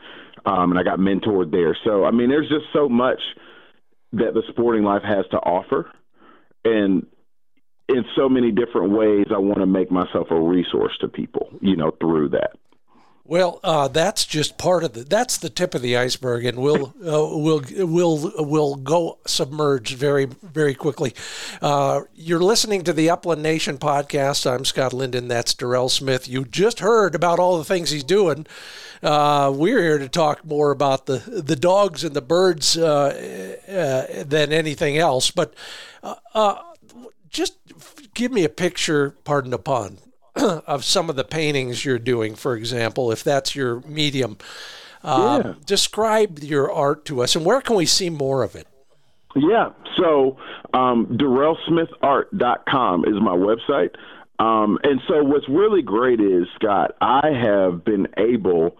um, 0.45 0.71
and 0.71 0.79
I 0.79 0.83
got 0.83 0.99
mentored 0.99 1.51
there. 1.51 1.77
So 1.85 2.03
I 2.03 2.11
mean, 2.11 2.29
there's 2.29 2.49
just 2.49 2.65
so 2.73 2.89
much 2.89 3.21
that 4.11 4.33
the 4.33 4.43
sporting 4.49 4.83
life 4.83 5.03
has 5.03 5.25
to 5.31 5.37
offer, 5.37 5.89
and 6.65 7.05
in 7.91 8.05
so 8.15 8.29
many 8.29 8.51
different 8.51 8.91
ways, 8.91 9.27
I 9.33 9.37
want 9.37 9.59
to 9.59 9.65
make 9.65 9.91
myself 9.91 10.31
a 10.31 10.39
resource 10.39 10.97
to 11.01 11.07
people, 11.07 11.49
you 11.61 11.75
know, 11.75 11.91
through 11.99 12.29
that. 12.29 12.57
Well, 13.23 13.61
uh, 13.63 13.87
that's 13.87 14.25
just 14.25 14.57
part 14.57 14.83
of 14.83 14.91
the. 14.91 15.05
That's 15.05 15.37
the 15.37 15.49
tip 15.49 15.73
of 15.73 15.81
the 15.81 15.95
iceberg, 15.95 16.43
and 16.43 16.57
we'll 16.57 16.87
uh, 17.05 17.37
we'll 17.37 17.63
we'll 17.77 18.33
we'll 18.35 18.75
go 18.75 19.19
submerged 19.25 19.95
very 19.95 20.25
very 20.25 20.73
quickly. 20.73 21.13
Uh, 21.61 22.01
you're 22.13 22.41
listening 22.41 22.83
to 22.83 22.91
the 22.91 23.09
Upland 23.09 23.41
Nation 23.41 23.77
podcast. 23.77 24.51
I'm 24.51 24.65
Scott 24.65 24.91
Linden. 24.91 25.29
That's 25.29 25.53
Durrell 25.53 25.87
Smith. 25.87 26.27
You 26.27 26.43
just 26.43 26.79
heard 26.79 27.15
about 27.15 27.39
all 27.39 27.57
the 27.57 27.63
things 27.63 27.91
he's 27.91 28.03
doing. 28.03 28.47
Uh, 29.01 29.53
we're 29.55 29.81
here 29.81 29.97
to 29.97 30.09
talk 30.09 30.43
more 30.43 30.71
about 30.71 31.05
the 31.05 31.19
the 31.19 31.55
dogs 31.55 32.03
and 32.03 32.13
the 32.13 32.21
birds 32.21 32.77
uh, 32.77 33.55
uh, 33.69 34.23
than 34.25 34.51
anything 34.51 34.97
else. 34.97 35.31
But 35.31 35.53
just 37.31 37.57
give 38.13 38.31
me 38.31 38.43
a 38.43 38.49
picture. 38.49 39.15
Pardon 39.23 39.51
the 39.51 39.59
pun 39.59 39.97
of 40.35 40.83
some 40.83 41.09
of 41.09 41.15
the 41.15 41.23
paintings 41.23 41.83
you're 41.85 41.99
doing, 41.99 42.35
for 42.35 42.55
example, 42.55 43.11
if 43.11 43.23
that's 43.23 43.55
your 43.55 43.81
medium. 43.81 44.37
Uh, 45.03 45.41
yeah. 45.43 45.53
Describe 45.65 46.39
your 46.39 46.71
art 46.71 47.05
to 47.05 47.21
us, 47.21 47.35
and 47.35 47.45
where 47.45 47.61
can 47.61 47.75
we 47.75 47.85
see 47.85 48.09
more 48.09 48.43
of 48.43 48.55
it? 48.55 48.67
Yeah, 49.35 49.69
so 49.97 50.37
um, 50.73 51.07
DurrellSmithArt.com 51.07 53.05
is 53.05 53.15
my 53.21 53.35
website. 53.35 53.95
Um, 54.39 54.77
and 54.83 54.99
so 55.07 55.23
what's 55.23 55.47
really 55.47 55.81
great 55.81 56.19
is, 56.19 56.47
Scott, 56.55 56.95
I 56.99 57.29
have 57.29 57.85
been 57.85 58.07
able 58.17 58.75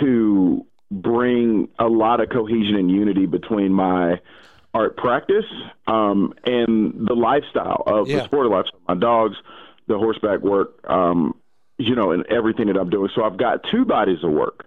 to 0.00 0.66
bring 0.90 1.68
a 1.78 1.86
lot 1.86 2.20
of 2.20 2.30
cohesion 2.30 2.74
and 2.76 2.90
unity 2.90 3.26
between 3.26 3.72
my 3.72 4.20
art 4.74 4.96
practice 4.96 5.46
um, 5.86 6.34
and 6.44 7.06
the 7.06 7.14
lifestyle 7.14 7.82
of 7.86 8.08
yeah. 8.08 8.18
the 8.18 8.24
sport 8.24 8.46
of 8.46 8.52
lifestyle. 8.52 8.80
My 8.88 8.94
dogs, 8.94 9.36
the 9.86 9.98
horseback 9.98 10.40
work, 10.40 10.78
um, 10.88 11.34
you 11.78 11.94
know, 11.94 12.10
and 12.12 12.26
everything 12.26 12.66
that 12.66 12.76
I'm 12.76 12.90
doing. 12.90 13.10
So 13.14 13.24
I've 13.24 13.36
got 13.36 13.64
two 13.70 13.84
bodies 13.84 14.22
of 14.22 14.30
work. 14.30 14.66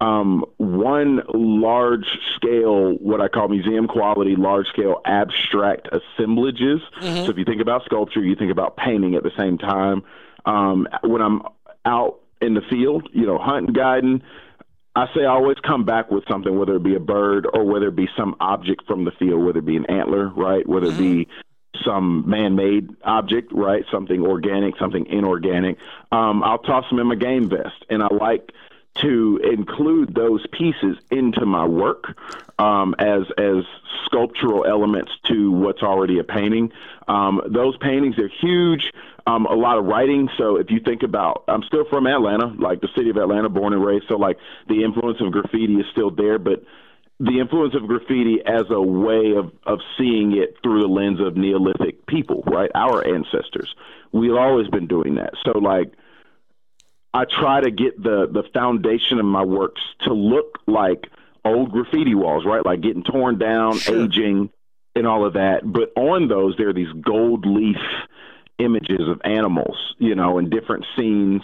Um, 0.00 0.46
one 0.56 1.20
large 1.34 2.06
scale, 2.34 2.94
what 2.94 3.20
I 3.20 3.28
call 3.28 3.48
museum 3.48 3.86
quality, 3.86 4.34
large 4.34 4.66
scale 4.68 5.02
abstract 5.04 5.88
assemblages. 5.92 6.80
Mm-hmm. 7.00 7.24
So 7.24 7.30
if 7.30 7.36
you 7.36 7.44
think 7.44 7.60
about 7.60 7.84
sculpture, 7.84 8.20
you 8.20 8.34
think 8.34 8.50
about 8.50 8.78
painting 8.78 9.14
at 9.14 9.22
the 9.22 9.32
same 9.36 9.58
time. 9.58 10.02
Um, 10.46 10.88
when 11.02 11.20
I'm 11.20 11.42
out 11.84 12.20
in 12.40 12.54
the 12.54 12.62
field, 12.62 13.10
you 13.12 13.26
know, 13.26 13.36
hunting, 13.36 13.74
guiding, 13.74 14.22
I 15.00 15.14
say 15.14 15.24
I 15.24 15.30
always 15.30 15.56
come 15.66 15.84
back 15.84 16.10
with 16.10 16.24
something, 16.28 16.58
whether 16.58 16.76
it 16.76 16.82
be 16.82 16.94
a 16.94 17.00
bird 17.00 17.46
or 17.52 17.64
whether 17.64 17.88
it 17.88 17.96
be 17.96 18.08
some 18.16 18.36
object 18.40 18.86
from 18.86 19.04
the 19.04 19.12
field, 19.12 19.44
whether 19.44 19.60
it 19.60 19.64
be 19.64 19.76
an 19.76 19.86
antler, 19.86 20.28
right? 20.28 20.66
Whether 20.68 20.88
it 20.88 20.98
be 20.98 21.24
mm-hmm 21.24 21.32
some 21.84 22.28
man-made 22.28 22.90
object, 23.04 23.52
right? 23.52 23.84
Something 23.90 24.22
organic, 24.22 24.76
something 24.76 25.06
inorganic. 25.06 25.78
Um, 26.12 26.42
I'll 26.42 26.58
toss 26.58 26.88
them 26.90 26.98
in 26.98 27.06
my 27.06 27.14
game 27.14 27.48
vest, 27.48 27.84
and 27.88 28.02
I 28.02 28.08
like 28.12 28.52
to 28.96 29.40
include 29.42 30.14
those 30.14 30.44
pieces 30.48 30.96
into 31.10 31.46
my 31.46 31.64
work 31.64 32.16
um, 32.58 32.94
as 32.98 33.22
as 33.38 33.64
sculptural 34.04 34.66
elements 34.66 35.12
to 35.24 35.52
what's 35.52 35.82
already 35.82 36.18
a 36.18 36.24
painting. 36.24 36.72
Um, 37.06 37.40
those 37.46 37.76
paintings 37.78 38.18
are 38.18 38.28
huge. 38.28 38.92
Um, 39.26 39.46
a 39.46 39.54
lot 39.54 39.78
of 39.78 39.84
writing. 39.84 40.28
So 40.38 40.56
if 40.56 40.70
you 40.70 40.80
think 40.80 41.02
about, 41.02 41.44
I'm 41.46 41.62
still 41.64 41.84
from 41.90 42.06
Atlanta, 42.06 42.46
like 42.58 42.80
the 42.80 42.88
city 42.96 43.10
of 43.10 43.16
Atlanta, 43.16 43.48
born 43.48 43.72
and 43.72 43.84
raised. 43.84 44.06
So 44.08 44.16
like 44.16 44.38
the 44.68 44.82
influence 44.82 45.18
of 45.20 45.30
graffiti 45.32 45.74
is 45.74 45.86
still 45.92 46.10
there, 46.10 46.38
but 46.38 46.62
the 47.20 47.38
influence 47.38 47.74
of 47.74 47.86
graffiti 47.86 48.38
as 48.44 48.64
a 48.70 48.80
way 48.80 49.34
of, 49.36 49.52
of 49.66 49.80
seeing 49.98 50.36
it 50.36 50.56
through 50.62 50.80
the 50.80 50.88
lens 50.88 51.20
of 51.20 51.36
Neolithic 51.36 52.06
people, 52.06 52.42
right? 52.46 52.70
Our 52.74 53.06
ancestors. 53.06 53.74
We've 54.10 54.34
always 54.34 54.68
been 54.68 54.86
doing 54.86 55.16
that. 55.16 55.34
So, 55.44 55.58
like, 55.58 55.92
I 57.12 57.24
try 57.26 57.60
to 57.60 57.70
get 57.70 58.02
the, 58.02 58.26
the 58.32 58.44
foundation 58.54 59.18
of 59.18 59.26
my 59.26 59.44
works 59.44 59.82
to 60.02 60.14
look 60.14 60.60
like 60.66 61.08
old 61.44 61.72
graffiti 61.72 62.14
walls, 62.14 62.44
right? 62.46 62.64
Like 62.64 62.80
getting 62.80 63.02
torn 63.02 63.38
down, 63.38 63.78
sure. 63.78 64.04
aging, 64.04 64.50
and 64.94 65.06
all 65.06 65.26
of 65.26 65.34
that. 65.34 65.60
But 65.64 65.92
on 65.96 66.28
those, 66.28 66.56
there 66.56 66.68
are 66.68 66.74
these 66.74 66.92
gold 67.00 67.44
leaf 67.46 67.76
images 68.60 69.08
of 69.08 69.20
animals, 69.24 69.94
you 69.98 70.14
know, 70.14 70.38
in 70.38 70.50
different 70.50 70.84
scenes 70.96 71.42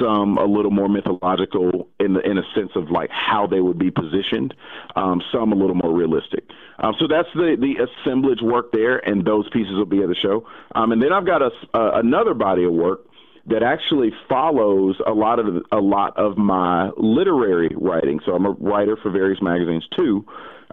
some 0.00 0.38
a 0.38 0.44
little 0.44 0.70
more 0.70 0.88
mythological 0.88 1.88
in 1.98 2.14
the 2.14 2.20
in 2.20 2.38
a 2.38 2.42
sense 2.54 2.70
of 2.74 2.90
like 2.90 3.10
how 3.10 3.46
they 3.46 3.60
would 3.60 3.78
be 3.78 3.90
positioned, 3.90 4.54
um, 4.96 5.20
some 5.32 5.52
a 5.52 5.54
little 5.54 5.74
more 5.74 5.94
realistic. 5.94 6.44
Um, 6.78 6.94
so 6.98 7.06
that's 7.08 7.28
the 7.34 7.56
the 7.58 7.84
assemblage 7.84 8.40
work 8.42 8.72
there, 8.72 8.98
and 8.98 9.24
those 9.24 9.48
pieces 9.50 9.72
will 9.74 9.86
be 9.86 10.02
at 10.02 10.08
the 10.08 10.14
show. 10.14 10.46
Um, 10.74 10.92
and 10.92 11.02
then 11.02 11.12
I've 11.12 11.26
got 11.26 11.42
a, 11.42 11.50
uh, 11.74 11.92
another 11.94 12.34
body 12.34 12.64
of 12.64 12.72
work 12.72 13.06
that 13.46 13.62
actually 13.62 14.12
follows 14.28 14.96
a 15.06 15.12
lot 15.12 15.38
of 15.38 15.46
a 15.72 15.80
lot 15.80 16.16
of 16.16 16.38
my 16.38 16.90
literary 16.96 17.70
writing. 17.76 18.20
So 18.24 18.32
I'm 18.32 18.46
a 18.46 18.50
writer 18.52 18.96
for 19.02 19.10
various 19.10 19.40
magazines 19.42 19.86
too. 19.96 20.24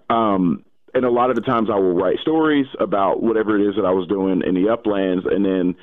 Um, 0.09 0.63
and 0.93 1.05
a 1.05 1.09
lot 1.11 1.29
of 1.29 1.35
the 1.35 1.41
times 1.41 1.69
I 1.71 1.75
will 1.75 1.93
write 1.93 2.19
stories 2.21 2.67
about 2.79 3.21
whatever 3.21 3.59
it 3.59 3.67
is 3.67 3.75
that 3.75 3.85
I 3.85 3.91
was 3.91 4.07
doing 4.07 4.41
in 4.45 4.55
the 4.55 4.69
uplands, 4.71 5.25
and 5.29 5.45
then 5.45 5.75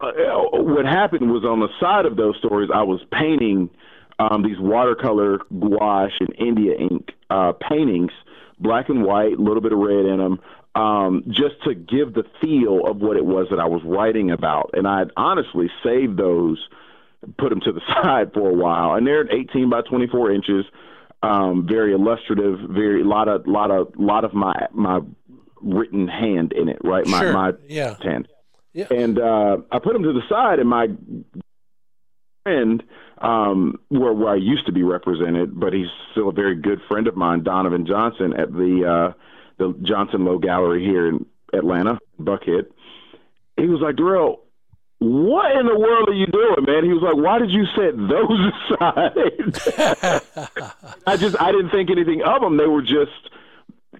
uh, 0.00 0.10
what 0.52 0.84
happened 0.84 1.30
was 1.30 1.44
on 1.44 1.60
the 1.60 1.68
side 1.80 2.06
of 2.06 2.16
those 2.16 2.36
stories, 2.38 2.70
I 2.74 2.82
was 2.82 3.00
painting 3.12 3.70
um, 4.18 4.42
these 4.42 4.58
watercolor 4.58 5.38
gouache 5.58 6.14
and 6.20 6.34
India 6.38 6.74
ink 6.76 7.10
uh, 7.30 7.52
paintings, 7.52 8.10
black 8.58 8.88
and 8.88 9.04
white, 9.04 9.38
a 9.38 9.42
little 9.42 9.60
bit 9.60 9.72
of 9.72 9.78
red 9.78 10.04
in 10.06 10.18
them, 10.18 10.40
um, 10.74 11.22
just 11.28 11.62
to 11.64 11.74
give 11.74 12.14
the 12.14 12.24
feel 12.40 12.86
of 12.86 12.98
what 12.98 13.16
it 13.16 13.24
was 13.24 13.46
that 13.50 13.58
I 13.58 13.66
was 13.66 13.82
writing 13.84 14.30
about. 14.30 14.70
And 14.72 14.86
I 14.86 15.04
honestly 15.16 15.70
saved 15.84 16.16
those, 16.18 16.58
put 17.38 17.50
them 17.50 17.60
to 17.60 17.72
the 17.72 17.80
side 18.02 18.32
for 18.32 18.50
a 18.50 18.54
while, 18.54 18.94
and 18.94 19.06
they're 19.06 19.30
18 19.32 19.70
by 19.70 19.82
24 19.82 20.32
inches, 20.32 20.64
um, 21.22 21.66
very 21.68 21.92
illustrative, 21.92 22.58
very 22.68 23.04
lot 23.04 23.28
of 23.28 23.46
lot 23.46 23.70
of 23.70 23.92
lot 23.96 24.24
of 24.24 24.34
my 24.34 24.68
my 24.72 25.00
written 25.60 26.08
hand 26.08 26.52
in 26.52 26.68
it, 26.68 26.78
right? 26.82 27.06
My 27.06 27.20
sure. 27.20 27.32
my 27.32 27.52
yeah. 27.68 27.96
hand. 28.02 28.28
Yeah. 28.72 28.86
And 28.90 29.18
uh, 29.18 29.58
I 29.70 29.78
put 29.78 29.92
them 29.92 30.02
to 30.02 30.12
the 30.12 30.22
side, 30.28 30.58
and 30.58 30.68
my 30.68 30.88
friend, 32.42 32.82
um, 33.18 33.78
where 33.88 34.12
where 34.12 34.30
I 34.32 34.36
used 34.36 34.66
to 34.66 34.72
be 34.72 34.82
represented, 34.82 35.58
but 35.58 35.72
he's 35.72 35.88
still 36.12 36.28
a 36.28 36.32
very 36.32 36.56
good 36.56 36.80
friend 36.88 37.06
of 37.06 37.16
mine, 37.16 37.42
Donovan 37.42 37.86
Johnson, 37.86 38.32
at 38.38 38.52
the 38.52 39.12
uh, 39.12 39.12
the 39.58 39.78
Johnson 39.82 40.24
Lowe 40.24 40.38
Gallery 40.38 40.82
here 40.84 41.08
in 41.08 41.26
Atlanta, 41.52 41.98
Buckhead. 42.18 42.66
He 43.56 43.66
was 43.66 43.80
like, 43.80 43.96
Durrell, 43.96 44.40
what 45.02 45.56
in 45.56 45.66
the 45.66 45.76
world 45.78 46.08
are 46.08 46.14
you 46.14 46.26
doing, 46.26 46.64
man? 46.64 46.84
He 46.84 46.92
was 46.92 47.02
like, 47.02 47.16
why 47.16 47.38
did 47.38 47.50
you 47.50 47.66
set 47.74 47.96
those 47.96 48.38
aside? 48.70 50.22
I 51.06 51.16
just 51.16 51.40
I 51.40 51.50
didn't 51.50 51.70
think 51.70 51.90
anything 51.90 52.22
of 52.22 52.40
them. 52.40 52.56
They 52.56 52.66
were 52.66 52.82
just 52.82 53.30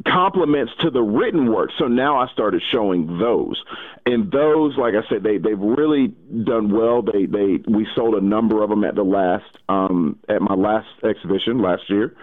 compliments 0.06 0.72
to 0.80 0.90
the 0.90 1.02
written 1.02 1.52
work. 1.52 1.70
So 1.78 1.86
now 1.86 2.18
I 2.18 2.28
started 2.32 2.62
showing 2.70 3.18
those, 3.18 3.62
and 4.06 4.30
those, 4.30 4.76
like 4.76 4.94
I 4.94 5.06
said, 5.08 5.22
they 5.22 5.38
they've 5.38 5.58
really 5.58 6.08
done 6.08 6.70
well. 6.70 7.02
They 7.02 7.26
they 7.26 7.58
we 7.66 7.86
sold 7.94 8.14
a 8.14 8.20
number 8.20 8.62
of 8.62 8.70
them 8.70 8.84
at 8.84 8.94
the 8.94 9.02
last 9.02 9.44
um, 9.68 10.18
at 10.28 10.40
my 10.40 10.54
last 10.54 10.88
exhibition 11.02 11.60
last 11.60 11.82
year, 11.90 12.14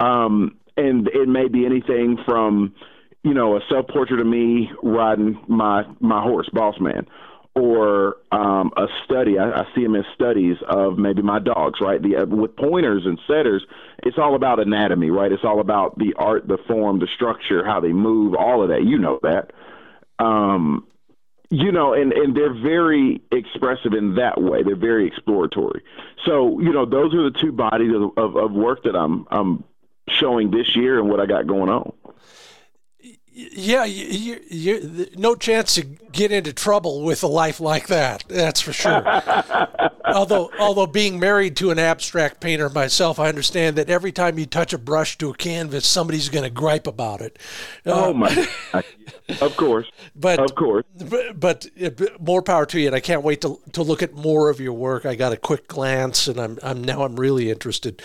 um, 0.00 0.56
and 0.76 1.06
it 1.08 1.28
may 1.28 1.48
be 1.48 1.66
anything 1.66 2.18
from 2.24 2.74
you 3.22 3.34
know 3.34 3.56
a 3.56 3.60
self 3.68 3.88
portrait 3.88 4.20
of 4.20 4.26
me 4.26 4.70
riding 4.82 5.38
my 5.48 5.84
my 6.00 6.22
horse, 6.22 6.48
Boss 6.52 6.80
Man, 6.80 7.06
or 7.54 8.16
um, 8.30 8.72
a 8.76 8.86
study. 9.04 9.38
I, 9.38 9.60
I 9.60 9.66
see 9.74 9.82
them 9.82 9.94
as 9.94 10.04
studies 10.14 10.56
of 10.66 10.98
maybe 10.98 11.22
my 11.22 11.38
dogs, 11.38 11.80
right? 11.80 12.00
The 12.00 12.16
uh, 12.16 12.26
with 12.26 12.56
pointers 12.56 13.04
and 13.04 13.18
setters, 13.26 13.64
it's 14.02 14.18
all 14.18 14.34
about 14.34 14.58
anatomy, 14.60 15.10
right? 15.10 15.30
It's 15.30 15.44
all 15.44 15.60
about 15.60 15.98
the 15.98 16.14
art, 16.16 16.48
the 16.48 16.58
form, 16.66 16.98
the 16.98 17.08
structure, 17.14 17.64
how 17.64 17.80
they 17.80 17.92
move, 17.92 18.34
all 18.34 18.62
of 18.62 18.68
that. 18.70 18.84
You 18.84 18.98
know 18.98 19.20
that. 19.22 19.52
Um, 20.18 20.86
you 21.50 21.70
know, 21.70 21.92
and 21.92 22.14
and 22.14 22.34
they're 22.34 22.54
very 22.54 23.20
expressive 23.30 23.92
in 23.92 24.14
that 24.14 24.40
way. 24.40 24.62
They're 24.62 24.74
very 24.74 25.06
exploratory. 25.06 25.82
So 26.24 26.58
you 26.60 26.72
know, 26.72 26.86
those 26.86 27.12
are 27.14 27.30
the 27.30 27.38
two 27.38 27.52
bodies 27.52 27.92
of, 27.94 28.16
of, 28.16 28.36
of 28.36 28.52
work 28.52 28.84
that 28.84 28.96
I'm 28.96 29.26
I'm 29.30 29.64
showing 30.08 30.50
this 30.50 30.74
year 30.74 30.98
and 30.98 31.10
what 31.10 31.20
I 31.20 31.26
got 31.26 31.46
going 31.46 31.68
on 31.68 31.92
yeah, 33.34 33.84
you, 33.84 34.06
you, 34.06 34.40
you, 34.48 35.06
no 35.16 35.34
chance 35.34 35.74
to 35.76 35.82
get 35.84 36.30
into 36.30 36.52
trouble 36.52 37.02
with 37.02 37.22
a 37.22 37.26
life 37.26 37.60
like 37.60 37.86
that. 37.86 38.24
That's 38.28 38.60
for 38.60 38.74
sure. 38.74 39.02
although, 40.04 40.50
although 40.58 40.86
being 40.86 41.18
married 41.18 41.56
to 41.56 41.70
an 41.70 41.78
abstract 41.78 42.42
painter 42.42 42.68
myself, 42.68 43.18
I 43.18 43.28
understand 43.28 43.76
that 43.76 43.88
every 43.88 44.12
time 44.12 44.38
you 44.38 44.44
touch 44.44 44.74
a 44.74 44.78
brush 44.78 45.16
to 45.18 45.30
a 45.30 45.34
canvas, 45.34 45.86
somebody's 45.86 46.28
going 46.28 46.44
to 46.44 46.50
gripe 46.50 46.86
about 46.86 47.22
it. 47.22 47.38
Oh 47.86 48.10
uh, 48.10 48.12
my! 48.12 48.48
of 49.40 49.56
course, 49.56 49.90
but 50.14 50.38
of 50.38 50.54
course, 50.54 50.84
but, 50.98 51.40
but, 51.40 51.66
more 52.20 52.42
power 52.42 52.66
to 52.66 52.80
you. 52.80 52.88
And 52.88 52.96
I 52.96 53.00
can't 53.00 53.22
wait 53.22 53.40
to 53.42 53.58
to 53.72 53.82
look 53.82 54.02
at 54.02 54.12
more 54.12 54.50
of 54.50 54.60
your 54.60 54.74
work. 54.74 55.06
I 55.06 55.14
got 55.14 55.32
a 55.32 55.38
quick 55.38 55.68
glance, 55.68 56.28
and 56.28 56.38
I'm 56.38 56.58
I'm 56.62 56.84
now 56.84 57.02
I'm 57.02 57.16
really 57.16 57.50
interested. 57.50 58.02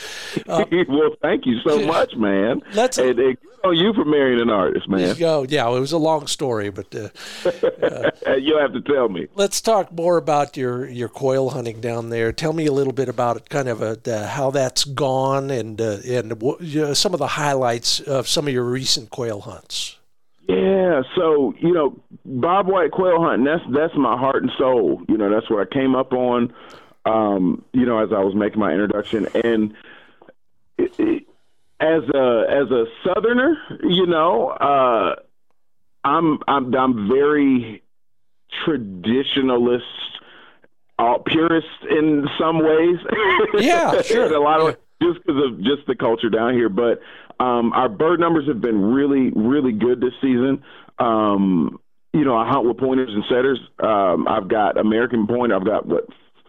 Uh, 0.48 0.64
well, 0.88 1.16
thank 1.22 1.46
you 1.46 1.60
so 1.68 1.86
much, 1.86 2.16
man. 2.16 2.62
Let's. 2.74 2.98
And, 2.98 3.20
and, 3.20 3.38
on 3.64 3.76
you 3.76 3.94
for 3.94 4.06
marrying 4.06 4.40
an 4.40 4.50
artist, 4.50 4.88
man. 4.88 5.16
Oh, 5.22 5.46
yeah, 5.48 5.68
it 5.68 5.80
was 5.80 5.92
a 5.92 5.98
long 5.98 6.28
story, 6.28 6.70
but 6.70 6.94
uh, 6.96 7.10
uh, 8.28 8.36
you'll 8.36 8.60
have 8.60 8.74
to 8.74 8.82
tell 8.82 9.10
me. 9.10 9.28
Let's 9.36 9.62
talk 9.62 9.92
more 9.92 10.18
about 10.18 10.58
your, 10.58 10.88
your 10.88 11.10
quail 11.10 11.50
hunting 11.50 11.82
down 11.82 12.10
there. 12.10 12.32
Tell 12.32 12.54
me 12.54 12.66
a 12.66 12.72
little 12.72 12.94
bit 12.94 13.10
about 13.10 13.38
it, 13.38 13.50
kind 13.50 13.68
of 13.68 13.82
a, 13.82 14.00
uh, 14.08 14.28
how 14.28 14.52
that's 14.52 14.84
gone, 14.84 15.50
and 15.50 15.80
uh, 15.82 15.98
and 16.06 16.32
some 16.98 17.14
of 17.14 17.20
the 17.20 17.28
highlights 17.28 18.00
of 18.00 18.28
some 18.28 18.48
of 18.48 18.54
your 18.54 18.64
recent 18.64 19.10
quail 19.10 19.42
hunts. 19.42 19.98
Yeah, 20.48 21.02
so 21.16 21.54
you 21.60 21.74
know, 21.74 22.00
bobwhite 22.28 22.92
quail 22.92 23.22
hunting. 23.22 23.46
That's 23.46 23.64
that's 23.74 23.96
my 23.96 24.18
heart 24.18 24.44
and 24.44 24.52
soul. 24.58 25.02
You 25.10 25.18
know, 25.18 25.30
that's 25.30 25.50
where 25.50 25.62
I 25.62 25.66
came 25.66 25.96
up 25.96 26.14
on. 26.14 26.54
Um, 27.06 27.64
you 27.74 27.86
know, 27.86 28.00
as 28.00 28.12
I 28.12 28.20
was 28.20 28.36
making 28.36 28.60
my 28.60 28.72
introduction, 28.72 29.28
and 29.44 29.74
it, 30.78 31.00
it, 31.00 31.24
as 31.80 32.04
a 32.14 32.44
as 32.50 32.72
a 32.72 32.86
southerner, 33.04 33.58
you 33.84 34.08
know, 34.08 34.50
uh, 34.50 35.16
I'm 36.04 36.40
I'm 36.48 36.74
I'm 36.74 37.08
very 37.08 37.84
traditionalist, 38.66 39.82
uh, 40.98 41.18
purist 41.26 41.68
in 41.90 42.28
some 42.40 42.60
ways. 42.60 42.98
Yeah, 43.60 44.02
sure. 44.02 44.34
a 44.36 44.40
lot 44.40 44.62
of 44.62 44.78
yeah. 45.02 45.08
just 45.08 45.26
because 45.26 45.44
of 45.44 45.58
just 45.60 45.88
the 45.88 45.96
culture 45.96 46.30
down 46.30 46.54
here, 46.54 46.70
but 46.70 47.00
um, 47.40 47.74
our 47.74 47.90
bird 47.90 48.20
numbers 48.20 48.48
have 48.48 48.62
been 48.62 48.82
really 48.82 49.32
really 49.36 49.72
good 49.72 50.02
this 50.02 50.14
season. 50.22 50.64
Um, 51.00 51.80
you 52.14 52.26
know, 52.26 52.36
I 52.36 52.50
hunt 52.50 52.68
with 52.68 52.78
pointers 52.78 53.12
and 53.14 53.24
setters. 53.30 53.60
Um, 53.80 54.28
I've 54.28 54.48
got 54.48 54.78
American 54.78 55.28
pointer. 55.28 55.56
I've 55.56 55.66
got 55.66 55.86
what 55.86 56.08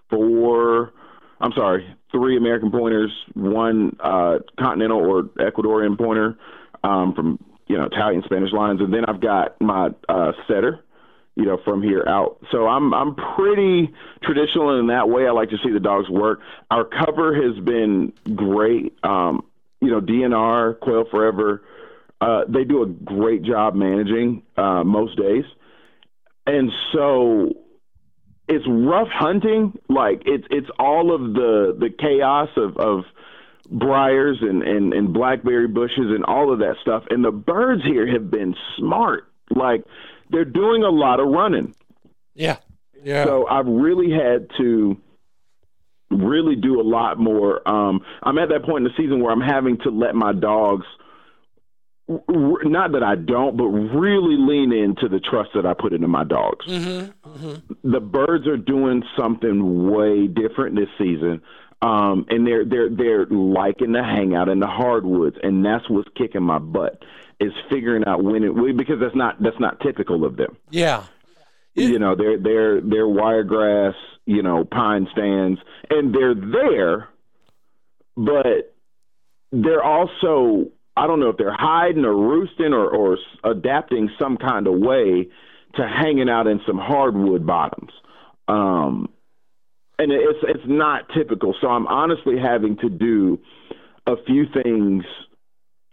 four 0.09 0.93
I'm 1.41 1.53
sorry, 1.53 1.87
three 2.11 2.37
American 2.37 2.71
pointers, 2.71 3.13
one 3.35 3.97
uh, 4.01 4.39
continental 4.59 4.99
or 4.99 5.23
Ecuadorian 5.23 5.97
pointer 5.97 6.37
um, 6.83 7.15
from 7.15 7.39
you 7.67 7.77
know 7.77 7.85
Italian 7.85 8.23
Spanish 8.25 8.53
lines, 8.53 8.81
and 8.81 8.93
then 8.93 9.05
I've 9.05 9.21
got 9.21 9.61
my 9.61 9.91
uh, 10.09 10.33
setter, 10.49 10.81
you 11.37 11.45
know, 11.45 11.59
from 11.65 11.83
here 11.83 12.05
out. 12.09 12.39
So 12.51 12.67
I'm 12.67 12.93
I'm 12.93 13.15
pretty 13.15 13.93
traditional 14.23 14.79
in 14.81 14.89
that 14.89 15.09
way. 15.09 15.27
I 15.27 15.31
like 15.31 15.51
to 15.51 15.59
see 15.63 15.71
the 15.71 15.81
dogs 15.81 16.09
work. 16.09 16.41
Our 16.71 16.85
cover 16.85 17.35
has 17.35 17.63
been 17.65 18.13
great. 18.35 18.97
Um, 19.05 19.45
you 19.81 19.91
know, 19.91 20.01
DNR, 20.01 20.81
Quail 20.81 21.05
Forever, 21.09 21.63
uh, 22.21 22.43
they 22.49 22.65
do 22.65 22.83
a 22.83 22.87
great 22.87 23.43
job 23.43 23.77
managing 23.77 24.43
uh, 24.57 24.83
most 24.83 25.17
days, 25.17 25.45
and 26.47 26.73
so 26.93 27.55
it's 28.49 28.65
rough 28.69 29.09
hunting. 29.09 29.79
Like 29.89 30.23
it's 30.25 30.47
it's 30.51 30.69
all 30.79 31.15
of 31.15 31.35
the 31.35 31.77
the 31.79 31.91
chaos 31.91 32.49
of 32.57 32.77
of 32.77 33.05
briars 33.71 34.39
and, 34.41 34.63
and 34.63 34.93
and 34.95 35.13
blackberry 35.13 35.69
bushes 35.69 36.07
and 36.11 36.25
all 36.25 36.53
of 36.53 36.61
that 36.61 36.77
stuff. 36.81 37.05
And 37.11 37.25
the 37.25 37.31
birds 37.31 37.83
here 37.85 38.11
have 38.11 38.31
been 38.31 38.55
smart. 38.77 39.31
Like 39.51 39.85
they're 40.31 40.45
doing 40.45 40.83
a 40.83 40.91
lot 40.91 41.21
of 41.21 41.29
running. 41.29 41.75
Yeah. 42.35 42.57
Yeah. 43.03 43.25
So 43.25 43.47
I've 43.47 43.67
really 43.67 44.11
had 44.11 44.49
to 44.59 44.97
really 46.11 46.57
do 46.57 46.81
a 46.81 46.83
lot 46.83 47.19
more. 47.19 47.67
Um, 47.69 48.01
I'm 48.23 48.39
at 48.39 48.49
that 48.49 48.65
point 48.65 48.79
in 48.79 48.85
the 48.85 48.97
season 48.97 49.21
where 49.21 49.33
I'm 49.33 49.41
having 49.41 49.79
to 49.79 49.91
let 49.91 50.15
my 50.15 50.33
dogs 50.33 50.87
not 52.09 52.93
that 52.93 53.03
I 53.03 53.17
don't, 53.17 53.57
but 53.57 53.67
really 53.67 54.37
lean 54.39 54.73
into 54.73 55.09
the 55.09 55.21
trust 55.21 55.51
that 55.55 55.67
I 55.67 55.75
put 55.75 55.93
into 55.93 56.09
my 56.09 56.25
dogs. 56.25 56.67
Mm-hmm, 56.67 57.29
mm-hmm. 57.29 57.91
The 57.91 58.01
birds 58.01 58.47
are 58.47 58.57
doing 58.57 59.03
something 59.17 59.91
way 59.91 60.27
different 60.27 60.77
this 60.77 60.89
season, 60.97 61.43
um, 61.83 62.25
and 62.31 62.47
they're 62.47 62.65
they're 62.65 62.89
they're 62.89 63.27
liking 63.27 63.93
to 63.93 64.03
hang 64.03 64.35
out 64.35 64.49
in 64.49 64.59
the 64.59 64.67
hardwoods, 64.67 65.37
and 65.43 65.65
that's 65.65 65.89
what's 65.91 66.09
kicking 66.17 66.43
my 66.43 66.59
butt 66.59 67.03
is 67.41 67.53
figuring 67.71 68.05
out 68.07 68.25
when 68.25 68.43
it 68.43 68.77
because 68.77 68.97
that's 69.01 69.15
not 69.15 69.41
that's 69.43 69.61
not 69.61 69.81
typical 69.81 70.25
of 70.25 70.37
them. 70.37 70.57
Yeah, 70.71 71.05
it, 71.75 71.91
you 71.91 71.99
know 71.99 72.17
they're 72.17 72.39
they're 72.39 72.81
they're 72.81 73.09
wiregrass, 73.09 73.95
you 74.25 74.43
know, 74.43 74.65
pine 74.65 75.09
stands, 75.13 75.61
and 75.91 76.15
they're 76.15 76.35
there, 76.35 77.09
but 78.17 78.75
they're 79.53 79.85
also 79.85 80.71
I 80.99 81.07
don't 81.07 81.21
know 81.21 81.29
if 81.29 81.37
they're 81.37 81.57
hiding 81.57 82.05
or 82.05 82.15
roosting 82.15 82.73
or, 82.73 82.89
or 82.89 83.17
adapting 83.45 84.11
some 84.19 84.37
kind 84.37 84.67
of 84.67 84.75
way 84.79 85.29
to 85.77 85.87
hanging 85.87 86.29
out 86.29 86.49
in 86.49 86.61
some 86.67 86.79
hardwood 86.79 87.47
bottoms. 87.47 87.93
Um, 88.49 89.09
and 89.99 90.11
it's 90.11 90.39
it's 90.43 90.65
not 90.67 91.09
typical. 91.17 91.55
So 91.61 91.69
I'm 91.69 91.87
honestly 91.87 92.39
having 92.39 92.77
to 92.79 92.89
do 92.89 93.39
a 94.07 94.15
few 94.27 94.47
things 94.53 95.05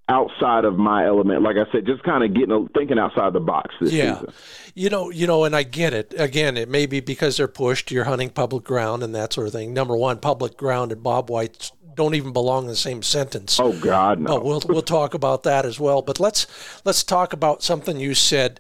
outside 0.08 0.66
of 0.66 0.78
my 0.78 1.06
element. 1.06 1.42
Like 1.42 1.58
I 1.58 1.72
said, 1.72 1.86
just 1.86 2.04
kind 2.04 2.24
of 2.24 2.34
getting 2.34 2.68
thinking 2.76 2.98
outside 2.98 3.34
the 3.34 3.40
box 3.40 3.76
this 3.82 3.92
yeah. 3.92 4.16
season. 4.16 4.34
You 4.74 4.90
know, 4.90 5.10
you 5.12 5.28
know, 5.28 5.44
and 5.44 5.56
I 5.56 5.64
get 5.64 5.94
it. 5.94 6.14
Again, 6.18 6.58
it 6.58 6.70
may 6.70 6.86
be 6.86 7.00
because 7.00 7.38
they're 7.38 7.48
pushed. 7.48 7.92
You're 7.92 8.04
hunting 8.06 8.30
public 8.30 8.64
ground 8.64 9.04
and 9.04 9.14
that 9.14 9.34
sort 9.34 9.48
of 9.48 9.54
thing. 9.54 9.74
Number 9.74 9.96
one, 9.96 10.18
public 10.20 10.58
ground 10.58 10.92
and 10.92 11.04
bobwhite's 11.04 11.72
don't 11.96 12.16
even 12.16 12.34
belong 12.34 12.64
in 12.64 12.70
the 12.70 12.76
same 12.76 13.02
sentence. 13.02 13.60
Oh 13.60 13.74
God, 13.74 14.20
no. 14.20 14.36
But 14.36 14.46
we'll 14.46 14.62
we'll 14.68 14.82
talk 14.82 15.14
about 15.14 15.44
that 15.44 15.66
as 15.66 15.80
well. 15.80 16.02
But 16.02 16.20
let's 16.20 16.48
let's 16.86 17.04
talk 17.04 17.34
about 17.34 17.64
something 17.64 18.00
you 18.00 18.14
said. 18.14 18.60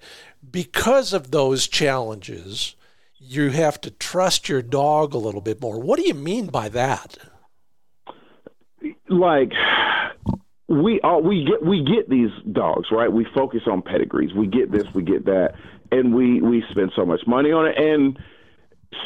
Because 0.49 1.11
of 1.13 1.31
those 1.31 1.67
challenges, 1.67 2.75
you 3.17 3.49
have 3.49 3.81
to 3.81 3.91
trust 3.91 4.47
your 4.47 4.61
dog 4.61 5.13
a 5.13 5.17
little 5.17 5.41
bit 5.41 5.61
more. 5.61 5.79
What 5.79 5.99
do 5.99 6.07
you 6.07 6.13
mean 6.13 6.47
by 6.47 6.69
that? 6.69 7.17
Like 9.09 9.51
we 10.67 10.99
all 11.01 11.21
we 11.21 11.45
get 11.45 11.65
we 11.65 11.83
get 11.83 12.09
these 12.09 12.31
dogs 12.51 12.87
right. 12.91 13.11
We 13.11 13.25
focus 13.35 13.61
on 13.67 13.81
pedigrees. 13.81 14.33
We 14.33 14.47
get 14.47 14.71
this. 14.71 14.85
We 14.93 15.03
get 15.03 15.25
that, 15.25 15.53
and 15.91 16.13
we 16.13 16.41
we 16.41 16.63
spend 16.71 16.91
so 16.95 17.05
much 17.05 17.21
money 17.27 17.51
on 17.51 17.67
it. 17.67 17.77
And 17.77 18.17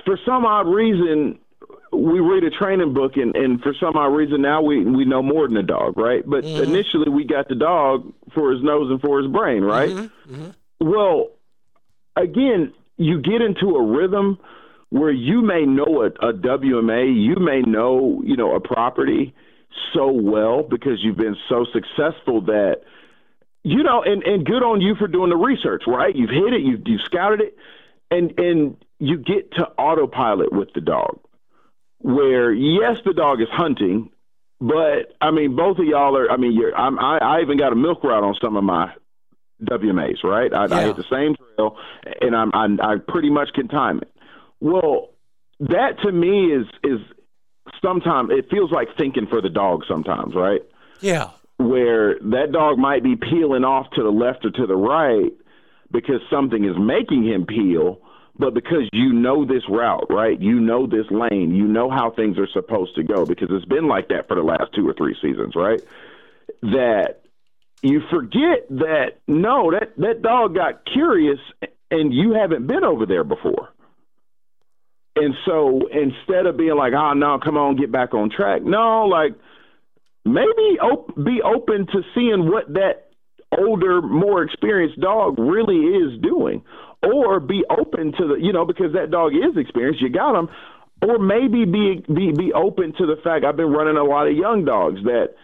for 0.05 0.17
some 0.25 0.45
odd 0.45 0.67
reason, 0.67 1.39
we 1.91 2.19
read 2.19 2.43
a 2.43 2.49
training 2.49 2.93
book 2.93 3.13
and, 3.15 3.36
and 3.36 3.62
for 3.62 3.73
some 3.80 3.95
odd 3.95 4.08
reason 4.08 4.41
now 4.41 4.62
we, 4.62 4.84
we 4.84 5.06
know 5.06 5.21
more 5.21 5.47
than 5.47 5.58
a 5.58 5.63
dog, 5.63 5.97
right? 5.97 6.23
But 6.25 6.43
mm-hmm. 6.43 6.63
initially 6.63 7.10
we 7.10 7.25
got 7.25 7.49
the 7.49 7.56
dog 7.56 8.13
for 8.34 8.52
his 8.52 8.63
nose 8.63 8.91
and 8.91 9.02
for 9.02 9.21
his 9.21 9.32
brain, 9.32 9.63
right? 9.63 9.89
Mm-hmm. 9.89 10.34
Mm-hmm. 10.34 10.89
Well, 10.89 11.30
again, 12.15 12.73
you 12.97 13.21
get 13.21 13.41
into 13.41 13.75
a 13.75 13.84
rhythm 13.84 14.38
where 14.89 15.12
you 15.12 15.41
may 15.41 15.65
know 15.65 16.04
a, 16.04 16.08
a 16.28 16.34
WMA, 16.34 17.15
you 17.15 17.36
may 17.36 17.62
know, 17.62 18.21
you 18.25 18.36
know, 18.36 18.56
a 18.56 18.60
property 18.60 19.34
so 19.93 20.12
well 20.12 20.63
because 20.63 20.99
you've 21.02 21.17
been 21.17 21.38
so 21.47 21.65
successful 21.73 22.41
that 22.41 22.82
you 23.63 23.84
know, 23.84 24.02
and, 24.02 24.23
and 24.23 24.45
good 24.45 24.63
on 24.63 24.80
you 24.80 24.95
for 24.95 25.08
doing 25.08 25.30
the 25.30 25.36
research, 25.36 25.84
right? 25.86 26.15
You've 26.15 26.30
hit 26.30 26.54
it, 26.54 26.62
you've 26.62 26.82
you've 26.86 27.02
scouted 27.02 27.41
it, 27.41 27.58
and 28.10 28.38
and 28.39 28.78
you 28.99 29.17
get 29.17 29.52
to 29.54 29.67
autopilot 29.78 30.52
with 30.54 30.69
the 30.73 30.82
dog 30.82 31.19
where 31.99 32.51
yes, 32.51 32.97
the 33.05 33.13
dog 33.13 33.41
is 33.41 33.47
hunting, 33.51 34.09
but 34.59 35.15
I 35.21 35.31
mean, 35.31 35.55
both 35.55 35.77
of 35.77 35.85
y'all 35.85 36.17
are. 36.17 36.31
I 36.31 36.38
mean, 36.38 36.53
you're. 36.53 36.75
I'm, 36.75 36.99
I, 36.99 37.17
I 37.17 37.41
even 37.41 37.57
got 37.57 37.71
a 37.71 37.75
milk 37.75 38.03
route 38.03 38.23
on 38.23 38.35
some 38.41 38.57
of 38.57 38.63
my 38.63 38.93
WMAs, 39.63 40.23
right? 40.23 40.53
I, 40.53 40.65
yeah. 40.65 40.75
I 40.75 40.83
hit 40.83 40.95
the 40.95 41.05
same 41.09 41.35
trail, 41.35 41.77
and 42.21 42.35
I'm, 42.35 42.51
I'm 42.53 42.81
I 42.81 42.95
pretty 43.05 43.29
much 43.29 43.49
can 43.53 43.67
time 43.67 43.99
it. 43.99 44.12
Well, 44.59 45.09
that 45.59 45.99
to 46.03 46.12
me 46.12 46.53
is 46.53 46.67
is 46.83 46.99
sometimes 47.81 48.29
it 48.31 48.49
feels 48.49 48.71
like 48.71 48.89
thinking 48.97 49.27
for 49.27 49.41
the 49.41 49.49
dog 49.49 49.83
sometimes, 49.88 50.35
right? 50.35 50.62
Yeah. 51.01 51.31
Where 51.57 52.15
that 52.19 52.51
dog 52.53 52.77
might 52.77 53.03
be 53.03 53.15
peeling 53.15 53.65
off 53.65 53.88
to 53.95 54.03
the 54.03 54.09
left 54.09 54.45
or 54.45 54.51
to 54.51 54.65
the 54.65 54.75
right 54.75 55.31
because 55.91 56.21
something 56.29 56.63
is 56.63 56.75
making 56.77 57.25
him 57.25 57.45
peel, 57.45 57.99
but 58.39 58.54
because 58.54 58.88
you 58.93 59.12
know 59.12 59.45
this 59.45 59.63
route, 59.69 60.08
right? 60.10 60.39
You 60.39 60.62
know 60.62 60.88
this 60.88 61.06
lane, 61.12 61.54
you 61.54 61.65
know 61.65 61.89
how 61.89 62.10
things 62.10 62.38
are 62.39 62.47
supposed 62.47 62.95
to 62.95 63.04
go 63.04 63.25
because 63.25 63.49
it's 63.52 63.65
been 63.65 63.88
like 63.88 64.08
that 64.08 64.30
for 64.30 64.36
the 64.36 64.41
last 64.41 64.73
two 64.73 64.88
or 64.88 64.93
three 64.93 65.15
seasons, 65.21 65.56
right? 65.56 65.82
That 66.62 67.21
you 67.82 68.02
forget 68.10 68.67
that 68.69 69.17
no, 69.28 69.71
that 69.71 69.97
that 69.97 70.21
dog 70.21 70.56
got 70.56 70.86
curious 70.86 71.39
and 71.91 72.13
you 72.13 72.32
haven't 72.34 72.65
been 72.65 72.86
over 72.86 73.06
there 73.06 73.25
before. 73.25 73.69
And 75.17 75.36
so 75.45 75.82
instead 75.91 76.45
of 76.45 76.56
being 76.56 76.78
like, 76.78 76.93
"Oh 76.93 77.13
no, 77.13 77.39
come 77.43 77.58
on, 77.58 77.75
get 77.75 77.91
back 77.91 78.13
on 78.13 78.30
track," 78.30 78.63
no, 78.63 79.06
like 79.06 79.34
maybe 80.23 80.80
op- 80.82 81.13
be 81.15 81.41
open 81.43 81.88
to 81.88 82.04
seeing 82.15 82.49
what 82.49 82.73
that 82.73 83.10
older, 83.58 84.02
more 84.02 84.43
experienced 84.43 84.99
dog 84.99 85.39
really 85.39 85.75
is 85.78 86.21
doing, 86.21 86.63
or 87.03 87.39
be 87.39 87.63
open 87.69 88.13
to 88.13 88.27
the, 88.27 88.35
you 88.35 88.53
know, 88.53 88.65
because 88.65 88.93
that 88.93 89.12
dog 89.12 89.33
is 89.33 89.57
experienced, 89.57 90.01
you 90.01 90.09
got 90.09 90.38
him, 90.38 90.49
or 91.01 91.17
maybe 91.17 91.65
be 91.65 92.03
be 92.13 92.31
be 92.31 92.53
open 92.53 92.93
to 92.97 93.05
the 93.05 93.15
fact 93.23 93.45
I've 93.45 93.55
been 93.55 93.71
running 93.71 93.97
a 93.97 94.03
lot 94.03 94.27
of 94.27 94.35
young 94.35 94.65
dogs 94.65 95.03
that 95.03 95.35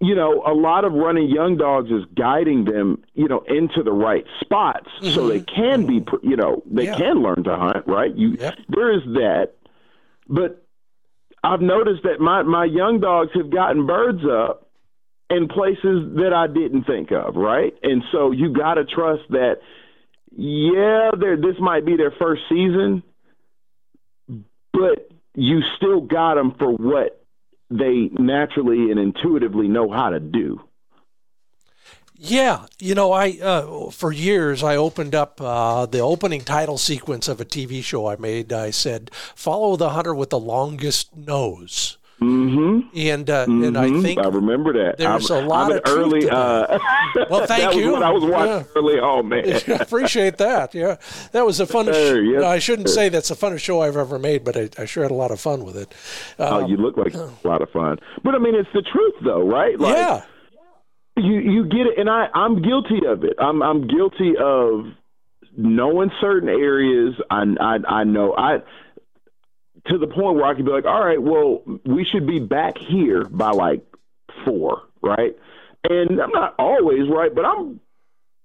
you 0.00 0.14
know, 0.14 0.42
a 0.46 0.54
lot 0.54 0.84
of 0.84 0.94
running 0.94 1.28
young 1.28 1.58
dogs 1.58 1.90
is 1.90 2.04
guiding 2.16 2.64
them, 2.64 3.02
you 3.12 3.28
know, 3.28 3.44
into 3.46 3.82
the 3.82 3.92
right 3.92 4.24
spots 4.40 4.88
mm-hmm. 5.00 5.14
so 5.14 5.28
they 5.28 5.40
can 5.40 5.84
be, 5.84 6.02
you 6.22 6.36
know, 6.36 6.62
they 6.64 6.86
yeah. 6.86 6.96
can 6.96 7.22
learn 7.22 7.44
to 7.44 7.54
hunt, 7.54 7.86
right? 7.86 8.14
You, 8.16 8.36
yep. 8.38 8.54
there 8.68 8.94
is 8.94 9.02
that, 9.12 9.52
but 10.26 10.64
I've 11.42 11.60
noticed 11.60 12.04
that 12.04 12.18
my 12.18 12.42
my 12.42 12.64
young 12.64 13.00
dogs 13.00 13.30
have 13.34 13.50
gotten 13.50 13.86
birds 13.86 14.22
up 14.24 14.70
in 15.28 15.48
places 15.48 16.14
that 16.16 16.32
I 16.34 16.46
didn't 16.46 16.84
think 16.84 17.10
of, 17.12 17.36
right? 17.36 17.74
And 17.82 18.02
so 18.10 18.30
you 18.30 18.52
got 18.52 18.74
to 18.74 18.84
trust 18.84 19.24
that. 19.30 19.56
Yeah, 20.36 21.10
this 21.16 21.56
might 21.60 21.84
be 21.84 21.96
their 21.96 22.12
first 22.18 22.42
season, 22.48 23.02
but 24.72 25.10
you 25.34 25.60
still 25.76 26.00
got 26.00 26.34
them 26.34 26.54
for 26.58 26.72
what 26.72 27.24
they 27.70 28.10
naturally 28.18 28.90
and 28.90 28.98
intuitively 28.98 29.68
know 29.68 29.90
how 29.90 30.10
to 30.10 30.20
do. 30.20 30.60
Yeah, 32.16 32.66
you 32.78 32.94
know, 32.94 33.12
I 33.12 33.38
uh, 33.42 33.90
for 33.90 34.12
years 34.12 34.62
I 34.62 34.76
opened 34.76 35.14
up 35.14 35.40
uh, 35.40 35.86
the 35.86 35.98
opening 35.98 36.42
title 36.42 36.78
sequence 36.78 37.28
of 37.28 37.40
a 37.40 37.44
TV 37.44 37.82
show 37.82 38.06
I 38.06 38.16
made. 38.16 38.52
I 38.52 38.70
said, 38.70 39.10
"Follow 39.12 39.76
the 39.76 39.90
hunter 39.90 40.14
with 40.14 40.30
the 40.30 40.38
longest 40.38 41.16
nose." 41.16 41.98
Mm-hmm. 42.24 42.98
And 42.98 43.30
uh, 43.30 43.46
mm-hmm. 43.46 43.64
and 43.64 43.78
I 43.78 43.88
mm-hmm. 43.88 44.02
think 44.02 44.20
I 44.20 44.28
remember 44.28 44.72
that. 44.72 44.98
There's 44.98 45.30
I'm, 45.30 45.44
a 45.44 45.46
lot 45.46 45.70
I'm 45.70 45.78
of 45.78 45.82
early. 45.86 46.28
Uh, 46.28 46.78
well, 47.30 47.46
thank 47.46 47.62
that 47.62 47.74
you. 47.76 47.86
Was 47.86 47.92
what 47.92 48.02
I 48.02 48.10
was 48.10 48.24
watching 48.24 48.52
yeah. 48.52 48.64
early 48.76 48.98
on, 48.98 49.28
man. 49.28 49.60
appreciate 49.80 50.38
that. 50.38 50.74
Yeah, 50.74 50.96
that 51.32 51.44
was 51.44 51.58
the 51.58 51.64
funnest. 51.64 51.94
Sure, 51.94 52.22
yes, 52.22 52.40
no, 52.40 52.46
I 52.46 52.58
shouldn't 52.58 52.88
sir. 52.88 52.94
say 52.94 53.08
that's 53.08 53.28
the 53.28 53.34
funnest 53.34 53.60
show 53.60 53.82
I've 53.82 53.96
ever 53.96 54.18
made, 54.18 54.44
but 54.44 54.56
I, 54.56 54.68
I 54.78 54.84
sure 54.84 55.02
had 55.02 55.12
a 55.12 55.14
lot 55.14 55.30
of 55.30 55.40
fun 55.40 55.64
with 55.64 55.76
it. 55.76 55.92
Um, 56.38 56.54
oh, 56.54 56.66
you 56.66 56.76
look 56.76 56.96
like 56.96 57.14
a 57.14 57.32
lot 57.44 57.62
of 57.62 57.70
fun. 57.70 57.98
But 58.22 58.34
I 58.34 58.38
mean, 58.38 58.54
it's 58.54 58.70
the 58.72 58.82
truth, 58.82 59.14
though, 59.22 59.46
right? 59.46 59.78
Like, 59.78 59.96
yeah 59.96 60.24
you 61.16 61.38
you 61.38 61.64
get 61.64 61.86
it, 61.86 61.98
and 61.98 62.10
I 62.10 62.26
I'm 62.34 62.60
guilty 62.60 63.06
of 63.06 63.24
it. 63.24 63.34
I'm 63.38 63.62
I'm 63.62 63.86
guilty 63.86 64.34
of 64.38 64.86
knowing 65.56 66.10
certain 66.20 66.48
areas. 66.48 67.14
I 67.30 67.44
I 67.60 67.76
I 67.88 68.04
know 68.04 68.34
I 68.36 68.58
to 69.86 69.98
the 69.98 70.06
point 70.06 70.36
where 70.36 70.46
I 70.46 70.54
could 70.54 70.64
be 70.64 70.70
like, 70.70 70.86
all 70.86 71.04
right, 71.04 71.20
well, 71.20 71.62
we 71.84 72.04
should 72.04 72.26
be 72.26 72.40
back 72.40 72.78
here 72.78 73.24
by 73.24 73.50
like 73.50 73.84
four, 74.44 74.82
right? 75.02 75.36
And 75.88 76.20
I'm 76.20 76.30
not 76.30 76.54
always 76.58 77.08
right, 77.10 77.34
but 77.34 77.44
I'm 77.44 77.80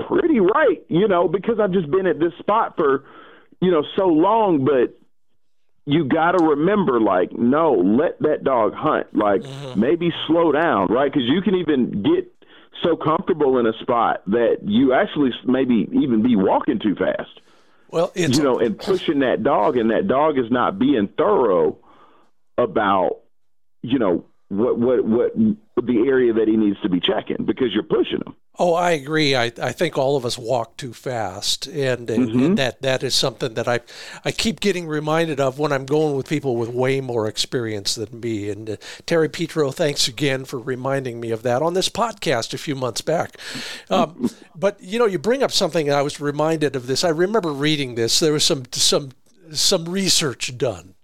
pretty 0.07 0.39
right, 0.39 0.83
you 0.89 1.07
know, 1.07 1.27
because 1.27 1.59
I've 1.59 1.71
just 1.71 1.89
been 1.89 2.05
at 2.07 2.19
this 2.19 2.33
spot 2.39 2.75
for, 2.75 3.05
you 3.61 3.71
know, 3.71 3.83
so 3.97 4.07
long. 4.07 4.65
But 4.65 4.99
you 5.85 6.05
got 6.05 6.33
to 6.33 6.43
remember, 6.43 6.99
like, 6.99 7.31
no, 7.31 7.73
let 7.73 8.19
that 8.19 8.43
dog 8.43 8.73
hunt. 8.73 9.07
Like, 9.15 9.41
mm-hmm. 9.41 9.79
maybe 9.79 10.11
slow 10.27 10.51
down, 10.51 10.87
right? 10.87 11.11
Because 11.11 11.27
you 11.27 11.41
can 11.41 11.55
even 11.55 12.03
get 12.03 12.33
so 12.83 12.97
comfortable 12.97 13.59
in 13.59 13.65
a 13.65 13.73
spot 13.81 14.23
that 14.27 14.57
you 14.63 14.93
actually 14.93 15.31
maybe 15.45 15.87
even 15.93 16.21
be 16.21 16.35
walking 16.35 16.79
too 16.79 16.95
fast. 16.95 17.39
Well, 17.91 18.11
you 18.15 18.27
know, 18.27 18.59
and 18.59 18.77
pushing 18.77 19.19
that 19.19 19.43
dog, 19.43 19.77
and 19.77 19.91
that 19.91 20.07
dog 20.07 20.37
is 20.37 20.51
not 20.51 20.77
being 20.77 21.09
thorough 21.17 21.77
about 22.57 23.21
you 23.81 23.97
know 23.97 24.25
what 24.49 24.77
what 24.77 25.05
what 25.05 25.35
the 25.35 26.05
area 26.07 26.33
that 26.33 26.47
he 26.47 26.55
needs 26.55 26.79
to 26.81 26.89
be 26.89 26.99
checking 26.99 27.45
because 27.45 27.67
you're 27.73 27.83
pushing 27.83 28.21
him. 28.25 28.35
Oh, 28.61 28.73
I 28.73 28.91
agree. 28.91 29.37
I, 29.37 29.53
I 29.61 29.71
think 29.71 29.97
all 29.97 30.17
of 30.17 30.25
us 30.25 30.37
walk 30.37 30.75
too 30.75 30.93
fast, 30.93 31.65
and, 31.65 32.09
mm-hmm. 32.09 32.43
and 32.43 32.57
that 32.57 32.81
that 32.81 33.03
is 33.03 33.15
something 33.15 33.53
that 33.53 33.69
I 33.69 33.79
I 34.25 34.33
keep 34.33 34.59
getting 34.59 34.85
reminded 34.85 35.39
of 35.39 35.57
when 35.59 35.71
I'm 35.71 35.85
going 35.85 36.17
with 36.17 36.27
people 36.27 36.57
with 36.57 36.67
way 36.67 36.99
more 36.99 37.25
experience 37.25 37.95
than 37.95 38.19
me. 38.19 38.49
And 38.49 38.71
uh, 38.71 38.75
Terry 39.05 39.29
Petro, 39.29 39.71
thanks 39.71 40.09
again 40.09 40.43
for 40.43 40.59
reminding 40.59 41.21
me 41.21 41.31
of 41.31 41.41
that 41.43 41.61
on 41.61 41.73
this 41.73 41.87
podcast 41.87 42.53
a 42.53 42.57
few 42.57 42.75
months 42.75 42.99
back. 42.99 43.37
Um, 43.89 44.29
but 44.55 44.83
you 44.83 44.99
know, 44.99 45.05
you 45.05 45.19
bring 45.19 45.41
up 45.41 45.53
something. 45.53 45.89
I 45.89 46.01
was 46.01 46.19
reminded 46.19 46.75
of 46.75 46.85
this. 46.85 47.05
I 47.05 47.09
remember 47.09 47.53
reading 47.53 47.95
this. 47.95 48.19
There 48.19 48.33
was 48.33 48.43
some 48.43 48.65
some 48.73 49.11
some 49.53 49.85
research 49.85 50.57
done 50.57 50.95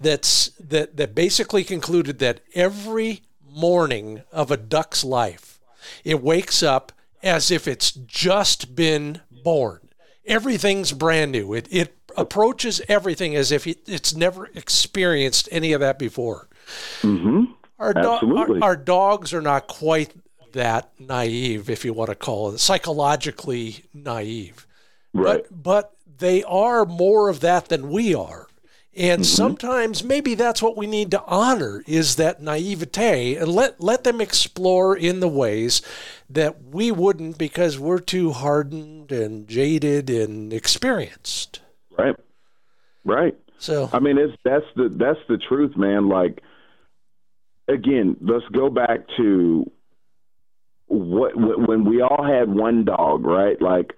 that's 0.00 0.48
that 0.58 0.96
that 0.96 1.14
basically 1.14 1.64
concluded 1.64 2.18
that 2.20 2.40
every 2.54 3.24
morning 3.46 4.22
of 4.32 4.50
a 4.50 4.56
duck's 4.56 5.04
life 5.04 5.53
it 6.04 6.22
wakes 6.22 6.62
up 6.62 6.92
as 7.22 7.50
if 7.50 7.66
it's 7.66 7.92
just 7.92 8.74
been 8.74 9.20
born. 9.30 9.80
Everything's 10.26 10.92
brand 10.92 11.32
new. 11.32 11.54
It, 11.54 11.68
it 11.70 11.96
approaches 12.16 12.80
everything 12.88 13.34
as 13.34 13.50
if 13.50 13.66
it's 13.66 14.14
never 14.14 14.46
experienced 14.54 15.48
any 15.50 15.72
of 15.72 15.80
that 15.80 15.98
before. 15.98 16.48
Mm-hmm. 17.02 17.52
Our, 17.78 17.92
do- 17.92 18.36
our, 18.36 18.62
our, 18.62 18.76
dogs 18.76 19.34
are 19.34 19.42
not 19.42 19.66
quite 19.66 20.14
that 20.52 20.92
naive, 20.98 21.68
if 21.68 21.84
you 21.84 21.92
want 21.92 22.10
to 22.10 22.14
call 22.14 22.52
it 22.52 22.58
psychologically 22.58 23.84
naive. 23.92 24.66
Right. 25.12 25.44
But, 25.50 25.62
but 25.62 25.96
they 26.18 26.42
are 26.44 26.84
more 26.84 27.28
of 27.28 27.40
that 27.40 27.68
than 27.68 27.90
we 27.90 28.14
are. 28.14 28.46
And 28.96 29.22
mm-hmm. 29.22 29.36
sometimes 29.36 30.04
maybe 30.04 30.34
that's 30.34 30.62
what 30.62 30.76
we 30.76 30.86
need 30.86 31.10
to 31.12 31.22
honor 31.24 31.82
is 31.86 32.16
that 32.16 32.40
naivete 32.40 33.36
and 33.36 33.48
let 33.48 33.80
let 33.80 34.04
them 34.04 34.20
explore 34.20 34.96
in 34.96 35.20
the 35.20 35.28
ways 35.28 35.82
that 36.30 36.62
we 36.62 36.92
wouldn't 36.92 37.36
because 37.36 37.78
we're 37.78 37.98
too 37.98 38.30
hardened 38.30 39.10
and 39.10 39.48
jaded 39.48 40.10
and 40.10 40.52
experienced. 40.52 41.60
Right. 41.98 42.16
Right. 43.04 43.36
So 43.58 43.90
I 43.92 43.98
mean 43.98 44.18
it's 44.18 44.36
that's 44.44 44.66
the 44.76 44.88
that's 44.88 45.20
the 45.28 45.38
truth, 45.38 45.76
man. 45.76 46.08
Like 46.08 46.40
again, 47.66 48.16
let's 48.20 48.46
go 48.52 48.70
back 48.70 49.00
to 49.16 49.70
what 50.86 51.32
when 51.34 51.84
we 51.84 52.00
all 52.00 52.24
had 52.24 52.48
one 52.48 52.84
dog, 52.84 53.24
right? 53.24 53.60
Like 53.60 53.94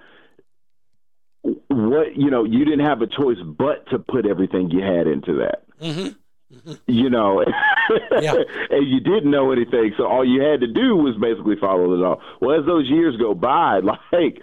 what 1.69 2.17
you 2.17 2.31
know 2.31 2.45
you 2.45 2.65
didn't 2.65 2.85
have 2.85 3.03
a 3.03 3.07
choice 3.07 3.39
but 3.45 3.89
to 3.91 3.99
put 3.99 4.27
everything 4.27 4.71
you 4.71 4.83
had 4.83 5.07
into 5.07 5.37
that 5.37 5.65
mm-hmm. 5.81 6.09
Mm-hmm. 6.55 6.75
you 6.87 7.11
know 7.11 7.45
yeah. 8.21 8.35
and 8.71 8.89
you 8.89 9.01
didn't 9.01 9.31
know 9.31 9.53
anything 9.53 9.95
so 9.97 10.07
all 10.07 10.25
you 10.25 10.43
had 10.43 10.61
to 10.61 10.67
do 10.67 10.97
was 10.97 11.17
basically 11.21 11.57
follow 11.61 11.95
it 11.95 12.05
all 12.05 12.21
well 12.41 12.59
as 12.59 12.67
those 12.67 12.89
years 12.89 13.17
go 13.17 13.35
by 13.35 13.79
like 14.13 14.41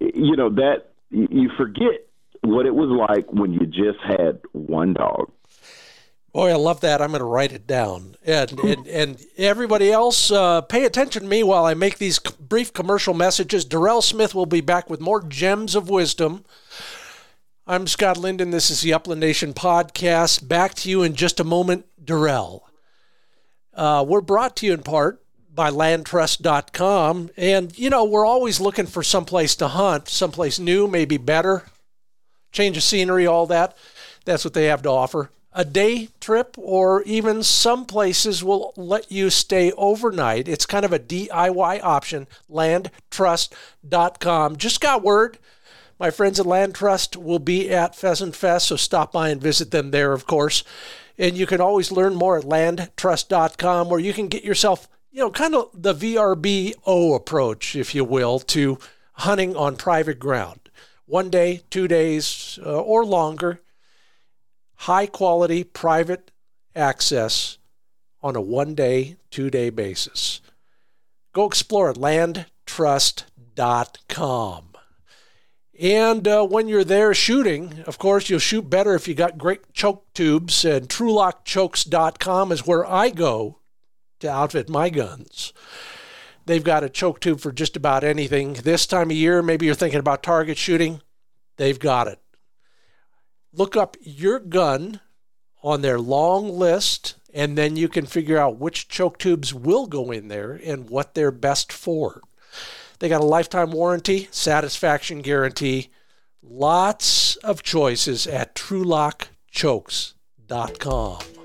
you 0.00 0.36
know 0.36 0.50
that 0.50 0.92
you 1.10 1.50
forget 1.56 2.06
what 2.42 2.66
it 2.66 2.74
was 2.74 2.88
like 3.08 3.30
when 3.32 3.52
you 3.52 3.66
just 3.66 3.98
had 4.04 4.40
one 4.52 4.94
dog 4.94 5.30
Boy, 6.32 6.50
I 6.50 6.56
love 6.56 6.80
that. 6.80 7.02
I'm 7.02 7.10
going 7.10 7.20
to 7.20 7.26
write 7.26 7.52
it 7.52 7.66
down. 7.66 8.16
And 8.24 8.58
and, 8.60 8.86
and 8.86 9.20
everybody 9.36 9.92
else, 9.92 10.30
uh, 10.30 10.62
pay 10.62 10.86
attention 10.86 11.22
to 11.22 11.28
me 11.28 11.42
while 11.42 11.66
I 11.66 11.74
make 11.74 11.98
these 11.98 12.18
brief 12.18 12.72
commercial 12.72 13.12
messages. 13.12 13.66
Durrell 13.66 14.00
Smith 14.00 14.34
will 14.34 14.46
be 14.46 14.62
back 14.62 14.88
with 14.88 15.00
more 15.00 15.22
gems 15.22 15.74
of 15.74 15.90
wisdom. 15.90 16.46
I'm 17.66 17.86
Scott 17.86 18.16
Linden. 18.16 18.50
This 18.50 18.70
is 18.70 18.80
the 18.80 18.94
Upland 18.94 19.20
Nation 19.20 19.52
podcast. 19.52 20.48
Back 20.48 20.74
to 20.76 20.88
you 20.88 21.02
in 21.02 21.14
just 21.14 21.38
a 21.38 21.44
moment, 21.44 21.84
Durrell. 22.02 22.66
Uh, 23.74 24.04
we're 24.08 24.22
brought 24.22 24.56
to 24.56 24.66
you 24.66 24.72
in 24.72 24.82
part 24.82 25.22
by 25.54 25.70
landtrust.com. 25.70 27.28
And, 27.36 27.78
you 27.78 27.90
know, 27.90 28.04
we're 28.04 28.26
always 28.26 28.58
looking 28.58 28.86
for 28.86 29.02
someplace 29.02 29.54
to 29.56 29.68
hunt, 29.68 30.08
someplace 30.08 30.58
new, 30.58 30.88
maybe 30.88 31.18
better, 31.18 31.66
change 32.52 32.78
of 32.78 32.82
scenery, 32.82 33.26
all 33.26 33.46
that. 33.48 33.76
That's 34.24 34.44
what 34.44 34.54
they 34.54 34.64
have 34.66 34.82
to 34.82 34.88
offer 34.88 35.30
a 35.54 35.64
day 35.64 36.08
trip, 36.20 36.56
or 36.58 37.02
even 37.02 37.42
some 37.42 37.84
places 37.84 38.42
will 38.42 38.72
let 38.76 39.12
you 39.12 39.30
stay 39.30 39.72
overnight. 39.72 40.48
It's 40.48 40.66
kind 40.66 40.84
of 40.84 40.92
a 40.92 40.98
DIY 40.98 41.82
option. 41.82 42.26
Landtrust.com. 42.50 44.56
Just 44.56 44.80
got 44.80 45.02
word. 45.02 45.38
My 45.98 46.10
friends 46.10 46.40
at 46.40 46.46
Land 46.46 46.74
Trust 46.74 47.16
will 47.16 47.38
be 47.38 47.70
at 47.70 47.94
Pheasant 47.94 48.34
Fest, 48.34 48.68
so 48.68 48.76
stop 48.76 49.12
by 49.12 49.28
and 49.28 49.40
visit 49.40 49.70
them 49.70 49.90
there, 49.90 50.12
of 50.12 50.26
course. 50.26 50.64
And 51.16 51.36
you 51.36 51.46
can 51.46 51.60
always 51.60 51.92
learn 51.92 52.14
more 52.14 52.38
at 52.38 52.44
landtrust.com, 52.44 53.88
where 53.88 54.00
you 54.00 54.12
can 54.12 54.28
get 54.28 54.42
yourself, 54.42 54.88
you 55.12 55.20
know, 55.20 55.30
kind 55.30 55.54
of 55.54 55.70
the 55.74 55.94
VRBO 55.94 57.14
approach, 57.14 57.76
if 57.76 57.94
you 57.94 58.04
will, 58.04 58.40
to 58.40 58.78
hunting 59.12 59.54
on 59.54 59.76
private 59.76 60.18
ground 60.18 60.58
one 61.06 61.28
day, 61.28 61.60
two 61.68 61.86
days, 61.86 62.58
uh, 62.64 62.80
or 62.80 63.04
longer. 63.04 63.60
High 64.82 65.06
quality 65.06 65.62
private 65.62 66.32
access 66.74 67.58
on 68.20 68.34
a 68.34 68.40
one 68.40 68.74
day, 68.74 69.14
two 69.30 69.48
day 69.48 69.70
basis. 69.70 70.40
Go 71.32 71.46
explore 71.46 71.90
it, 71.90 71.96
landtrust.com. 71.96 74.64
And 75.80 76.26
uh, 76.26 76.44
when 76.44 76.66
you're 76.66 76.82
there 76.82 77.14
shooting, 77.14 77.84
of 77.86 77.98
course, 77.98 78.28
you'll 78.28 78.40
shoot 78.40 78.68
better 78.68 78.96
if 78.96 79.06
you 79.06 79.14
got 79.14 79.38
great 79.38 79.72
choke 79.72 80.12
tubes. 80.14 80.64
And 80.64 80.88
TrulockChokes.com 80.88 82.50
is 82.50 82.66
where 82.66 82.84
I 82.84 83.10
go 83.10 83.60
to 84.18 84.28
outfit 84.28 84.68
my 84.68 84.90
guns. 84.90 85.52
They've 86.46 86.64
got 86.64 86.82
a 86.82 86.90
choke 86.90 87.20
tube 87.20 87.38
for 87.38 87.52
just 87.52 87.76
about 87.76 88.02
anything. 88.02 88.54
This 88.54 88.88
time 88.88 89.10
of 89.10 89.16
year, 89.16 89.42
maybe 89.42 89.66
you're 89.66 89.76
thinking 89.76 90.00
about 90.00 90.24
target 90.24 90.58
shooting, 90.58 91.02
they've 91.56 91.78
got 91.78 92.08
it. 92.08 92.18
Look 93.52 93.76
up 93.76 93.96
your 94.00 94.38
gun 94.38 95.00
on 95.62 95.82
their 95.82 95.98
long 95.98 96.48
list, 96.48 97.16
and 97.34 97.58
then 97.58 97.76
you 97.76 97.88
can 97.88 98.06
figure 98.06 98.38
out 98.38 98.58
which 98.58 98.88
choke 98.88 99.18
tubes 99.18 99.52
will 99.52 99.86
go 99.86 100.10
in 100.10 100.28
there 100.28 100.58
and 100.64 100.88
what 100.88 101.14
they're 101.14 101.30
best 101.30 101.70
for. 101.70 102.22
They 102.98 103.08
got 103.08 103.20
a 103.20 103.26
lifetime 103.26 103.72
warranty, 103.72 104.28
satisfaction 104.30 105.20
guarantee, 105.22 105.90
lots 106.42 107.36
of 107.36 107.62
choices 107.62 108.26
at 108.26 108.54
TrulockChokes.com. 108.54 111.41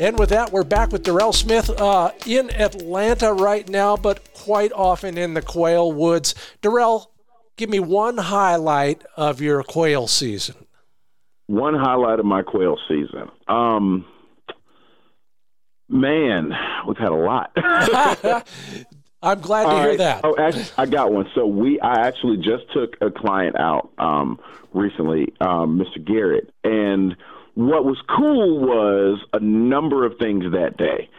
And 0.00 0.16
with 0.16 0.28
that, 0.28 0.52
we're 0.52 0.62
back 0.62 0.92
with 0.92 1.02
Durrell 1.02 1.32
Smith 1.32 1.68
uh, 1.70 2.12
in 2.24 2.50
Atlanta 2.50 3.32
right 3.32 3.68
now, 3.68 3.96
but 3.96 4.32
quite 4.32 4.70
often 4.72 5.18
in 5.18 5.34
the 5.34 5.42
quail 5.42 5.90
woods. 5.90 6.36
Durrell, 6.62 7.10
give 7.56 7.68
me 7.68 7.80
one 7.80 8.16
highlight 8.16 9.02
of 9.16 9.40
your 9.40 9.64
quail 9.64 10.06
season. 10.06 10.54
One 11.48 11.74
highlight 11.74 12.20
of 12.20 12.26
my 12.26 12.42
quail 12.42 12.78
season. 12.86 13.28
Um, 13.48 14.06
man, 15.88 16.52
we've 16.86 16.96
had 16.96 17.10
a 17.10 17.16
lot. 17.16 17.50
I'm 19.20 19.40
glad 19.40 19.64
to 19.64 19.68
All 19.68 19.80
hear 19.80 19.88
right. 19.88 19.98
that. 19.98 20.20
Oh, 20.22 20.36
actually, 20.38 20.66
I 20.76 20.86
got 20.86 21.12
one. 21.12 21.26
So 21.34 21.44
we, 21.44 21.80
I 21.80 22.06
actually 22.06 22.36
just 22.36 22.72
took 22.72 22.94
a 23.00 23.10
client 23.10 23.56
out 23.58 23.90
um, 23.98 24.38
recently, 24.72 25.32
um, 25.40 25.76
Mr. 25.76 26.04
Garrett, 26.04 26.52
and 26.62 27.16
what 27.58 27.84
was 27.84 27.98
cool 28.02 28.60
was 28.60 29.18
a 29.32 29.40
number 29.40 30.06
of 30.06 30.16
things 30.18 30.44
that 30.52 30.76
day. 30.76 31.10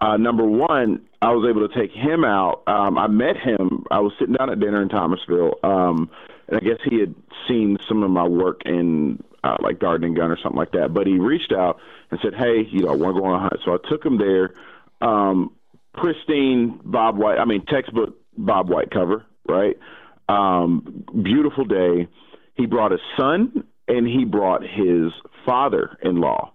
Uh, 0.00 0.16
number 0.16 0.44
one, 0.44 1.06
I 1.22 1.30
was 1.30 1.48
able 1.48 1.68
to 1.68 1.72
take 1.72 1.92
him 1.92 2.24
out. 2.24 2.64
Um, 2.66 2.98
I 2.98 3.06
met 3.06 3.36
him. 3.36 3.86
I 3.92 4.00
was 4.00 4.12
sitting 4.18 4.34
down 4.34 4.50
at 4.50 4.58
dinner 4.58 4.82
in 4.82 4.88
Thomasville, 4.88 5.54
um, 5.62 6.10
and 6.48 6.56
I 6.56 6.58
guess 6.58 6.78
he 6.82 6.98
had 6.98 7.14
seen 7.46 7.78
some 7.88 8.02
of 8.02 8.10
my 8.10 8.26
work 8.26 8.62
in 8.66 9.22
uh, 9.44 9.56
like 9.60 9.78
Garden 9.78 10.12
& 10.14 10.16
Gun 10.16 10.32
or 10.32 10.36
something 10.36 10.58
like 10.58 10.72
that. 10.72 10.92
But 10.92 11.06
he 11.06 11.20
reached 11.20 11.52
out 11.52 11.78
and 12.10 12.18
said, 12.20 12.34
"Hey, 12.34 12.66
you 12.68 12.80
know, 12.80 12.88
I 12.88 12.96
want 12.96 13.14
to 13.14 13.20
go 13.20 13.28
on 13.28 13.36
a 13.36 13.42
hunt." 13.42 13.60
So 13.64 13.74
I 13.74 13.88
took 13.88 14.04
him 14.04 14.18
there. 14.18 14.52
Um, 15.00 15.52
pristine 15.92 16.80
bobwhite. 16.84 17.38
I 17.38 17.44
mean, 17.44 17.64
textbook 17.66 18.16
bobwhite 18.36 18.90
cover, 18.90 19.24
right? 19.48 19.78
Um, 20.28 21.04
beautiful 21.22 21.64
day. 21.64 22.08
He 22.56 22.66
brought 22.66 22.90
his 22.90 23.00
son 23.16 23.64
and 23.88 24.06
he 24.06 24.24
brought 24.24 24.62
his 24.62 25.12
father-in-law. 25.46 26.52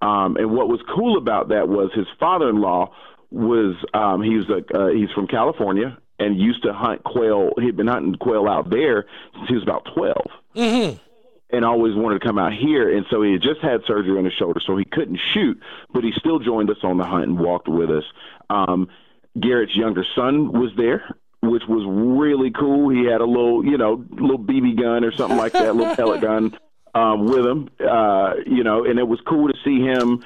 Um, 0.00 0.36
and 0.36 0.50
what 0.50 0.68
was 0.68 0.80
cool 0.94 1.16
about 1.16 1.48
that 1.48 1.68
was 1.68 1.90
his 1.94 2.06
father-in-law 2.18 2.92
was 3.30 3.76
um, 3.94 4.22
he 4.22 4.36
was 4.36 4.48
a 4.50 4.76
uh, 4.76 4.88
he's 4.88 5.10
from 5.10 5.26
California 5.26 5.96
and 6.18 6.38
used 6.38 6.62
to 6.64 6.72
hunt 6.72 7.02
quail. 7.04 7.50
He'd 7.58 7.76
been 7.76 7.86
hunting 7.86 8.16
quail 8.16 8.48
out 8.48 8.70
there 8.70 9.06
since 9.34 9.48
he 9.48 9.54
was 9.54 9.62
about 9.62 9.86
12 9.94 10.16
Mm-hmm. 10.54 10.98
and 11.56 11.64
always 11.64 11.94
wanted 11.94 12.20
to 12.20 12.26
come 12.26 12.38
out 12.38 12.52
here. 12.52 12.94
And 12.94 13.06
so 13.10 13.22
he 13.22 13.32
had 13.32 13.42
just 13.42 13.60
had 13.62 13.80
surgery 13.86 14.18
on 14.18 14.24
his 14.24 14.34
shoulder, 14.34 14.60
so 14.64 14.76
he 14.76 14.84
couldn't 14.84 15.18
shoot, 15.32 15.58
but 15.92 16.04
he 16.04 16.12
still 16.18 16.38
joined 16.38 16.68
us 16.70 16.76
on 16.82 16.98
the 16.98 17.04
hunt 17.04 17.24
and 17.24 17.38
walked 17.38 17.68
with 17.68 17.90
us. 17.90 18.04
Um, 18.50 18.88
Garrett's 19.40 19.74
younger 19.74 20.04
son 20.14 20.52
was 20.52 20.72
there, 20.76 21.02
which 21.42 21.64
was 21.68 21.84
really 21.86 22.50
cool. 22.50 22.88
He 22.88 23.04
had 23.04 23.20
a 23.20 23.26
little, 23.26 23.64
you 23.64 23.76
know, 23.76 24.04
little 24.10 24.38
BB 24.38 24.80
gun 24.80 25.04
or 25.04 25.12
something 25.12 25.36
like 25.36 25.52
that, 25.52 25.74
little 25.74 25.94
pellet 25.96 26.20
gun 26.22 26.56
um, 26.94 27.26
with 27.26 27.44
him, 27.44 27.68
uh, 27.80 28.34
you 28.46 28.62
know, 28.62 28.84
and 28.84 28.98
it 28.98 29.08
was 29.08 29.20
cool 29.26 29.48
to 29.48 29.54
see 29.64 29.80
him 29.80 30.22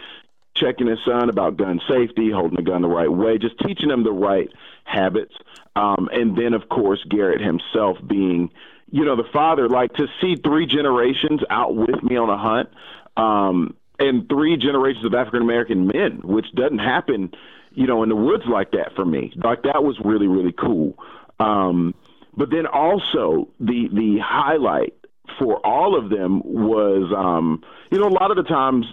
checking 0.54 0.86
his 0.86 0.98
son 1.04 1.28
about 1.28 1.56
gun 1.56 1.80
safety, 1.88 2.30
holding 2.30 2.56
the 2.56 2.62
gun 2.62 2.82
the 2.82 2.88
right 2.88 3.10
way, 3.10 3.38
just 3.38 3.58
teaching 3.60 3.90
him 3.90 4.04
the 4.04 4.12
right 4.12 4.50
habits. 4.84 5.34
Um, 5.74 6.08
and 6.12 6.36
then, 6.36 6.54
of 6.54 6.68
course, 6.68 7.04
Garrett 7.08 7.40
himself 7.40 7.98
being, 8.06 8.50
you 8.90 9.04
know, 9.04 9.16
the 9.16 9.28
father, 9.32 9.68
like 9.68 9.92
to 9.94 10.06
see 10.20 10.36
three 10.36 10.66
generations 10.66 11.40
out 11.50 11.76
with 11.76 12.02
me 12.02 12.16
on 12.16 12.30
a 12.30 12.38
hunt, 12.38 12.70
um, 13.16 13.74
and 13.98 14.28
three 14.28 14.56
generations 14.56 15.04
of 15.04 15.14
African 15.14 15.42
American 15.42 15.86
men, 15.86 16.20
which 16.22 16.46
doesn't 16.54 16.78
happen, 16.78 17.32
you 17.76 17.86
know, 17.86 18.02
in 18.02 18.08
the 18.08 18.16
woods 18.16 18.44
like 18.50 18.72
that 18.72 18.94
for 18.96 19.04
me. 19.04 19.32
Like 19.36 19.62
that 19.62 19.84
was 19.84 19.96
really, 20.04 20.26
really 20.26 20.52
cool. 20.52 20.98
Um, 21.38 21.94
but 22.36 22.50
then 22.50 22.66
also 22.66 23.48
the 23.60 23.88
the 23.92 24.18
highlight 24.24 24.94
for 25.38 25.64
all 25.64 25.98
of 25.98 26.08
them 26.10 26.40
was, 26.44 27.12
um, 27.16 27.62
you 27.90 27.98
know, 27.98 28.08
a 28.08 28.16
lot 28.16 28.30
of 28.30 28.36
the 28.36 28.44
times 28.44 28.86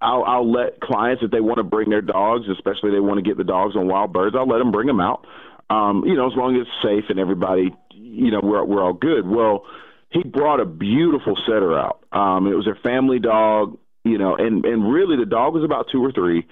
I'll, 0.00 0.24
I'll 0.24 0.50
let 0.50 0.80
clients 0.80 1.22
if 1.22 1.30
they 1.30 1.40
want 1.40 1.58
to 1.58 1.64
bring 1.64 1.90
their 1.90 2.00
dogs, 2.00 2.46
especially 2.48 2.90
they 2.90 3.00
want 3.00 3.18
to 3.18 3.22
get 3.22 3.36
the 3.36 3.44
dogs 3.44 3.76
on 3.76 3.88
wild 3.88 4.12
birds. 4.12 4.34
I'll 4.38 4.48
let 4.48 4.58
them 4.58 4.72
bring 4.72 4.86
them 4.86 5.00
out. 5.00 5.26
Um, 5.68 6.04
you 6.06 6.14
know, 6.14 6.26
as 6.26 6.36
long 6.36 6.56
as 6.56 6.62
it's 6.62 6.82
safe 6.82 7.10
and 7.10 7.18
everybody, 7.18 7.74
you 7.92 8.30
know, 8.30 8.40
we're 8.42 8.64
we're 8.64 8.82
all 8.82 8.92
good. 8.94 9.26
Well, 9.26 9.64
he 10.10 10.22
brought 10.22 10.60
a 10.60 10.66
beautiful 10.66 11.36
setter 11.46 11.78
out. 11.78 12.04
Um, 12.12 12.46
it 12.46 12.54
was 12.54 12.66
a 12.66 12.74
family 12.82 13.18
dog, 13.18 13.78
you 14.04 14.16
know, 14.16 14.36
and 14.36 14.64
and 14.64 14.90
really 14.90 15.16
the 15.16 15.26
dog 15.26 15.54
was 15.54 15.64
about 15.64 15.88
two 15.90 16.02
or 16.02 16.12
three. 16.12 16.46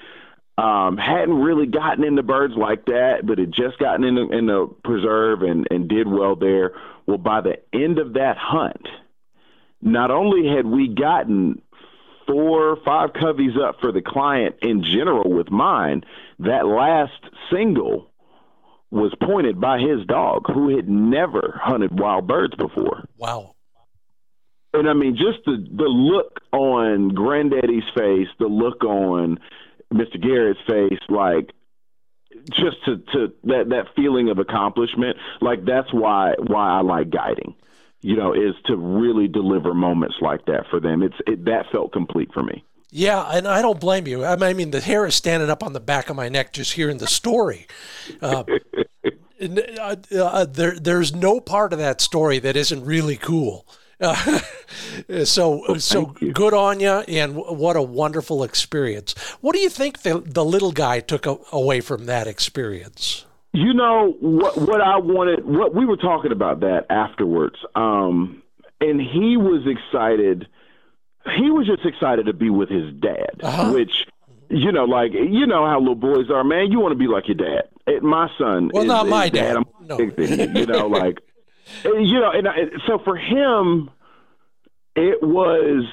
Um, 0.59 0.99
hadn't 0.99 1.41
really 1.41 1.67
gotten 1.67 2.05
into 2.05 2.23
birds 2.23 2.55
like 2.57 2.85
that, 2.85 3.21
but 3.25 3.39
had 3.39 3.53
just 3.53 3.79
gotten 3.79 4.05
in 4.05 4.15
the, 4.17 4.29
in 4.29 4.47
the 4.47 4.69
preserve 4.85 5.43
and 5.43 5.67
and 5.71 5.89
did 5.89 6.07
well 6.07 6.37
there. 6.37 6.73
Well, 7.07 7.19
by 7.19 7.41
the 7.41 7.59
end 7.73 7.99
of 7.99 8.13
that 8.15 8.37
hunt, 8.37 8.87
not 9.81 10.11
only 10.11 10.55
had 10.55 10.67
we 10.67 10.89
gotten 10.89 11.63
four 12.27 12.69
or 12.69 12.77
five 12.85 13.15
coveys 13.15 13.57
up 13.57 13.81
for 13.81 13.93
the 13.93 14.03
client 14.03 14.57
in 14.63 14.85
general 14.85 15.33
with 15.33 15.51
mine, 15.51 16.05
that 16.39 16.67
last 16.67 17.13
single 17.51 18.11
was 18.91 19.15
pointed 19.23 19.59
by 19.61 19.79
his 19.79 20.05
dog 20.07 20.45
who 20.53 20.77
had 20.77 20.89
never 20.89 21.59
hunted 21.63 21.99
wild 21.99 22.27
birds 22.27 22.55
before. 22.57 23.09
Wow. 23.17 23.55
And 24.75 24.89
I 24.89 24.93
mean, 24.93 25.17
just 25.17 25.45
the, 25.45 25.67
the 25.71 25.89
look 25.89 26.41
on 26.53 27.09
Granddaddy's 27.09 27.89
face, 27.95 28.29
the 28.39 28.47
look 28.47 28.85
on 28.85 29.39
Mr. 29.93 30.21
Garrett's 30.21 30.61
face, 30.67 30.99
like 31.09 31.51
just 32.51 32.85
to, 32.87 32.97
to 33.13 33.33
that, 33.45 33.69
that 33.69 33.87
feeling 33.95 34.31
of 34.31 34.39
accomplishment, 34.39 35.17
like 35.41 35.65
that's 35.65 35.93
why, 35.93 36.35
why 36.47 36.79
I 36.79 36.81
like 36.81 37.11
guiding, 37.11 37.55
you 38.01 38.17
know, 38.17 38.33
is 38.33 38.55
to 38.67 38.77
really 38.77 39.29
deliver 39.29 39.75
moments 39.75 40.17
like 40.21 40.47
that 40.47 40.65
for 40.71 40.81
them. 40.81 41.03
It's, 41.03 41.17
it, 41.27 41.45
that 41.45 41.67
felt 41.71 41.93
complete 41.93 42.31
for 42.33 42.43
me. 42.43 42.65
Yeah, 42.95 43.23
and 43.23 43.49
I 43.49 43.63
don't 43.63 43.81
blame 43.81 44.07
you. 44.07 44.23
I 44.25 44.53
mean, 44.53 44.71
the 44.71 44.81
hair 44.81 45.07
is 45.07 45.15
standing 45.15 45.49
up 45.49 45.63
on 45.63 45.73
the 45.73 45.81
back 45.81 46.11
of 46.11 46.17
my 46.17 46.29
neck 46.29 46.53
just 46.53 46.75
hearing 46.75 46.99
the 46.99 47.07
story. 47.07 47.67
Uh, 48.21 48.45
uh, 49.81 49.97
uh, 50.15 50.45
there, 50.45 50.79
there's 50.79 51.15
no 51.15 51.41
part 51.41 51.73
of 51.73 51.79
that 51.79 52.03
story 52.03 52.39
that 52.41 52.55
isn't 52.55 52.85
really 52.85 53.17
cool. 53.17 53.67
Uh, 55.09 55.25
so, 55.25 55.63
so 55.79 56.07
good 56.07 56.53
on 56.55 56.81
you, 56.81 56.89
and 56.91 57.37
what 57.37 57.77
a 57.77 57.83
wonderful 57.83 58.43
experience. 58.43 59.15
What 59.41 59.55
do 59.55 59.61
you 59.61 59.69
think 59.71 60.03
the 60.03 60.21
the 60.21 60.45
little 60.45 60.73
guy 60.73 61.01
took 61.01 61.25
a, 61.27 61.37
away 61.53 61.81
from 61.81 62.07
that 62.07 62.27
experience? 62.27 63.25
You 63.53 63.73
know 63.75 64.17
what? 64.21 64.59
What 64.61 64.81
I 64.81 64.99
wanted. 64.99 65.45
What 65.47 65.75
we 65.75 65.85
were 65.87 65.97
talking 65.97 66.33
about 66.33 66.61
that 66.61 66.87
afterwards, 66.91 67.57
um, 67.75 68.43
and 68.81 69.01
he 69.01 69.37
was 69.37 69.63
excited. 69.67 70.47
He 71.37 71.51
was 71.51 71.67
just 71.67 71.85
excited 71.87 72.27
to 72.27 72.33
be 72.33 72.51
with 72.51 72.69
his 72.69 72.93
dad, 72.95 73.41
Uh-huh. 73.43 73.73
which 73.73 74.07
you 74.51 74.73
know, 74.73 74.85
like 74.85 75.13
you 75.13 75.47
know 75.47 75.65
how 75.67 75.79
little 75.79 75.95
boys 75.95 76.31
are, 76.31 76.45
man. 76.45 76.73
You 76.73 76.81
want 76.81 76.93
to 76.93 76.99
be 76.99 77.07
like 77.09 77.29
your 77.29 77.37
dad. 77.37 78.03
My 78.03 78.29
son. 78.39 78.71
Well, 78.73 78.83
is- 78.83 78.89
not 78.89 79.09
my 79.09 79.29
dad. 79.29 79.57
I'm 79.57 79.65
No. 79.87 79.99
you, 79.99 80.67
know, 80.67 80.87
like 81.03 81.19
you 81.85 82.21
know, 82.21 82.31
and 82.33 82.49
I, 82.49 82.55
so 82.87 82.99
for 83.05 83.17
him, 83.17 83.91
it 84.95 85.23
was 85.23 85.85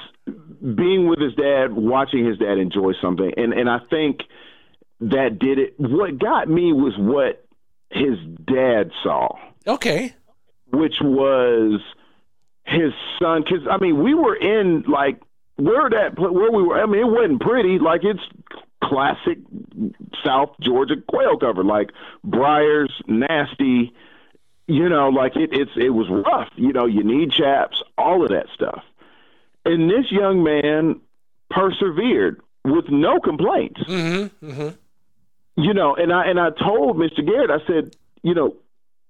being 0.76 1.08
with 1.08 1.20
his 1.20 1.34
dad, 1.36 1.72
watching 1.74 2.26
his 2.26 2.38
dad 2.38 2.58
enjoy 2.58 2.94
something, 3.02 3.32
and 3.38 3.54
and 3.54 3.70
I 3.70 3.80
think 3.90 4.20
that 5.02 5.40
did 5.40 5.58
it. 5.60 5.76
What 5.78 6.20
got 6.20 6.50
me 6.50 6.74
was 6.74 6.94
what 6.98 7.46
his 7.92 8.18
dad 8.46 8.92
saw, 9.04 9.30
Okay. 9.66 10.14
which 10.72 10.96
was 11.02 11.82
his 12.66 12.92
son. 13.22 13.44
Because 13.44 13.66
I 13.70 13.78
mean, 13.78 14.04
we 14.04 14.14
were 14.14 14.36
in 14.36 14.84
like 14.88 15.22
where 15.56 15.90
that 15.90 16.20
where 16.20 16.52
we 16.52 16.64
were. 16.64 16.82
I 16.82 16.86
mean, 16.86 17.02
it 17.02 17.08
wasn't 17.10 17.42
pretty. 17.42 17.80
Like 17.80 18.02
it's 18.04 18.20
classic 18.84 19.38
South 20.26 20.52
Georgia 20.62 20.96
quail 21.08 21.38
cover, 21.38 21.64
like 21.64 21.90
briars, 22.24 22.92
nasty. 23.08 23.94
You 24.70 24.88
know, 24.88 25.10
like 25.10 25.36
it, 25.36 25.50
it's 25.52 25.72
it 25.76 25.90
was 25.90 26.08
rough. 26.12 26.50
You 26.56 26.74
know, 26.74 26.86
you 26.86 27.04
need 27.04 27.32
chaps, 27.32 27.82
all 27.98 28.24
of 28.24 28.30
that 28.30 28.46
stuff. 28.54 28.84
And 29.66 29.90
this 29.90 30.12
young 30.12 30.44
man 30.44 31.02
persevered 31.50 32.40
with 32.64 32.86
no 32.90 33.20
complaints. 33.20 33.82
Mm-hmm, 33.82 34.46
mm-hmm. 34.46 34.70
You 35.56 35.74
know, 35.74 35.96
and 35.96 36.14
I 36.14 36.26
and 36.26 36.40
I 36.40 36.52
told 36.52 36.98
Mr. 36.98 37.26
Garrett, 37.26 37.50
I 37.50 37.66
said, 37.66 37.96
you 38.22 38.36
know, 38.36 38.58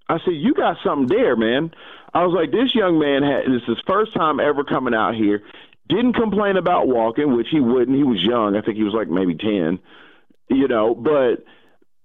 I 0.08 0.20
said, 0.24 0.36
you 0.36 0.54
got 0.54 0.78
something 0.82 1.08
there, 1.08 1.36
man. 1.36 1.72
I 2.14 2.24
was 2.24 2.34
like, 2.34 2.52
this 2.52 2.74
young 2.74 2.98
man 2.98 3.22
had 3.24 3.42
this 3.52 3.62
is 3.64 3.68
his 3.68 3.84
first 3.86 4.14
time 4.14 4.40
ever 4.40 4.64
coming 4.64 4.94
out 4.94 5.14
here. 5.14 5.44
Didn't 5.90 6.14
complain 6.14 6.56
about 6.56 6.88
walking, 6.88 7.36
which 7.36 7.48
he 7.52 7.60
wouldn't. 7.60 7.98
He 7.98 8.06
was 8.06 8.24
young. 8.24 8.56
I 8.56 8.62
think 8.62 8.78
he 8.78 8.84
was 8.84 8.94
like 8.94 9.10
maybe 9.10 9.36
ten. 9.36 9.80
You 10.48 10.70
know, 10.70 10.96
but 10.96 11.44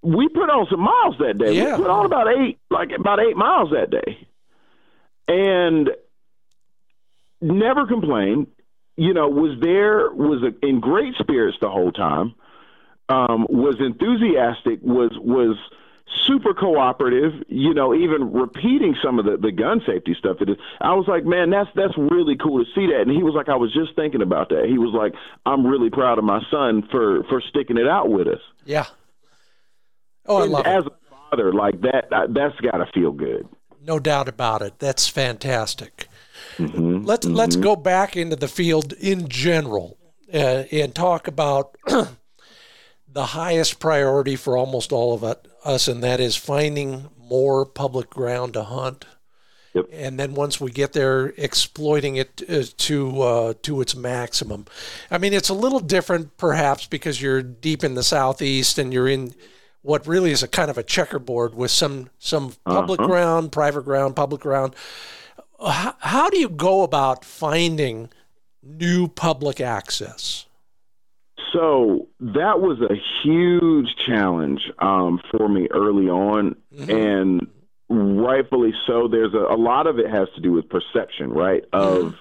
we 0.04 0.28
put 0.28 0.50
on 0.50 0.66
some 0.70 0.80
miles 0.80 1.16
that 1.18 1.38
day. 1.38 1.54
Yeah. 1.54 1.76
We 1.76 1.82
put 1.82 1.90
on 1.90 2.06
about 2.06 2.28
eight, 2.28 2.58
like 2.70 2.90
about 2.96 3.20
eight 3.20 3.36
miles 3.36 3.70
that 3.70 3.90
day, 3.90 4.28
and 5.26 5.90
never 7.40 7.86
complained. 7.86 8.48
You 8.96 9.12
know, 9.12 9.28
was 9.28 9.58
there, 9.60 10.12
was 10.12 10.44
in 10.62 10.78
great 10.78 11.14
spirits 11.16 11.58
the 11.60 11.68
whole 11.68 11.90
time. 11.90 12.34
Um, 13.08 13.46
was 13.50 13.76
enthusiastic. 13.80 14.80
Was 14.82 15.10
was 15.18 15.56
super 16.26 16.54
cooperative, 16.54 17.32
you 17.48 17.74
know, 17.74 17.94
even 17.94 18.32
repeating 18.32 18.94
some 19.02 19.18
of 19.18 19.24
the, 19.24 19.36
the 19.36 19.50
gun 19.50 19.82
safety 19.86 20.14
stuff. 20.18 20.36
It 20.40 20.50
is, 20.50 20.56
I 20.80 20.94
was 20.94 21.08
like, 21.08 21.24
man, 21.24 21.50
that's 21.50 21.70
that's 21.74 21.96
really 21.96 22.36
cool 22.36 22.64
to 22.64 22.70
see 22.74 22.86
that. 22.86 23.00
And 23.00 23.10
he 23.10 23.22
was 23.22 23.34
like, 23.34 23.48
I 23.48 23.56
was 23.56 23.72
just 23.72 23.96
thinking 23.96 24.22
about 24.22 24.50
that. 24.50 24.66
He 24.66 24.78
was 24.78 24.92
like, 24.94 25.14
I'm 25.44 25.66
really 25.66 25.90
proud 25.90 26.18
of 26.18 26.24
my 26.24 26.42
son 26.50 26.86
for 26.90 27.24
for 27.24 27.40
sticking 27.40 27.78
it 27.78 27.88
out 27.88 28.10
with 28.10 28.28
us. 28.28 28.40
Yeah. 28.64 28.86
Oh, 30.26 30.36
I 30.42 30.44
love 30.46 30.66
As 30.66 30.84
it. 30.86 30.92
a 30.92 31.14
father, 31.30 31.52
like 31.52 31.80
that, 31.82 32.06
that's 32.30 32.58
got 32.60 32.78
to 32.78 32.86
feel 32.92 33.12
good. 33.12 33.46
No 33.82 33.98
doubt 33.98 34.28
about 34.28 34.62
it. 34.62 34.78
That's 34.78 35.08
fantastic. 35.08 36.08
Mhm, 36.56 37.06
Let's 37.06 37.26
let's 37.26 37.56
go 37.56 37.76
back 37.76 38.16
into 38.16 38.36
the 38.36 38.48
field 38.48 38.92
in 38.94 39.28
general 39.28 39.98
uh, 40.32 40.64
and 40.72 40.94
talk 40.94 41.28
about 41.28 41.76
the 41.86 43.26
highest 43.26 43.78
priority 43.78 44.36
for 44.36 44.56
almost 44.56 44.92
all 44.92 45.14
of 45.14 45.36
us, 45.64 45.88
and 45.88 46.02
that 46.02 46.20
is 46.20 46.36
finding 46.36 47.08
more 47.18 47.64
public 47.66 48.10
ground 48.10 48.54
to 48.54 48.64
hunt. 48.64 49.06
Yep. 49.74 49.86
And 49.92 50.18
then 50.20 50.34
once 50.34 50.60
we 50.60 50.70
get 50.70 50.92
there, 50.92 51.34
exploiting 51.36 52.16
it 52.16 52.42
uh, 52.48 52.62
to 52.78 53.20
uh, 53.22 53.54
to 53.62 53.80
its 53.80 53.94
maximum. 53.94 54.66
I 55.10 55.18
mean, 55.18 55.32
it's 55.32 55.48
a 55.48 55.54
little 55.54 55.80
different, 55.80 56.36
perhaps, 56.36 56.86
because 56.86 57.20
you're 57.20 57.42
deep 57.42 57.82
in 57.84 57.94
the 57.94 58.02
southeast 58.04 58.78
and 58.78 58.92
you're 58.92 59.08
in 59.08 59.34
what 59.84 60.04
really 60.06 60.32
is 60.32 60.42
a 60.42 60.48
kind 60.48 60.70
of 60.70 60.76
a 60.78 60.82
checkerboard 60.82 61.54
with 61.54 61.70
some 61.70 62.10
some 62.18 62.54
public 62.64 62.98
Uh-huh. 62.98 63.08
ground, 63.08 63.52
private 63.52 63.84
ground, 63.84 64.16
public 64.16 64.40
ground 64.40 64.74
how, 65.60 65.94
how 66.00 66.28
do 66.30 66.38
you 66.38 66.48
go 66.48 66.82
about 66.82 67.24
finding 67.24 68.10
new 68.62 69.08
public 69.08 69.60
access? 69.60 70.46
So 71.52 72.08
that 72.20 72.60
was 72.60 72.80
a 72.80 72.94
huge 73.22 73.94
challenge 74.04 74.60
um, 74.80 75.20
for 75.30 75.48
me 75.48 75.68
early 75.70 76.08
on, 76.08 76.56
and 76.76 77.46
rightfully 77.88 78.72
so. 78.86 79.06
There's 79.06 79.34
a, 79.34 79.54
a 79.54 79.56
lot 79.56 79.86
of 79.86 79.98
it 79.98 80.10
has 80.10 80.28
to 80.34 80.40
do 80.40 80.50
with 80.52 80.68
perception, 80.68 81.30
right? 81.30 81.64
Of 81.72 82.14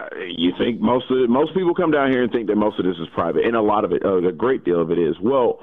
uh, 0.00 0.08
you 0.26 0.52
think 0.58 0.80
most 0.80 1.10
of 1.10 1.18
it, 1.18 1.30
most 1.30 1.54
people 1.54 1.74
come 1.74 1.92
down 1.92 2.10
here 2.10 2.22
and 2.24 2.32
think 2.32 2.48
that 2.48 2.56
most 2.56 2.78
of 2.80 2.84
this 2.84 2.96
is 2.96 3.06
private, 3.14 3.44
and 3.44 3.54
a 3.54 3.62
lot 3.62 3.84
of 3.84 3.92
it, 3.92 4.04
a 4.04 4.32
great 4.32 4.64
deal 4.64 4.80
of 4.80 4.90
it 4.90 4.98
is. 4.98 5.14
Well, 5.20 5.60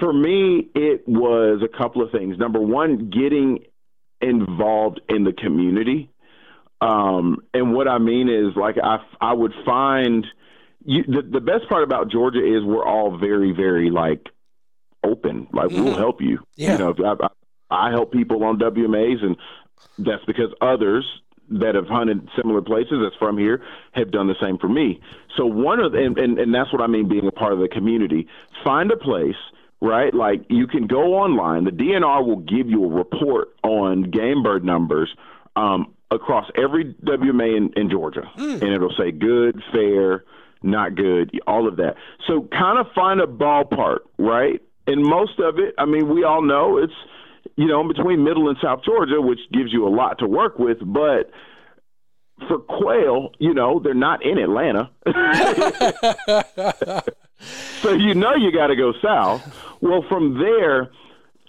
for 0.00 0.12
me, 0.12 0.68
it 0.74 1.06
was 1.06 1.62
a 1.62 1.68
couple 1.78 2.02
of 2.02 2.10
things. 2.10 2.36
Number 2.38 2.60
one, 2.60 3.10
getting 3.10 3.60
involved 4.20 5.00
in 5.08 5.24
the 5.24 5.32
community. 5.32 6.10
Um, 6.80 7.42
and 7.54 7.74
what 7.74 7.86
I 7.88 7.98
mean 7.98 8.28
is, 8.28 8.56
like, 8.56 8.76
I, 8.82 8.98
I 9.20 9.32
would 9.34 9.52
find 9.64 10.26
you, 10.84 11.04
the, 11.04 11.22
the 11.22 11.40
best 11.40 11.68
part 11.68 11.84
about 11.84 12.10
Georgia 12.10 12.40
is 12.40 12.64
we're 12.64 12.84
all 12.86 13.16
very, 13.18 13.52
very, 13.52 13.90
like, 13.90 14.28
open. 15.04 15.46
Like, 15.52 15.68
we'll 15.70 15.94
Mhm. 15.94 15.98
help 15.98 16.20
you. 16.22 16.38
Yeah. 16.56 16.72
You 16.72 16.78
know, 16.78 16.94
I, 17.04 17.26
I, 17.26 17.88
I 17.88 17.90
help 17.90 18.12
people 18.12 18.42
on 18.44 18.58
WMAs, 18.58 19.22
and 19.22 19.36
that's 19.98 20.24
because 20.24 20.52
others 20.62 21.04
that 21.50 21.74
have 21.74 21.86
hunted 21.88 22.28
similar 22.36 22.62
places 22.62 22.98
that's 23.02 23.16
from 23.16 23.36
here 23.36 23.62
have 23.92 24.10
done 24.10 24.28
the 24.28 24.36
same 24.40 24.56
for 24.56 24.68
me. 24.68 25.00
So 25.36 25.44
one 25.46 25.80
of 25.80 25.92
the, 25.92 25.98
and, 25.98 26.16
and, 26.16 26.38
and 26.38 26.54
that's 26.54 26.72
what 26.72 26.80
I 26.80 26.86
mean 26.86 27.08
being 27.08 27.26
a 27.26 27.32
part 27.32 27.52
of 27.52 27.58
the 27.58 27.68
community. 27.68 28.26
Find 28.64 28.90
a 28.92 28.96
place, 28.96 29.34
right? 29.80 30.12
Like 30.12 30.44
you 30.48 30.66
can 30.66 30.86
go 30.86 31.14
online. 31.14 31.64
The 31.64 31.70
DNR 31.70 32.26
will 32.26 32.40
give 32.40 32.68
you 32.68 32.84
a 32.84 32.88
report 32.88 33.48
on 33.62 34.10
game 34.10 34.42
bird 34.42 34.64
numbers 34.64 35.14
um, 35.56 35.94
across 36.10 36.46
every 36.56 36.94
WMA 37.04 37.56
in, 37.56 37.72
in 37.76 37.90
Georgia, 37.90 38.22
and 38.36 38.62
it'll 38.62 38.94
say 38.98 39.10
good, 39.10 39.62
fair, 39.72 40.24
not 40.62 40.94
good, 40.94 41.30
all 41.46 41.68
of 41.68 41.76
that. 41.76 41.94
So 42.26 42.48
kind 42.52 42.78
of 42.78 42.86
find 42.94 43.20
a 43.20 43.26
ballpark, 43.26 44.00
right? 44.18 44.60
And 44.86 45.02
most 45.02 45.38
of 45.38 45.58
it, 45.58 45.74
I 45.78 45.84
mean, 45.84 46.12
we 46.12 46.24
all 46.24 46.42
know 46.42 46.78
it's 46.78 46.92
you 47.56 47.66
know, 47.66 47.86
between 47.86 48.24
Middle 48.24 48.48
and 48.48 48.56
South 48.62 48.80
Georgia, 48.84 49.20
which 49.20 49.40
gives 49.52 49.72
you 49.72 49.86
a 49.86 49.90
lot 49.90 50.18
to 50.20 50.26
work 50.26 50.58
with. 50.58 50.78
But 50.80 51.30
for 52.48 52.58
quail, 52.58 53.32
you 53.38 53.54
know, 53.54 53.80
they're 53.82 53.94
not 53.94 54.24
in 54.24 54.38
Atlanta. 54.38 54.90
so 57.82 57.92
you 57.92 58.14
know 58.14 58.34
you 58.34 58.52
got 58.52 58.68
to 58.68 58.76
go 58.76 58.92
south. 59.02 59.42
Well, 59.80 60.04
from 60.08 60.38
there, 60.38 60.90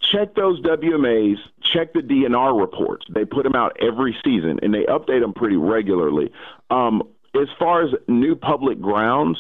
check 0.02 0.36
those 0.36 0.62
WMAs, 0.62 1.38
check 1.62 1.94
the 1.94 2.02
DNR 2.02 2.60
reports. 2.60 3.06
They 3.14 3.26
put 3.26 3.44
them 3.44 3.56
out 3.56 3.78
every 3.82 4.16
season 4.24 4.60
and 4.62 4.74
they 4.74 4.84
update 4.84 5.22
them 5.22 5.34
pretty 5.34 5.58
regularly. 5.58 6.32
Um, 6.70 7.04
as 7.36 7.48
far 7.58 7.84
as 7.84 7.92
new 8.08 8.36
public 8.36 8.82
grounds, 8.82 9.38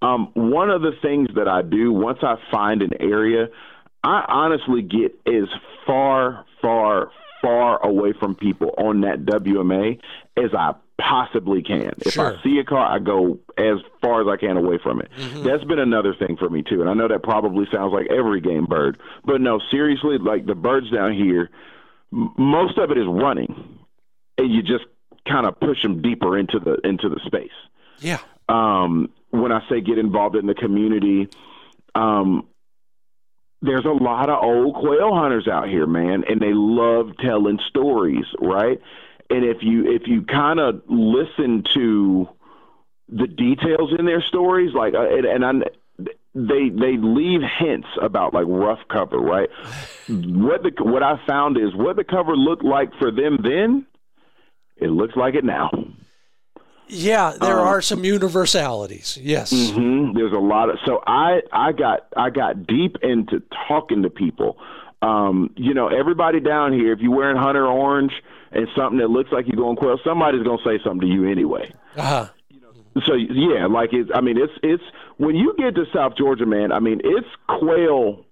um, 0.00 0.30
one 0.34 0.70
of 0.70 0.82
the 0.82 0.92
things 1.00 1.28
that 1.36 1.48
I 1.48 1.62
do 1.62 1.92
once 1.92 2.18
I 2.22 2.36
find 2.50 2.82
an 2.82 2.92
area, 3.00 3.48
I 4.04 4.24
honestly 4.28 4.82
get 4.82 5.18
as 5.26 5.48
far, 5.86 6.44
far, 6.60 7.10
far 7.40 7.84
away 7.84 8.12
from 8.12 8.34
people 8.34 8.74
on 8.78 9.02
that 9.02 9.24
WMA 9.24 10.00
as 10.36 10.50
I 10.56 10.74
possibly 11.08 11.62
can. 11.62 11.92
If 12.06 12.12
Sure. 12.14 12.36
I 12.38 12.42
see 12.42 12.58
a 12.58 12.64
car, 12.64 12.86
I 12.90 12.98
go 12.98 13.38
as 13.58 13.78
far 14.00 14.20
as 14.22 14.28
I 14.28 14.36
can 14.36 14.56
away 14.56 14.78
from 14.82 15.00
it. 15.00 15.10
That's 15.44 15.64
been 15.64 15.78
another 15.78 16.14
thing 16.14 16.36
for 16.36 16.48
me 16.48 16.62
too. 16.62 16.80
And 16.80 16.88
I 16.88 16.94
know 16.94 17.08
that 17.08 17.22
probably 17.22 17.66
sounds 17.72 17.92
like 17.92 18.06
every 18.10 18.40
game 18.40 18.66
bird, 18.66 18.98
but 19.24 19.40
no, 19.40 19.60
seriously, 19.70 20.18
like 20.18 20.46
the 20.46 20.54
birds 20.54 20.90
down 20.90 21.12
here, 21.14 21.50
m- 22.12 22.32
most 22.38 22.78
of 22.78 22.90
it 22.90 22.98
is 22.98 23.06
running, 23.08 23.78
and 24.38 24.52
you 24.52 24.62
just 24.62 24.84
kind 25.28 25.46
of 25.46 25.58
push 25.60 25.82
them 25.82 26.02
deeper 26.02 26.36
into 26.38 26.58
the 26.58 26.74
into 26.84 27.08
the 27.08 27.20
space 27.26 27.50
Yeah. 28.00 28.18
um, 28.48 29.10
when 29.30 29.52
I 29.52 29.60
say 29.68 29.80
get 29.80 29.98
involved 29.98 30.36
in 30.36 30.46
the 30.46 30.54
community, 30.54 31.28
um, 31.94 32.46
there's 33.60 33.84
a 33.84 33.90
lot 33.92 34.28
of 34.28 34.42
old 34.42 34.74
quail 34.74 35.14
hunters 35.14 35.46
out 35.46 35.68
here, 35.68 35.86
man, 35.86 36.24
and 36.28 36.40
they 36.40 36.52
love 36.52 37.12
telling 37.24 37.58
stories, 37.68 38.24
right? 38.40 38.80
And 39.34 39.44
if 39.44 39.62
you 39.62 39.90
if 39.90 40.02
you 40.06 40.22
kind 40.22 40.60
of 40.60 40.82
listen 40.88 41.64
to 41.74 42.28
the 43.08 43.26
details 43.26 43.92
in 43.98 44.04
their 44.06 44.22
stories, 44.22 44.72
like 44.74 44.94
uh, 44.94 45.02
and, 45.08 45.24
and 45.26 45.44
I, 45.44 45.52
they 46.34 46.68
they 46.70 46.96
leave 46.98 47.40
hints 47.58 47.88
about 48.00 48.32
like 48.34 48.46
rough 48.48 48.80
cover, 48.88 49.18
right? 49.18 49.48
what 50.08 50.62
the 50.62 50.72
what 50.80 51.02
I 51.02 51.18
found 51.26 51.56
is 51.56 51.74
what 51.74 51.96
the 51.96 52.04
cover 52.04 52.36
looked 52.36 52.64
like 52.64 52.90
for 52.98 53.10
them 53.10 53.38
then, 53.42 53.86
it 54.76 54.88
looks 54.90 55.16
like 55.16 55.34
it 55.34 55.44
now. 55.44 55.70
Yeah, 56.88 57.32
there 57.40 57.58
Um, 57.60 57.66
are 57.68 57.80
some 57.80 58.04
universalities. 58.04 59.18
Yes. 59.22 59.52
mm-hmm, 59.52 60.14
There's 60.16 60.32
a 60.32 60.38
lot 60.38 60.68
of 60.68 60.78
so 60.84 61.02
I 61.06 61.40
I 61.52 61.72
got 61.72 62.06
I 62.16 62.28
got 62.30 62.66
deep 62.66 62.96
into 63.02 63.42
talking 63.68 64.02
to 64.02 64.10
people. 64.10 64.58
Um, 65.00 65.50
you 65.56 65.74
know, 65.74 65.88
everybody 65.88 66.38
down 66.40 66.72
here, 66.72 66.92
if 66.92 67.00
you're 67.00 67.14
wearing 67.16 67.36
hunter 67.36 67.66
orange 67.66 68.12
and 68.52 68.68
something 68.76 68.98
that 68.98 69.08
looks 69.08 69.30
like 69.32 69.46
you're 69.46 69.56
going 69.56 69.76
quail, 69.76 69.98
somebody's 70.04 70.42
gonna 70.42 70.62
say 70.64 70.78
something 70.84 71.00
to 71.00 71.06
you 71.06 71.30
anyway. 71.30 71.72
Uh-huh. 71.96 72.28
So 73.06 73.14
yeah, 73.14 73.66
like 73.66 73.90
it's 73.92 74.10
I 74.14 74.20
mean 74.20 74.36
it's 74.38 74.52
it's 74.62 74.82
when 75.16 75.34
you 75.34 75.54
get 75.56 75.74
to 75.76 75.84
South 75.94 76.12
Georgia, 76.16 76.46
man. 76.46 76.72
I 76.72 76.80
mean 76.80 77.00
it's 77.02 77.28
quail 77.48 78.24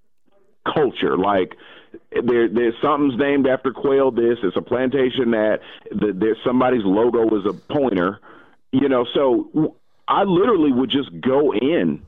culture. 0.67 1.17
Like 1.17 1.57
there 2.13 2.49
there's 2.49 2.75
something's 2.83 3.19
named 3.19 3.47
after 3.47 3.73
quail. 3.73 4.11
This 4.11 4.39
it's 4.43 4.57
a 4.57 4.63
plantation 4.63 5.31
that 5.31 5.61
the, 5.91 6.13
there's 6.15 6.39
somebody's 6.45 6.85
logo 6.85 7.27
is 7.39 7.47
a 7.47 7.55
pointer. 7.73 8.21
You 8.73 8.89
know, 8.89 9.07
so 9.15 9.77
I 10.07 10.25
literally 10.25 10.73
would 10.73 10.91
just 10.91 11.11
go 11.21 11.53
in 11.53 12.03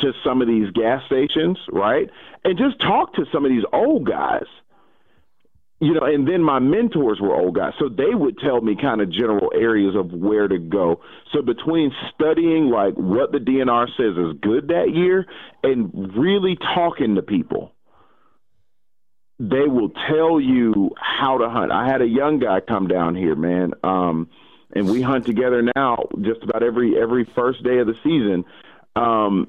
to 0.00 0.12
some 0.24 0.42
of 0.42 0.48
these 0.48 0.70
gas 0.70 1.02
stations, 1.06 1.58
right, 1.72 2.08
and 2.44 2.58
just 2.58 2.80
talk 2.80 3.14
to 3.14 3.24
some 3.32 3.44
of 3.44 3.50
these 3.50 3.64
old 3.72 4.06
guys. 4.06 4.46
You 5.80 5.94
know, 5.94 6.04
and 6.04 6.26
then 6.26 6.42
my 6.42 6.58
mentors 6.58 7.20
were 7.20 7.34
old 7.34 7.54
guys, 7.54 7.72
so 7.78 7.88
they 7.88 8.12
would 8.12 8.38
tell 8.38 8.60
me 8.60 8.76
kind 8.80 9.00
of 9.00 9.12
general 9.12 9.52
areas 9.54 9.94
of 9.94 10.12
where 10.12 10.48
to 10.48 10.58
go. 10.58 11.00
So 11.32 11.40
between 11.40 11.92
studying 12.12 12.68
like 12.68 12.94
what 12.94 13.30
the 13.30 13.38
DNR 13.38 13.86
says 13.96 14.16
is 14.16 14.40
good 14.40 14.68
that 14.68 14.92
year 14.92 15.26
and 15.62 16.16
really 16.16 16.56
talking 16.56 17.14
to 17.14 17.22
people, 17.22 17.72
they 19.38 19.68
will 19.68 19.90
tell 20.08 20.40
you 20.40 20.90
how 21.00 21.38
to 21.38 21.48
hunt. 21.48 21.70
I 21.70 21.86
had 21.86 22.02
a 22.02 22.08
young 22.08 22.40
guy 22.40 22.58
come 22.58 22.88
down 22.88 23.14
here, 23.14 23.36
man, 23.36 23.72
um, 23.84 24.28
and 24.74 24.90
we 24.90 25.00
hunt 25.00 25.26
together 25.26 25.62
now 25.76 26.08
just 26.22 26.42
about 26.42 26.64
every 26.64 27.00
every 27.00 27.24
first 27.36 27.62
day 27.62 27.78
of 27.78 27.86
the 27.86 27.94
season. 28.02 28.44
Um, 28.96 29.48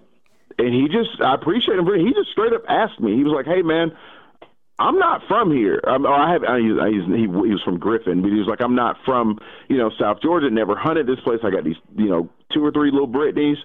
and 0.60 0.74
he 0.76 0.90
just, 0.90 1.22
I 1.22 1.34
appreciate 1.34 1.80
him. 1.80 1.86
He 1.86 2.14
just 2.14 2.30
straight 2.32 2.54
up 2.54 2.66
asked 2.70 3.00
me. 3.00 3.16
He 3.16 3.24
was 3.24 3.34
like, 3.34 3.48
"Hey, 3.48 3.64
man." 3.64 3.94
I'm 4.80 4.98
not 4.98 5.22
from 5.28 5.52
here. 5.52 5.82
Um, 5.86 6.08
I 6.08 6.32
have. 6.32 6.44
I, 6.46 6.56
I, 6.56 6.90
he, 6.90 7.22
he 7.22 7.28
was 7.28 7.62
from 7.64 7.80
Griffin, 7.80 8.22
but 8.22 8.32
he 8.32 8.38
was 8.38 8.48
like, 8.48 8.62
I'm 8.62 8.76
not 8.76 8.96
from 9.04 9.38
you 9.68 9.78
know 9.78 9.92
South 10.00 10.22
Georgia. 10.22 10.50
Never 10.50 10.76
hunted 10.76 11.06
this 11.06 11.20
place. 11.20 11.40
I 11.44 11.52
got 11.52 11.66
these 11.66 11.76
you 11.98 12.10
know 12.10 12.30
two 12.54 12.64
or 12.64 12.72
three 12.72 12.90
little 12.90 13.08
Brittanys. 13.08 13.58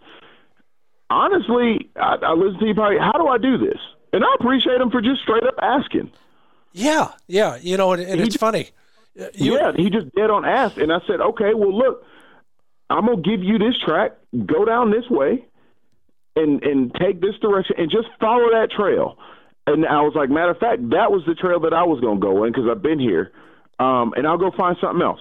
Honestly, 1.11 1.89
I, 1.95 2.17
I 2.21 2.33
listen 2.33 2.59
to 2.59 2.67
you 2.67 2.75
probably. 2.75 2.99
How 2.99 3.13
do 3.13 3.29
I 3.29 3.39
do 3.39 3.59
this? 3.59 3.79
And 4.13 4.25
I 4.25 4.35
appreciate 4.39 4.81
him 4.81 4.91
for 4.91 5.01
just 5.01 5.23
straight 5.23 5.45
up 5.45 5.55
asking. 5.63 6.11
Yeah, 6.73 7.13
yeah. 7.29 7.57
You 7.63 7.77
know, 7.77 7.93
and, 7.93 8.03
and 8.03 8.21
it's 8.21 8.31
just, 8.31 8.41
funny. 8.41 8.71
Uh, 9.19 9.27
you, 9.35 9.55
yeah, 9.55 9.71
he 9.77 9.91
just 9.91 10.13
dead 10.17 10.31
on 10.31 10.45
asked, 10.45 10.79
and 10.79 10.93
I 10.93 10.99
said, 11.07 11.21
okay, 11.21 11.55
well, 11.55 11.77
look, 11.77 12.05
I'm 12.91 13.07
gonna 13.07 13.23
give 13.23 13.41
you 13.45 13.59
this 13.59 13.79
track. 13.79 14.17
Go 14.47 14.65
down 14.65 14.91
this 14.91 15.09
way, 15.09 15.45
and 16.35 16.61
and 16.65 16.93
take 16.95 17.21
this 17.21 17.37
direction, 17.41 17.77
and 17.79 17.89
just 17.89 18.09
follow 18.19 18.51
that 18.51 18.73
trail 18.73 19.17
and 19.67 19.87
I 19.87 20.03
was 20.03 20.15
like, 20.15 20.31
matter 20.31 20.51
of 20.51 20.59
fact, 20.59 20.91
that 20.91 21.11
was 21.11 21.23
the 21.27 21.35
trail 21.35 21.61
that 21.61 21.73
I 21.73 21.85
was 21.85 22.01
going 22.01 22.21
to 22.21 22.21
go 22.21 22.45
in 22.45 22.53
because 22.53 22.69
I've 22.71 22.83
been 22.83 22.99
here, 22.99 23.33
um, 23.79 24.13
and 24.17 24.27
I'll 24.27 24.39
go 24.39 24.51
find 24.51 24.77
something 24.81 25.03
else. 25.03 25.21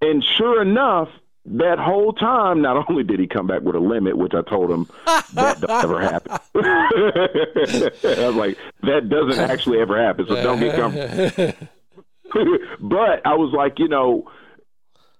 And 0.00 0.24
sure 0.24 0.62
enough, 0.62 1.08
that 1.44 1.78
whole 1.78 2.12
time, 2.12 2.62
not 2.62 2.86
only 2.90 3.02
did 3.02 3.18
he 3.20 3.26
come 3.26 3.46
back 3.46 3.62
with 3.62 3.74
a 3.74 3.80
limit, 3.80 4.16
which 4.16 4.34
I 4.34 4.42
told 4.42 4.70
him 4.70 4.88
that 5.34 5.60
never 5.60 6.00
happen. 6.00 6.32
I 6.54 8.26
was 8.26 8.36
like, 8.36 8.58
that 8.82 9.08
doesn't 9.08 9.50
actually 9.50 9.80
ever 9.80 10.00
happen, 10.00 10.26
so 10.28 10.34
don't 10.42 10.60
get 10.60 10.76
comfortable. 10.76 11.68
but 12.80 13.26
I 13.26 13.34
was 13.34 13.52
like, 13.52 13.78
you 13.78 13.88
know, 13.88 14.30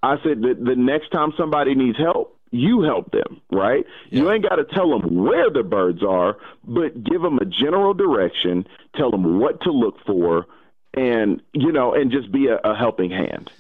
I 0.02 0.16
said 0.22 0.42
that 0.42 0.64
the 0.64 0.76
next 0.76 1.10
time 1.10 1.32
somebody 1.36 1.74
needs 1.74 1.98
help, 1.98 2.38
you 2.52 2.82
help 2.82 3.10
them, 3.10 3.40
right? 3.50 3.84
Yeah. 4.10 4.20
You 4.20 4.30
ain't 4.30 4.48
got 4.48 4.56
to 4.56 4.64
tell 4.64 4.96
them 4.96 5.24
where 5.24 5.50
the 5.50 5.62
birds 5.62 6.02
are, 6.02 6.36
but 6.64 7.02
give 7.02 7.22
them 7.22 7.38
a 7.38 7.44
general 7.44 7.94
direction, 7.94 8.66
tell 8.94 9.10
them 9.10 9.40
what 9.40 9.60
to 9.62 9.72
look 9.72 9.96
for, 10.06 10.46
and 10.94 11.42
you 11.52 11.72
know, 11.72 11.94
and 11.94 12.12
just 12.12 12.30
be 12.30 12.46
a, 12.46 12.58
a 12.58 12.76
helping 12.76 13.10
hand. 13.10 13.50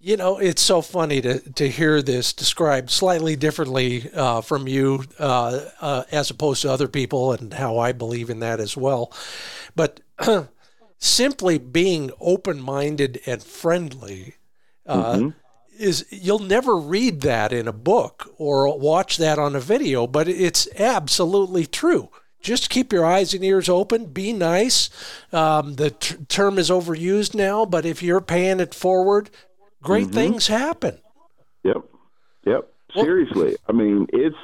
You 0.00 0.16
know, 0.16 0.38
it's 0.38 0.62
so 0.62 0.80
funny 0.80 1.20
to, 1.20 1.40
to 1.54 1.68
hear 1.68 2.00
this 2.00 2.32
described 2.32 2.88
slightly 2.88 3.36
differently 3.36 4.08
uh, 4.14 4.40
from 4.40 4.66
you 4.66 5.04
uh, 5.18 5.60
uh, 5.80 6.04
as 6.10 6.30
opposed 6.30 6.62
to 6.62 6.72
other 6.72 6.88
people, 6.88 7.32
and 7.32 7.52
how 7.52 7.78
I 7.78 7.92
believe 7.92 8.30
in 8.30 8.40
that 8.40 8.60
as 8.60 8.76
well. 8.76 9.12
But 9.76 10.00
simply 10.98 11.58
being 11.58 12.10
open 12.18 12.60
minded 12.62 13.20
and 13.26 13.42
friendly. 13.42 14.36
Uh, 14.86 15.12
mm-hmm 15.14 15.28
is 15.78 16.06
you'll 16.10 16.38
never 16.38 16.76
read 16.76 17.20
that 17.22 17.52
in 17.52 17.68
a 17.68 17.72
book 17.72 18.32
or 18.36 18.78
watch 18.78 19.16
that 19.18 19.38
on 19.38 19.56
a 19.56 19.60
video, 19.60 20.06
but 20.06 20.28
it's 20.28 20.68
absolutely 20.78 21.66
true. 21.66 22.10
Just 22.40 22.70
keep 22.70 22.92
your 22.92 23.04
eyes 23.04 23.34
and 23.34 23.44
ears 23.44 23.68
open. 23.68 24.06
Be 24.06 24.32
nice. 24.32 24.90
Um, 25.32 25.74
the 25.74 25.90
t- 25.90 26.16
term 26.28 26.58
is 26.58 26.70
overused 26.70 27.34
now, 27.34 27.64
but 27.64 27.84
if 27.84 28.02
you're 28.02 28.20
paying 28.20 28.60
it 28.60 28.74
forward, 28.74 29.30
great 29.82 30.06
mm-hmm. 30.06 30.14
things 30.14 30.46
happen. 30.46 31.00
Yep. 31.64 31.82
Yep. 32.46 32.72
Well, 32.94 33.04
Seriously, 33.04 33.56
I 33.68 33.72
mean, 33.72 34.06
it's 34.12 34.36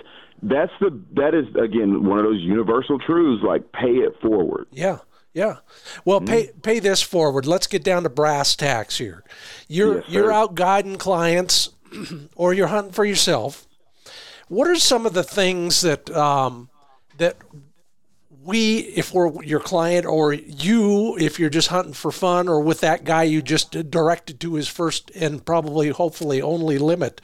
that's 0.42 0.72
the 0.80 1.00
that 1.14 1.34
is 1.34 1.46
again 1.56 2.04
one 2.04 2.18
of 2.18 2.24
those 2.24 2.40
universal 2.40 2.98
truths. 2.98 3.42
Like 3.42 3.72
pay 3.72 3.92
it 3.92 4.20
forward. 4.20 4.66
Yeah. 4.70 4.98
Yeah. 5.34 5.56
Well, 6.04 6.20
mm 6.20 6.26
pay 6.26 6.50
pay 6.62 6.78
this 6.78 7.02
forward. 7.02 7.44
Let's 7.44 7.66
get 7.66 7.82
down 7.82 8.04
to 8.04 8.08
brass 8.08 8.56
tacks 8.56 8.98
here. 8.98 9.24
You're 9.68 9.96
yes, 9.96 10.08
you're 10.08 10.32
out 10.32 10.54
guiding 10.54 10.96
clients, 10.96 11.70
or 12.36 12.54
you're 12.54 12.68
hunting 12.68 12.92
for 12.92 13.04
yourself. 13.04 13.66
What 14.48 14.68
are 14.68 14.76
some 14.76 15.04
of 15.06 15.12
the 15.12 15.24
things 15.24 15.80
that 15.80 16.08
um, 16.10 16.70
that 17.18 17.36
we, 18.44 18.78
if 18.78 19.12
we're 19.12 19.42
your 19.42 19.60
client, 19.60 20.06
or 20.06 20.32
you, 20.34 21.16
if 21.18 21.40
you're 21.40 21.50
just 21.50 21.68
hunting 21.68 21.94
for 21.94 22.12
fun, 22.12 22.48
or 22.48 22.60
with 22.60 22.80
that 22.80 23.04
guy 23.04 23.24
you 23.24 23.42
just 23.42 23.72
directed 23.90 24.38
to 24.40 24.54
his 24.54 24.68
first 24.68 25.10
and 25.14 25.44
probably, 25.44 25.88
hopefully, 25.88 26.42
only 26.42 26.78
limit. 26.78 27.20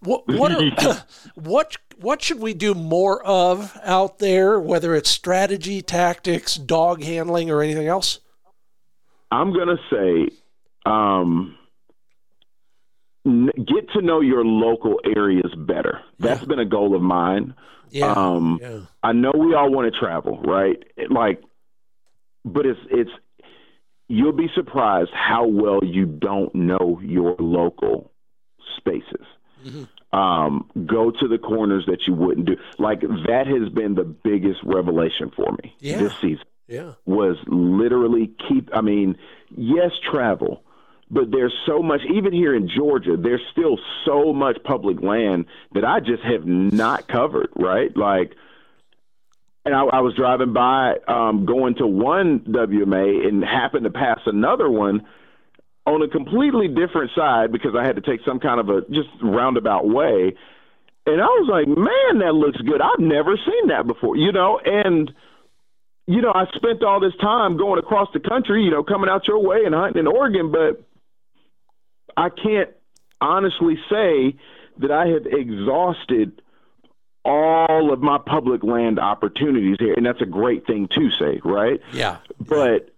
What 0.00 0.26
what 0.26 0.52
are, 0.84 1.04
what 1.34 1.76
what 2.00 2.22
should 2.22 2.40
we 2.40 2.54
do 2.54 2.74
more 2.74 3.24
of 3.24 3.76
out 3.82 4.18
there, 4.18 4.60
whether 4.60 4.94
it's 4.94 5.10
strategy, 5.10 5.80
tactics, 5.82 6.56
dog 6.56 7.02
handling, 7.02 7.50
or 7.50 7.62
anything 7.62 7.86
else? 7.86 8.20
I'm 9.30 9.52
going 9.52 9.68
to 9.68 9.78
say 9.90 10.36
um, 10.84 11.56
get 13.24 13.90
to 13.94 14.02
know 14.02 14.20
your 14.20 14.44
local 14.44 15.00
areas 15.16 15.52
better. 15.56 16.00
That's 16.18 16.42
yeah. 16.42 16.46
been 16.46 16.58
a 16.58 16.66
goal 16.66 16.94
of 16.94 17.02
mine. 17.02 17.54
Yeah. 17.90 18.12
Um, 18.12 18.58
yeah. 18.60 18.80
I 19.02 19.12
know 19.12 19.32
we 19.32 19.54
all 19.54 19.70
want 19.70 19.92
to 19.92 19.98
travel, 19.98 20.40
right? 20.42 20.82
Like, 21.08 21.42
but 22.44 22.66
it's 22.66 22.80
it's 22.90 23.10
you'll 24.08 24.32
be 24.32 24.48
surprised 24.54 25.10
how 25.12 25.46
well 25.46 25.80
you 25.82 26.04
don't 26.04 26.54
know 26.54 27.00
your 27.02 27.36
local 27.38 28.12
spaces. 28.76 29.24
Mm-hmm 29.64 29.84
um, 30.16 30.70
go 30.86 31.10
to 31.10 31.28
the 31.28 31.36
corners 31.36 31.84
that 31.86 32.06
you 32.06 32.14
wouldn't 32.14 32.46
do. 32.46 32.56
Like 32.78 33.00
that 33.00 33.44
has 33.46 33.68
been 33.68 33.94
the 33.94 34.04
biggest 34.04 34.60
revelation 34.64 35.30
for 35.36 35.52
me 35.62 35.76
yeah. 35.78 35.98
this 35.98 36.12
season. 36.20 36.44
Yeah. 36.66 36.92
Was 37.04 37.36
literally 37.46 38.32
keep 38.48 38.70
I 38.72 38.80
mean, 38.80 39.18
yes, 39.54 39.92
travel, 40.10 40.62
but 41.10 41.30
there's 41.30 41.54
so 41.66 41.82
much 41.82 42.00
even 42.12 42.32
here 42.32 42.54
in 42.54 42.68
Georgia, 42.68 43.16
there's 43.16 43.42
still 43.52 43.78
so 44.04 44.32
much 44.32 44.56
public 44.64 45.02
land 45.02 45.44
that 45.74 45.84
I 45.84 46.00
just 46.00 46.22
have 46.22 46.46
not 46.46 47.06
covered, 47.08 47.50
right? 47.54 47.94
Like 47.94 48.32
and 49.66 49.74
I, 49.74 49.82
I 49.84 50.00
was 50.00 50.14
driving 50.14 50.54
by 50.54 50.94
um, 51.06 51.44
going 51.44 51.74
to 51.76 51.86
one 51.86 52.40
WMA 52.40 53.26
and 53.28 53.44
happened 53.44 53.84
to 53.84 53.90
pass 53.90 54.20
another 54.24 54.70
one 54.70 55.04
on 55.86 56.02
a 56.02 56.08
completely 56.08 56.68
different 56.68 57.12
side 57.14 57.52
because 57.52 57.74
I 57.78 57.84
had 57.84 57.96
to 57.96 58.02
take 58.02 58.20
some 58.24 58.40
kind 58.40 58.60
of 58.60 58.68
a 58.68 58.82
just 58.90 59.08
roundabout 59.22 59.88
way. 59.88 60.34
And 61.06 61.20
I 61.20 61.26
was 61.26 61.48
like, 61.48 61.68
man, 61.68 62.18
that 62.18 62.34
looks 62.34 62.58
good. 62.58 62.80
I've 62.80 62.98
never 62.98 63.36
seen 63.36 63.68
that 63.68 63.86
before, 63.86 64.16
you 64.16 64.32
know, 64.32 64.58
and 64.64 65.12
you 66.08 66.20
know, 66.20 66.32
I 66.32 66.46
spent 66.54 66.84
all 66.84 67.00
this 67.00 67.16
time 67.20 67.56
going 67.56 67.78
across 67.78 68.08
the 68.12 68.20
country, 68.20 68.62
you 68.62 68.70
know, 68.70 68.84
coming 68.84 69.10
out 69.10 69.26
your 69.26 69.40
way 69.40 69.64
and 69.64 69.74
hunting 69.74 70.00
in 70.00 70.06
Oregon, 70.06 70.52
but 70.52 70.82
I 72.16 72.28
can't 72.30 72.70
honestly 73.20 73.76
say 73.90 74.36
that 74.78 74.90
I 74.90 75.08
have 75.08 75.26
exhausted 75.26 76.42
all 77.24 77.92
of 77.92 78.00
my 78.00 78.18
public 78.18 78.62
land 78.62 79.00
opportunities 79.00 79.76
here. 79.80 79.94
And 79.94 80.06
that's 80.06 80.20
a 80.20 80.26
great 80.26 80.64
thing 80.64 80.86
to 80.88 81.10
say, 81.10 81.40
right? 81.44 81.80
Yeah. 81.92 82.18
But 82.38 82.94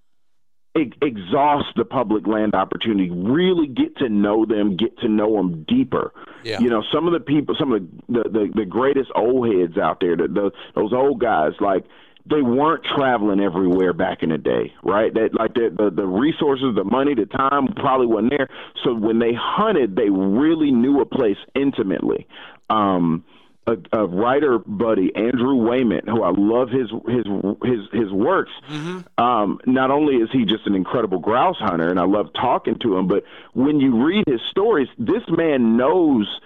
exhaust 1.02 1.66
the 1.76 1.84
public 1.84 2.26
land 2.26 2.54
opportunity. 2.54 3.10
Really 3.10 3.66
get 3.66 3.96
to 3.98 4.08
know 4.08 4.44
them, 4.44 4.76
get 4.76 4.98
to 4.98 5.08
know 5.08 5.36
them 5.36 5.64
deeper. 5.68 6.12
Yeah. 6.44 6.60
You 6.60 6.70
know, 6.70 6.82
some 6.92 7.06
of 7.06 7.12
the 7.12 7.20
people, 7.20 7.54
some 7.58 7.72
of 7.72 7.82
the 7.82 8.22
the, 8.22 8.28
the, 8.28 8.52
the 8.54 8.64
greatest 8.64 9.10
old 9.14 9.52
heads 9.52 9.76
out 9.78 10.00
there, 10.00 10.16
the, 10.16 10.28
the 10.28 10.50
those 10.74 10.92
old 10.92 11.20
guys, 11.20 11.52
like 11.60 11.84
they 12.28 12.42
weren't 12.42 12.84
traveling 12.84 13.40
everywhere 13.40 13.92
back 13.92 14.22
in 14.22 14.30
the 14.30 14.38
day, 14.38 14.72
right? 14.82 15.12
That 15.14 15.30
like 15.34 15.54
the, 15.54 15.74
the 15.76 15.90
the 15.90 16.06
resources, 16.06 16.74
the 16.74 16.84
money, 16.84 17.14
the 17.14 17.26
time 17.26 17.68
probably 17.76 18.06
wasn't 18.06 18.34
there. 18.36 18.48
So 18.84 18.94
when 18.94 19.18
they 19.18 19.32
hunted, 19.34 19.96
they 19.96 20.10
really 20.10 20.70
knew 20.70 21.00
a 21.00 21.06
place 21.06 21.38
intimately. 21.54 22.26
Um, 22.70 23.24
a, 23.68 23.98
a, 24.00 24.06
writer 24.06 24.58
buddy, 24.58 25.14
Andrew 25.14 25.54
Wayman, 25.54 26.06
who 26.06 26.22
I 26.22 26.30
love 26.30 26.70
his 26.70 26.90
his 27.06 27.26
his 27.62 27.80
his 27.92 28.12
works. 28.12 28.52
Mm-hmm. 28.68 29.22
Um, 29.22 29.60
not 29.66 29.90
only 29.90 30.16
is 30.16 30.30
he 30.32 30.44
just 30.44 30.66
an 30.66 30.74
incredible 30.74 31.18
grouse 31.18 31.58
hunter, 31.58 31.88
and 31.88 32.00
I 32.00 32.04
love 32.04 32.32
talking 32.32 32.78
to 32.80 32.96
him, 32.96 33.06
but 33.06 33.24
when 33.52 33.80
you 33.80 34.04
read 34.04 34.24
his 34.26 34.40
stories, 34.50 34.88
this 34.98 35.22
man 35.28 35.76
knows 35.76 36.40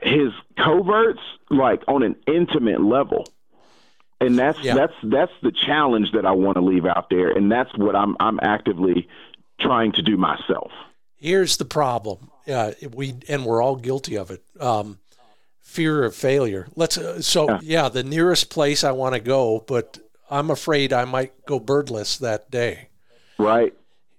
his 0.00 0.32
coverts 0.56 1.22
like 1.50 1.82
on 1.88 2.02
an 2.02 2.16
intimate 2.26 2.82
level. 2.82 3.26
And 4.20 4.38
that's 4.38 4.58
yeah. 4.60 4.74
that's 4.74 4.94
that's 5.02 5.32
the 5.42 5.52
challenge 5.52 6.12
that 6.12 6.24
I 6.24 6.32
want 6.32 6.56
to 6.56 6.62
leave 6.62 6.86
out 6.86 7.10
there, 7.10 7.30
and 7.30 7.50
that's 7.50 7.76
what 7.76 7.94
I'm 7.94 8.16
I'm 8.20 8.40
actively 8.42 9.08
trying 9.60 9.92
to 9.92 10.02
do 10.02 10.16
myself. 10.16 10.72
Here's 11.16 11.56
the 11.56 11.64
problem. 11.64 12.30
Uh, 12.46 12.72
we 12.92 13.14
and 13.28 13.44
we're 13.44 13.62
all 13.62 13.76
guilty 13.76 14.16
of 14.16 14.30
it. 14.30 14.42
Um, 14.60 14.98
fear 15.74 16.04
of 16.04 16.14
failure. 16.14 16.68
Let's 16.76 16.96
uh, 16.96 17.20
so 17.20 17.50
yeah. 17.50 17.58
yeah, 17.62 17.88
the 17.88 18.04
nearest 18.04 18.48
place 18.48 18.84
I 18.84 18.92
want 18.92 19.14
to 19.14 19.20
go, 19.20 19.64
but 19.66 19.98
I'm 20.30 20.48
afraid 20.50 20.92
I 20.92 21.04
might 21.04 21.44
go 21.46 21.58
birdless 21.58 22.16
that 22.18 22.50
day. 22.50 22.88
Right. 23.38 23.74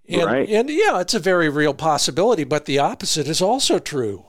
And, 0.08 0.24
Right. 0.24 0.50
and 0.50 0.70
yeah, 0.70 1.00
it's 1.00 1.14
a 1.14 1.20
very 1.20 1.50
real 1.50 1.74
possibility, 1.74 2.44
but 2.44 2.66
the 2.66 2.78
opposite 2.80 3.28
is 3.28 3.42
also 3.42 3.80
true. 3.80 4.26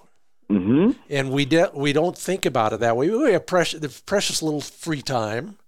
Mm-hmm. 0.49 0.93
And 1.11 1.33
we 1.33 1.45
de- 1.45 1.73
we 1.75 1.93
don't 1.93 2.17
think 2.17 2.47
about 2.47 2.73
it 2.73 2.81
that 2.81 2.97
way. 2.97 3.11
We 3.11 3.33
have 3.33 3.47
precious, 3.47 3.81
the 3.81 3.89
precious 4.07 4.41
little 4.41 4.61
free 4.61 5.03
time 5.03 5.59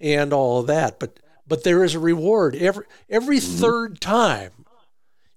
and 0.00 0.32
all 0.32 0.60
of 0.60 0.68
that, 0.68 1.00
but 1.00 1.18
but 1.46 1.64
there 1.64 1.82
is 1.82 1.96
a 1.96 1.98
reward 1.98 2.54
every 2.54 2.84
every 3.10 3.40
third 3.40 4.00
time. 4.00 4.52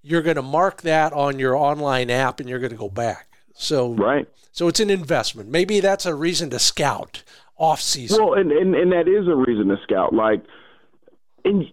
You're 0.03 0.21
going 0.21 0.35
to 0.35 0.41
mark 0.43 0.83
that 0.83 1.11
on 1.11 1.39
your 1.39 1.55
online 1.55 2.11
app, 2.11 2.39
and 2.39 2.47
you're 2.47 2.59
going 2.59 2.71
to 2.71 2.77
go 2.77 2.89
back. 2.89 3.26
So 3.57 3.93
Right. 3.93 4.27
so 4.51 4.67
it's 4.67 4.79
an 4.79 4.89
investment. 4.89 5.49
Maybe 5.49 5.79
that's 5.79 6.05
a 6.05 6.13
reason 6.15 6.49
to 6.51 6.59
scout 6.59 7.23
off 7.57 7.81
season. 7.81 8.23
Well, 8.23 8.33
and, 8.35 8.51
and 8.51 8.75
and 8.75 8.91
that 8.91 9.07
is 9.07 9.27
a 9.27 9.35
reason 9.35 9.67
to 9.69 9.77
scout. 9.83 10.13
Like, 10.13 10.43
and 11.43 11.65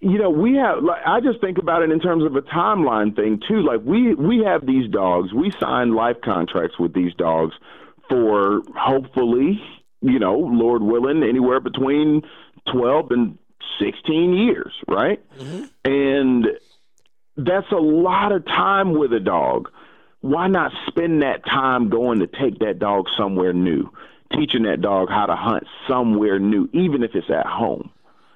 you 0.00 0.18
know, 0.18 0.30
we 0.30 0.54
have. 0.54 0.82
Like, 0.82 1.02
I 1.04 1.20
just 1.20 1.40
think 1.40 1.58
about 1.58 1.82
it 1.82 1.90
in 1.90 2.00
terms 2.00 2.24
of 2.24 2.36
a 2.36 2.42
timeline 2.42 3.14
thing 3.16 3.40
too. 3.46 3.62
Like, 3.62 3.80
we 3.84 4.14
we 4.14 4.44
have 4.44 4.64
these 4.66 4.88
dogs. 4.90 5.32
We 5.32 5.52
sign 5.60 5.94
life 5.94 6.16
contracts 6.24 6.78
with 6.78 6.94
these 6.94 7.12
dogs 7.14 7.54
for 8.08 8.62
hopefully, 8.76 9.60
you 10.00 10.18
know, 10.18 10.36
Lord 10.38 10.82
willing, 10.82 11.22
anywhere 11.22 11.60
between 11.60 12.22
twelve 12.72 13.10
and 13.10 13.38
sixteen 13.80 14.34
years, 14.34 14.72
right? 14.86 15.20
Mm-hmm. 15.38 15.64
And 15.84 16.46
that's 17.36 17.70
a 17.72 17.76
lot 17.76 18.32
of 18.32 18.46
time 18.46 18.92
with 18.98 19.12
a 19.12 19.20
dog. 19.20 19.68
Why 20.28 20.46
not 20.46 20.72
spend 20.86 21.22
that 21.22 21.42
time 21.46 21.88
going 21.88 22.18
to 22.18 22.26
take 22.26 22.58
that 22.58 22.78
dog 22.78 23.06
somewhere 23.16 23.54
new, 23.54 23.90
teaching 24.34 24.64
that 24.64 24.82
dog 24.82 25.08
how 25.08 25.24
to 25.24 25.34
hunt 25.34 25.64
somewhere 25.88 26.38
new, 26.38 26.68
even 26.74 27.02
if 27.02 27.14
it's 27.14 27.30
at 27.30 27.46
home? 27.46 27.90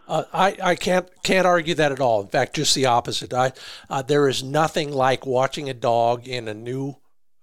Uh, 0.08 0.24
I, 0.32 0.56
I 0.62 0.74
can't 0.74 1.06
can't 1.22 1.46
argue 1.46 1.74
that 1.74 1.92
at 1.92 2.00
all. 2.00 2.22
In 2.22 2.28
fact, 2.28 2.56
just 2.56 2.74
the 2.74 2.86
opposite. 2.86 3.34
I 3.34 3.52
uh, 3.90 4.00
there 4.00 4.26
is 4.26 4.42
nothing 4.42 4.90
like 4.90 5.26
watching 5.26 5.68
a 5.68 5.74
dog 5.74 6.26
in 6.26 6.48
a 6.48 6.54
new, 6.54 6.96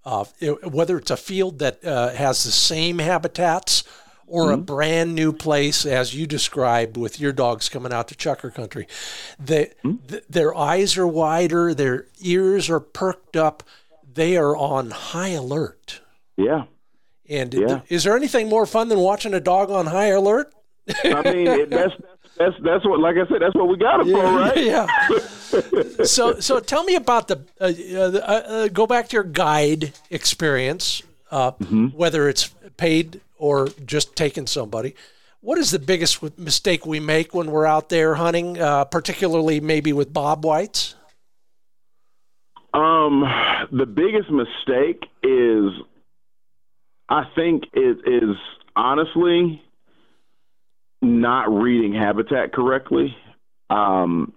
uh, 0.04 0.24
whether 0.64 0.98
it's 0.98 1.12
a 1.12 1.16
field 1.16 1.60
that 1.60 1.84
uh, 1.84 2.10
has 2.10 2.42
the 2.42 2.50
same 2.50 2.98
habitats 2.98 3.84
or 4.26 4.50
a 4.52 4.56
brand 4.56 5.14
new 5.14 5.32
place, 5.32 5.86
as 5.86 6.14
you 6.14 6.26
described 6.26 6.96
with 6.96 7.20
your 7.20 7.32
dogs 7.32 7.68
coming 7.68 7.92
out 7.92 8.08
to 8.08 8.14
Chukar 8.14 8.54
Country. 8.54 8.86
They, 9.40 9.72
th- 10.08 10.22
their 10.28 10.56
eyes 10.56 10.96
are 10.96 11.06
wider, 11.06 11.74
their 11.74 12.06
ears 12.20 12.70
are 12.70 12.78
perked 12.78 13.36
up, 13.36 13.64
they 14.14 14.36
are 14.36 14.56
on 14.56 14.90
high 14.90 15.28
alert. 15.30 16.00
Yeah. 16.36 16.64
And 17.28 17.52
Yeah. 17.54 17.66
th- 17.66 17.80
is 17.88 18.04
there 18.04 18.16
anything 18.16 18.48
more 18.48 18.66
fun 18.66 18.88
than 18.88 18.98
watching 18.98 19.34
a 19.34 19.40
dog 19.40 19.70
on 19.70 19.86
high 19.86 20.08
alert? 20.08 20.52
I 21.04 21.22
mean, 21.32 21.46
it, 21.46 21.70
that's 21.70 21.92
that's 22.36 22.54
that's 22.64 22.84
what, 22.84 22.98
like 23.00 23.16
I 23.16 23.26
said, 23.28 23.40
that's 23.42 23.54
what 23.54 23.68
we 23.68 23.76
got 23.76 24.00
it 24.06 24.10
for, 24.12 24.22
right? 24.22 24.56
Yeah. 24.56 26.04
so, 26.04 26.40
so 26.40 26.58
tell 26.60 26.82
me 26.84 26.94
about 26.96 27.28
the. 27.28 27.44
Uh, 27.60 27.72
uh, 27.94 28.18
uh, 28.18 28.52
uh, 28.64 28.68
go 28.68 28.86
back 28.86 29.08
to 29.10 29.14
your 29.14 29.24
guide 29.24 29.92
experience, 30.10 31.02
uh, 31.30 31.52
Mm-hmm. 31.52 31.86
whether 31.88 32.28
it's 32.28 32.48
paid 32.76 33.20
or 33.36 33.68
just 33.84 34.16
taking 34.16 34.46
somebody. 34.46 34.94
What 35.42 35.58
is 35.58 35.70
the 35.70 35.78
biggest 35.78 36.38
mistake 36.38 36.84
we 36.84 36.98
make 37.00 37.34
when 37.34 37.50
we're 37.50 37.66
out 37.66 37.88
there 37.88 38.14
hunting, 38.16 38.60
uh, 38.60 38.84
particularly 38.86 39.60
maybe 39.60 39.92
with 39.92 40.12
bobwhites? 40.12 40.94
Um, 42.72 43.22
the 43.72 43.86
biggest 43.86 44.30
mistake 44.30 45.04
is, 45.22 45.72
I 47.08 47.24
think, 47.34 47.64
it 47.72 47.98
is 48.06 48.36
honestly 48.76 49.62
not 51.02 51.52
reading 51.52 51.94
habitat 51.94 52.52
correctly. 52.52 53.16
Um, 53.68 54.32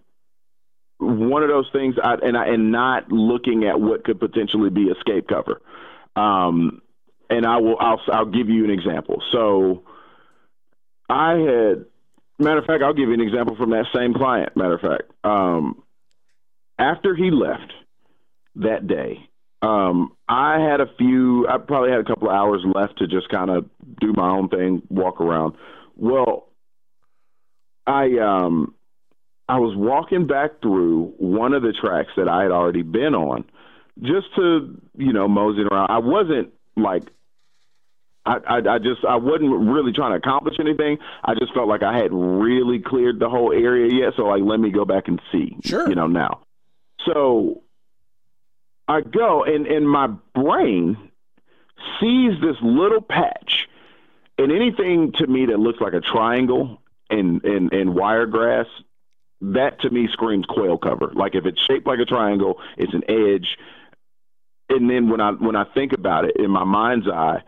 one 0.97 1.43
of 1.43 1.49
those 1.49 1.69
things, 1.73 1.95
I, 2.01 2.15
and 2.15 2.37
I, 2.37 2.47
and 2.47 2.71
not 2.71 3.11
looking 3.11 3.65
at 3.65 3.79
what 3.79 4.03
could 4.03 4.19
potentially 4.19 4.69
be 4.69 4.83
escape 4.83 5.27
cover. 5.27 5.61
Um, 6.15 6.81
and 7.29 7.45
I 7.45 7.57
will, 7.57 7.77
I'll, 7.79 8.01
I'll 8.11 8.25
give 8.25 8.49
you 8.49 8.63
an 8.63 8.71
example. 8.71 9.21
So, 9.31 9.83
I 11.09 11.33
had, 11.33 11.85
matter 12.39 12.59
of 12.59 12.65
fact, 12.65 12.83
I'll 12.83 12.93
give 12.93 13.09
you 13.09 13.13
an 13.13 13.21
example 13.21 13.55
from 13.55 13.71
that 13.71 13.85
same 13.93 14.13
client. 14.13 14.55
Matter 14.55 14.75
of 14.75 14.81
fact, 14.81 15.11
um, 15.23 15.83
after 16.79 17.15
he 17.15 17.29
left 17.29 17.73
that 18.55 18.87
day, 18.87 19.27
um, 19.61 20.11
I 20.27 20.59
had 20.59 20.81
a 20.81 20.87
few, 20.97 21.47
I 21.47 21.57
probably 21.57 21.91
had 21.91 21.99
a 21.99 22.03
couple 22.03 22.29
of 22.29 22.35
hours 22.35 22.61
left 22.75 22.97
to 22.99 23.07
just 23.07 23.29
kind 23.29 23.49
of 23.49 23.69
do 23.99 24.13
my 24.13 24.29
own 24.29 24.49
thing, 24.49 24.81
walk 24.89 25.21
around. 25.21 25.55
Well, 25.95 26.49
I, 27.87 28.17
um, 28.19 28.75
I 29.47 29.59
was 29.59 29.75
walking 29.75 30.27
back 30.27 30.61
through 30.61 31.13
one 31.17 31.53
of 31.53 31.61
the 31.63 31.73
tracks 31.73 32.11
that 32.17 32.27
I 32.27 32.43
had 32.43 32.51
already 32.51 32.81
been 32.81 33.15
on 33.15 33.45
just 34.01 34.27
to, 34.35 34.81
you 34.97 35.13
know, 35.13 35.27
mosey 35.27 35.61
around. 35.61 35.89
I 35.91 35.99
wasn't 35.99 36.53
like, 36.75 37.03
I, 38.25 38.37
I, 38.47 38.57
I 38.75 38.77
just, 38.79 39.03
I 39.07 39.17
wasn't 39.17 39.51
really 39.51 39.91
trying 39.91 40.11
to 40.11 40.17
accomplish 40.17 40.55
anything. 40.59 40.97
I 41.23 41.33
just 41.35 41.53
felt 41.53 41.67
like 41.67 41.83
I 41.83 41.97
had 41.97 42.11
really 42.13 42.79
cleared 42.79 43.19
the 43.19 43.29
whole 43.29 43.51
area 43.51 43.93
yet. 43.93 44.13
So, 44.15 44.23
like, 44.23 44.43
let 44.43 44.59
me 44.59 44.71
go 44.71 44.85
back 44.85 45.07
and 45.07 45.21
see, 45.31 45.57
Sure. 45.63 45.87
you 45.89 45.95
know, 45.95 46.07
now. 46.07 46.41
So 47.05 47.62
I 48.87 49.01
go, 49.01 49.43
and, 49.43 49.65
and 49.67 49.89
my 49.89 50.07
brain 50.33 50.97
sees 51.99 52.33
this 52.41 52.57
little 52.61 53.01
patch, 53.01 53.67
and 54.37 54.51
anything 54.51 55.13
to 55.13 55.27
me 55.27 55.45
that 55.47 55.59
looks 55.59 55.79
like 55.79 55.93
a 55.93 56.01
triangle 56.01 56.81
and, 57.09 57.43
and, 57.43 57.71
and 57.71 57.95
wiregrass, 57.95 58.67
that 59.41 59.81
to 59.81 59.89
me 59.89 60.07
screams 60.11 60.45
quail 60.45 60.77
cover. 60.77 61.11
Like 61.13 61.35
if 61.35 61.45
it's 61.45 61.61
shaped 61.61 61.85
like 61.85 61.99
a 61.99 62.05
triangle, 62.05 62.59
it's 62.77 62.93
an 62.93 63.03
edge. 63.09 63.57
And 64.69 64.89
then 64.89 65.09
when 65.09 65.19
I 65.19 65.31
when 65.31 65.55
I 65.55 65.65
think 65.65 65.91
about 65.91 66.25
it 66.25 66.37
in 66.37 66.49
my 66.49 66.63
mind's 66.63 67.07
eye, 67.07 67.43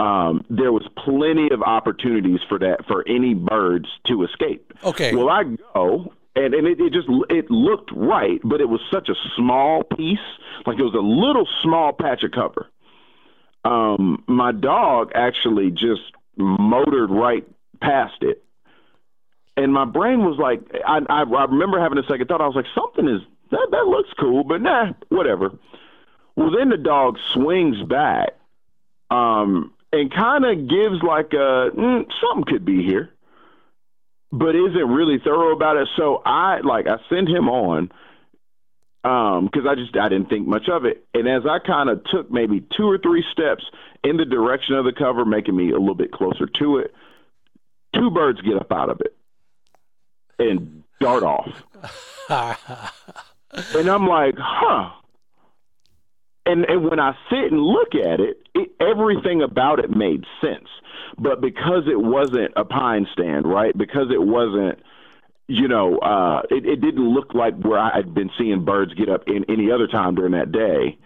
um, 0.00 0.44
there 0.50 0.72
was 0.72 0.86
plenty 0.96 1.50
of 1.50 1.62
opportunities 1.62 2.40
for 2.48 2.58
that 2.58 2.84
for 2.86 3.06
any 3.06 3.34
birds 3.34 3.88
to 4.08 4.24
escape. 4.24 4.72
Okay. 4.82 5.14
Well, 5.14 5.28
I 5.28 5.44
go 5.74 6.12
and 6.36 6.54
and 6.54 6.66
it, 6.66 6.80
it 6.80 6.92
just 6.92 7.08
it 7.28 7.50
looked 7.50 7.90
right, 7.94 8.40
but 8.44 8.60
it 8.60 8.68
was 8.68 8.80
such 8.92 9.08
a 9.08 9.14
small 9.36 9.82
piece, 9.82 10.18
like 10.66 10.78
it 10.78 10.82
was 10.82 10.94
a 10.94 10.98
little 10.98 11.48
small 11.62 11.92
patch 11.92 12.22
of 12.22 12.30
cover. 12.32 12.68
Um, 13.64 14.24
my 14.26 14.52
dog 14.52 15.12
actually 15.14 15.70
just 15.70 16.12
motored 16.36 17.10
right 17.10 17.46
past 17.80 18.22
it, 18.22 18.44
and 19.56 19.72
my 19.72 19.84
brain 19.84 20.20
was 20.20 20.38
like, 20.38 20.60
I, 20.86 21.00
I 21.08 21.22
I 21.22 21.44
remember 21.44 21.80
having 21.80 21.98
a 21.98 22.06
second 22.08 22.28
thought. 22.28 22.40
I 22.40 22.46
was 22.46 22.56
like, 22.56 22.66
something 22.74 23.08
is 23.08 23.22
that 23.50 23.68
that 23.70 23.86
looks 23.86 24.10
cool, 24.18 24.44
but 24.44 24.62
nah, 24.62 24.92
whatever. 25.08 25.50
Well, 26.36 26.52
then 26.56 26.68
the 26.68 26.78
dog 26.78 27.18
swings 27.34 27.82
back, 27.82 28.30
um, 29.10 29.72
and 29.92 30.14
kind 30.14 30.44
of 30.44 30.68
gives 30.68 31.02
like 31.02 31.32
a 31.32 31.70
mm, 31.74 32.06
something 32.20 32.44
could 32.46 32.64
be 32.64 32.84
here 32.84 33.10
but 34.32 34.54
isn't 34.54 34.88
really 34.88 35.18
thorough 35.22 35.54
about 35.54 35.76
it. 35.76 35.88
So 35.96 36.22
I 36.24 36.60
like 36.60 36.86
I 36.86 36.96
send 37.08 37.28
him 37.28 37.48
on 37.48 37.90
um 39.02 39.46
because 39.46 39.66
I 39.68 39.74
just 39.74 39.96
I 39.96 40.08
didn't 40.08 40.28
think 40.28 40.46
much 40.46 40.68
of 40.70 40.84
it. 40.84 41.06
And 41.14 41.28
as 41.28 41.42
I 41.48 41.58
kind 41.58 41.90
of 41.90 42.02
took 42.04 42.30
maybe 42.30 42.64
two 42.76 42.88
or 42.88 42.98
three 42.98 43.24
steps 43.32 43.64
in 44.04 44.16
the 44.16 44.24
direction 44.24 44.76
of 44.76 44.84
the 44.84 44.92
cover, 44.92 45.24
making 45.24 45.56
me 45.56 45.70
a 45.70 45.78
little 45.78 45.94
bit 45.94 46.12
closer 46.12 46.46
to 46.58 46.78
it, 46.78 46.94
two 47.94 48.10
birds 48.10 48.40
get 48.42 48.56
up 48.56 48.72
out 48.72 48.90
of 48.90 49.00
it 49.00 49.16
and 50.38 50.82
dart 51.00 51.22
off. 51.22 51.48
and 53.74 53.88
I'm 53.88 54.06
like, 54.06 54.34
huh. 54.38 54.90
And 56.46 56.64
and 56.64 56.88
when 56.88 56.98
I 56.98 57.12
sit 57.30 57.52
and 57.52 57.60
look 57.60 57.94
at 57.94 58.20
it, 58.20 58.42
it, 58.54 58.70
everything 58.80 59.42
about 59.42 59.78
it 59.78 59.90
made 59.90 60.24
sense. 60.40 60.68
But 61.18 61.40
because 61.40 61.84
it 61.86 62.00
wasn't 62.00 62.52
a 62.56 62.64
pine 62.64 63.06
stand, 63.12 63.46
right? 63.46 63.76
Because 63.76 64.10
it 64.10 64.22
wasn't, 64.22 64.78
you 65.48 65.68
know, 65.68 65.98
uh, 65.98 66.42
it, 66.50 66.64
it 66.64 66.80
didn't 66.80 67.08
look 67.08 67.34
like 67.34 67.54
where 67.60 67.78
I 67.78 67.94
had 67.94 68.14
been 68.14 68.30
seeing 68.38 68.64
birds 68.64 68.94
get 68.94 69.08
up 69.08 69.24
in 69.26 69.44
any 69.48 69.70
other 69.70 69.86
time 69.86 70.14
during 70.14 70.32
that 70.32 70.52
day. 70.52 70.98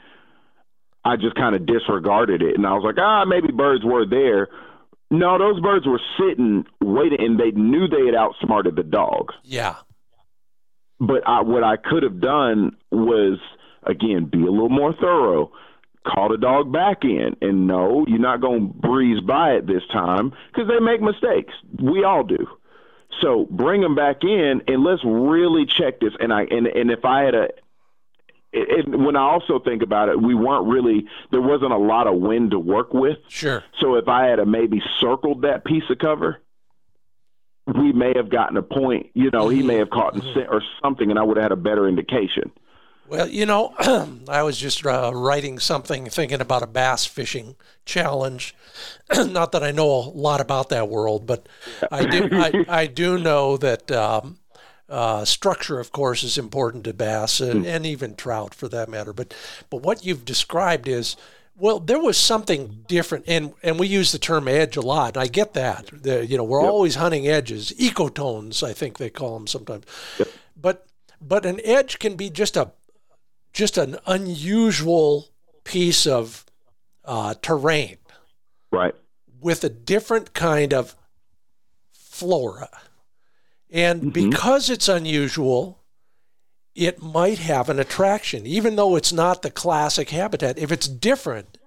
I 1.05 1.16
just 1.16 1.35
kind 1.35 1.55
of 1.55 1.66
disregarded 1.66 2.43
it, 2.43 2.57
and 2.57 2.66
I 2.66 2.72
was 2.72 2.82
like, 2.85 2.97
ah, 2.99 3.24
maybe 3.26 3.49
birds 3.53 3.85
were 3.85 4.07
there. 4.07 4.49
No, 5.11 5.39
those 5.39 5.61
birds 5.61 5.87
were 5.87 6.01
sitting, 6.18 6.64
waiting, 6.80 7.20
and 7.20 7.39
they 7.39 7.51
knew 7.51 7.87
they 7.89 8.07
had 8.07 8.14
outsmarted 8.14 8.74
the 8.74 8.82
dog 8.82 9.32
yeah. 9.43 9.76
but 10.99 11.26
I, 11.26 11.43
what 11.43 11.62
I 11.62 11.76
could 11.76 12.03
have 12.03 12.20
done 12.20 12.76
was 12.91 13.39
again 13.87 14.26
be 14.26 14.43
a 14.43 14.51
little 14.51 14.68
more 14.68 14.93
thorough. 14.95 15.53
Call 16.07 16.28
the 16.28 16.37
dog 16.37 16.70
back 16.70 17.03
in, 17.05 17.35
and 17.41 17.66
no, 17.66 18.05
you're 18.07 18.18
not 18.18 18.43
going 18.43 18.68
to 18.68 18.74
breeze 18.74 19.20
by 19.22 19.53
it 19.53 19.66
this 19.66 19.82
time 19.91 20.32
because 20.53 20.68
they 20.68 20.78
make 20.78 21.01
mistakes. 21.01 21.55
We 21.82 22.05
all 22.05 22.22
do. 22.24 22.47
So 23.22 23.47
bring 23.51 23.80
them 23.80 23.95
back 23.95 24.22
in, 24.22 24.61
and 24.68 24.85
let's 24.85 25.03
really 25.03 25.64
check 25.64 26.01
this. 26.01 26.12
And 26.20 26.30
I 26.32 26.43
and 26.43 26.66
and 26.66 26.91
if 26.91 27.05
I 27.07 27.22
had 27.22 27.35
a 27.35 27.45
it, 28.53 28.87
it, 28.87 28.89
when 28.89 29.16
I 29.16 29.22
also 29.22 29.59
think 29.59 29.82
about 29.82 30.11
it, 30.11 30.20
we 30.20 30.35
weren't 30.35 30.66
really 30.66 31.07
there 31.30 31.41
wasn't 31.41 31.72
a 31.72 31.78
lot 31.78 32.07
of 32.07 32.16
wind 32.16 32.51
to 32.51 32.59
work 32.59 32.93
with. 32.93 33.16
Sure. 33.28 33.64
So 33.80 33.95
if 33.95 34.07
I 34.07 34.26
had 34.26 34.39
a 34.41 34.45
maybe 34.47 34.82
circled 35.01 35.43
that 35.43 35.64
piece 35.64 35.85
of 35.89 35.99
cover, 35.99 36.41
we 37.66 37.93
may 37.93 38.12
have 38.14 38.28
gotten 38.28 38.59
a 38.59 38.62
point. 38.62 39.07
You 39.14 39.30
know, 39.30 39.49
he 39.49 39.62
may 39.62 39.76
have 39.76 39.89
caught 39.91 40.14
Mm-hmm. 40.14 40.35
scent 40.35 40.49
or 40.51 40.62
something, 40.82 41.09
and 41.09 41.18
I 41.18 41.22
would 41.22 41.39
have 41.39 41.45
had 41.45 41.53
a 41.53 41.57
better 41.57 41.89
indication. 41.89 42.51
Well, 43.07 43.29
you 43.29 43.45
know, 43.47 43.75
I 44.29 44.43
was 44.43 44.59
just 44.59 44.85
uh, 44.87 45.13
writing 45.15 45.59
something 45.59 46.07
thinking 46.07 46.41
about 46.41 46.63
a 46.63 46.67
bass 46.67 47.05
fishing 47.05 47.57
challenge. 47.85 48.55
Not 49.17 49.53
that 49.53 49.63
I 49.63 49.73
know 49.73 49.89
a 49.89 50.09
lot 50.11 50.41
about 50.41 50.71
that 50.71 50.89
world, 50.89 51.27
but 51.27 51.47
I 51.91 52.07
do. 52.07 52.29
I, 52.33 52.65
I 52.69 52.87
do 52.87 53.19
know 53.19 53.57
that 53.59 53.91
um, 53.91 54.39
uh, 54.89 55.25
structure, 55.25 55.81
of 55.81 55.93
course, 55.93 56.23
is 56.23 56.39
important 56.39 56.85
to 56.85 56.95
bass 56.95 57.41
and, 57.41 57.67
and 57.67 57.85
even 57.85 58.15
trout, 58.15 58.55
for 58.55 58.69
that 58.69 58.89
matter. 58.89 59.13
But 59.13 59.35
but 59.71 59.83
what 59.83 60.05
you've 60.05 60.25
described 60.25 60.89
is. 60.89 61.17
Well, 61.57 61.79
there 61.79 62.01
was 62.01 62.17
something 62.17 62.83
different, 62.89 63.27
and, 63.29 63.55
and 63.63 63.79
we 63.79 63.87
use 63.87 64.11
the 64.11 64.19
term 64.19 64.49
edge 64.49 64.77
a 64.77 64.81
lot. 64.81 65.17
And 65.17 65.23
I 65.23 65.29
get 65.29 65.53
that. 65.55 65.89
The, 66.03 66.27
you 66.27 66.37
know, 66.37 66.43
we're 66.43 66.61
always 66.61 66.97
hunting 66.97 67.29
edges, 67.29 67.73
ecotones, 67.79 68.65
I 68.65 68.73
think 68.73 68.99
they 68.99 69.09
call 69.09 69.35
them 69.39 69.47
sometimes. 69.47 69.85
But 70.61 70.89
but 71.21 71.47
an 71.47 71.61
edge 71.63 72.01
can 72.01 72.17
be 72.17 72.29
just 72.29 72.57
a 72.57 72.73
just 73.55 73.79
an 73.79 73.97
unusual 74.07 75.29
piece 75.65 76.07
of 76.07 76.45
uh, 77.05 77.35
terrain 77.41 77.97
Right. 78.71 78.95
with 79.41 79.65
a 79.65 79.69
different 79.71 80.35
kind 80.35 80.75
of 80.75 80.95
flora. 81.93 82.69
And 83.71 84.13
because 84.13 84.69
it's 84.69 84.89
unusual, 84.89 85.81
it 86.75 87.03
might 87.03 87.39
have 87.39 87.69
an 87.69 87.79
attraction, 87.79 88.47
even 88.47 88.77
though 88.77 88.97
it's 88.97 89.13
not 89.13 89.43
the 89.43 89.51
classic 89.51 90.11
habitat. 90.11 90.59
If 90.59 90.71
it's 90.73 90.89
different, 90.89 91.59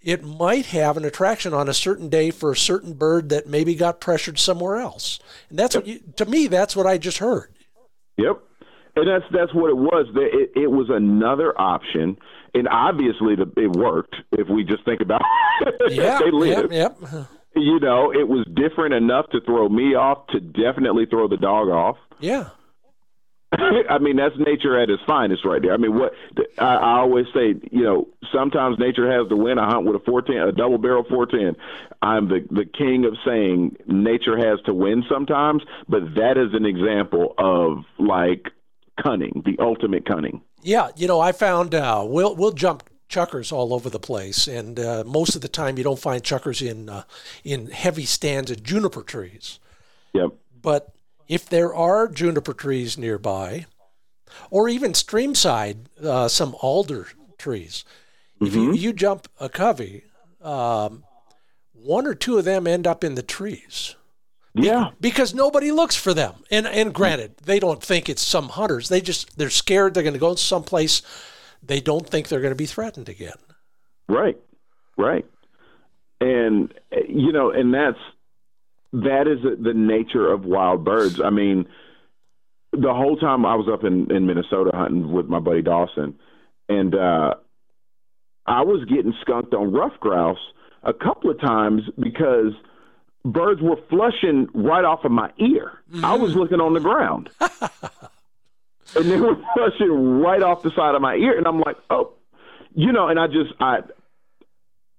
it 0.00 0.22
might 0.24 0.66
have 0.66 0.96
an 0.96 1.04
attraction 1.04 1.52
on 1.52 1.68
a 1.68 1.74
certain 1.74 2.08
day 2.08 2.30
for 2.30 2.52
a 2.52 2.56
certain 2.56 2.94
bird 2.94 3.28
that 3.30 3.46
maybe 3.46 3.74
got 3.74 4.00
pressured 4.00 4.38
somewhere 4.38 4.76
else. 4.76 5.18
And 5.50 5.58
that's 5.58 5.74
what 5.74 5.86
you, 5.86 6.00
to 6.16 6.24
me, 6.26 6.46
that's 6.46 6.76
what 6.76 6.86
I 6.86 6.96
just 6.98 7.18
heard. 7.18 7.52
Yep. 8.16 8.42
And 8.96 9.06
that's 9.06 9.24
that's 9.30 9.54
what 9.54 9.68
it 9.68 9.76
was. 9.76 10.06
It, 10.14 10.52
it 10.56 10.70
was 10.70 10.88
another 10.90 11.52
option, 11.60 12.16
and 12.54 12.66
obviously 12.68 13.36
the, 13.36 13.52
it 13.56 13.70
worked. 13.76 14.16
If 14.32 14.48
we 14.48 14.64
just 14.64 14.84
think 14.86 15.02
about 15.02 15.20
Yeah, 15.90 16.18
they 16.18 16.30
live, 16.30 16.72
yep, 16.72 16.96
yep, 17.02 17.26
you 17.54 17.78
know, 17.78 18.10
it 18.10 18.26
was 18.26 18.46
different 18.54 18.94
enough 18.94 19.28
to 19.30 19.40
throw 19.42 19.68
me 19.68 19.94
off, 19.94 20.26
to 20.28 20.40
definitely 20.40 21.04
throw 21.06 21.28
the 21.28 21.36
dog 21.36 21.68
off. 21.68 21.96
yeah. 22.20 22.48
I 23.88 23.98
mean, 23.98 24.16
that's 24.16 24.34
nature 24.38 24.78
at 24.78 24.90
its 24.90 25.02
finest, 25.06 25.44
right 25.44 25.62
there. 25.62 25.72
I 25.72 25.76
mean, 25.76 25.96
what 25.96 26.12
I, 26.58 26.74
I 26.74 26.98
always 26.98 27.26
say, 27.32 27.54
you 27.70 27.84
know, 27.84 28.08
sometimes 28.32 28.76
nature 28.78 29.10
has 29.10 29.28
to 29.28 29.36
win. 29.36 29.58
I 29.58 29.70
hunt 29.70 29.86
with 29.86 29.94
a 29.96 30.04
four 30.04 30.20
ten, 30.20 30.36
a 30.36 30.52
double 30.52 30.78
barrel 30.78 31.04
four 31.08 31.26
ten. 31.26 31.54
I'm 32.02 32.28
the 32.28 32.44
the 32.50 32.64
king 32.64 33.04
of 33.04 33.14
saying 33.24 33.76
nature 33.86 34.36
has 34.36 34.60
to 34.66 34.74
win 34.74 35.04
sometimes, 35.08 35.62
but 35.88 36.16
that 36.16 36.36
is 36.36 36.54
an 36.54 36.66
example 36.66 37.34
of 37.38 37.84
like 37.98 38.48
cunning, 39.02 39.42
the 39.44 39.56
ultimate 39.62 40.06
cunning. 40.06 40.42
Yeah, 40.62 40.88
you 40.96 41.06
know, 41.06 41.20
I 41.20 41.32
found 41.32 41.74
uh, 41.74 42.04
we'll 42.06 42.34
we'll 42.34 42.52
jump 42.52 42.88
chukars 43.08 43.52
all 43.52 43.72
over 43.72 43.88
the 43.88 44.00
place, 44.00 44.46
and 44.48 44.78
uh, 44.80 45.04
most 45.06 45.34
of 45.36 45.42
the 45.42 45.48
time 45.48 45.78
you 45.78 45.84
don't 45.84 45.98
find 45.98 46.22
chukars 46.22 46.66
in 46.66 46.88
uh, 46.88 47.04
in 47.44 47.70
heavy 47.70 48.04
stands 48.04 48.50
of 48.50 48.62
juniper 48.62 49.02
trees. 49.02 49.58
Yep. 50.12 50.30
But 50.60 50.92
if 51.28 51.48
there 51.48 51.74
are 51.74 52.08
juniper 52.08 52.54
trees 52.54 52.98
nearby, 52.98 53.66
or 54.50 54.68
even 54.68 54.92
streamside, 54.92 55.86
uh, 56.02 56.28
some 56.28 56.56
alder 56.60 57.08
trees, 57.38 57.84
if 58.40 58.54
you, 58.54 58.72
you 58.72 58.92
jump 58.92 59.28
a 59.40 59.48
covey, 59.48 60.04
um, 60.42 61.04
one 61.72 62.06
or 62.06 62.14
two 62.14 62.38
of 62.38 62.44
them 62.44 62.66
end 62.66 62.86
up 62.86 63.04
in 63.04 63.14
the 63.14 63.22
trees 63.22 63.94
Yeah. 64.64 64.90
because 65.00 65.34
nobody 65.34 65.70
looks 65.70 65.96
for 65.96 66.14
them. 66.14 66.34
And 66.50 66.66
and 66.66 66.94
granted, 66.94 67.36
they 67.44 67.58
don't 67.58 67.82
think 67.82 68.08
it's 68.08 68.22
some 68.22 68.48
hunters. 68.50 68.88
They 68.88 69.00
just 69.00 69.36
they're 69.38 69.50
scared 69.50 69.94
they're 69.94 70.02
going 70.02 70.14
to 70.14 70.18
go 70.20 70.34
someplace 70.34 71.02
they 71.62 71.80
don't 71.80 72.08
think 72.08 72.28
they're 72.28 72.40
going 72.40 72.52
to 72.52 72.56
be 72.56 72.66
threatened 72.66 73.08
again. 73.08 73.36
Right, 74.08 74.38
right, 74.96 75.24
and 76.20 76.72
you 77.08 77.32
know, 77.32 77.50
and 77.50 77.74
that's 77.74 77.98
that 78.92 79.26
is 79.26 79.42
the 79.42 79.74
nature 79.74 80.30
of 80.30 80.44
wild 80.44 80.84
birds. 80.84 81.20
I 81.20 81.30
mean, 81.30 81.66
the 82.72 82.94
whole 82.94 83.16
time 83.16 83.44
I 83.44 83.56
was 83.56 83.68
up 83.72 83.84
in 83.84 84.10
in 84.14 84.26
Minnesota 84.26 84.70
hunting 84.74 85.12
with 85.12 85.26
my 85.26 85.40
buddy 85.40 85.62
Dawson, 85.62 86.14
and 86.68 86.94
uh, 86.94 87.34
I 88.46 88.62
was 88.62 88.84
getting 88.88 89.14
skunked 89.22 89.54
on 89.54 89.72
ruffed 89.72 90.00
grouse 90.00 90.38
a 90.84 90.92
couple 90.92 91.30
of 91.30 91.40
times 91.40 91.82
because 91.98 92.52
birds 93.32 93.60
were 93.60 93.76
flushing 93.88 94.48
right 94.54 94.84
off 94.84 95.04
of 95.04 95.12
my 95.12 95.30
ear. 95.38 95.72
I 96.02 96.14
was 96.14 96.30
mm-hmm. 96.30 96.40
looking 96.40 96.60
on 96.60 96.74
the 96.74 96.80
ground. 96.80 97.30
and 97.40 99.10
they 99.10 99.16
were 99.16 99.36
flushing 99.54 100.20
right 100.20 100.42
off 100.42 100.62
the 100.62 100.70
side 100.70 100.94
of 100.94 101.02
my 101.02 101.14
ear, 101.14 101.36
and 101.36 101.46
I'm 101.46 101.60
like, 101.60 101.76
oh, 101.90 102.12
you 102.74 102.92
know, 102.92 103.08
and 103.08 103.18
I 103.18 103.26
just 103.26 103.52
I, 103.60 103.78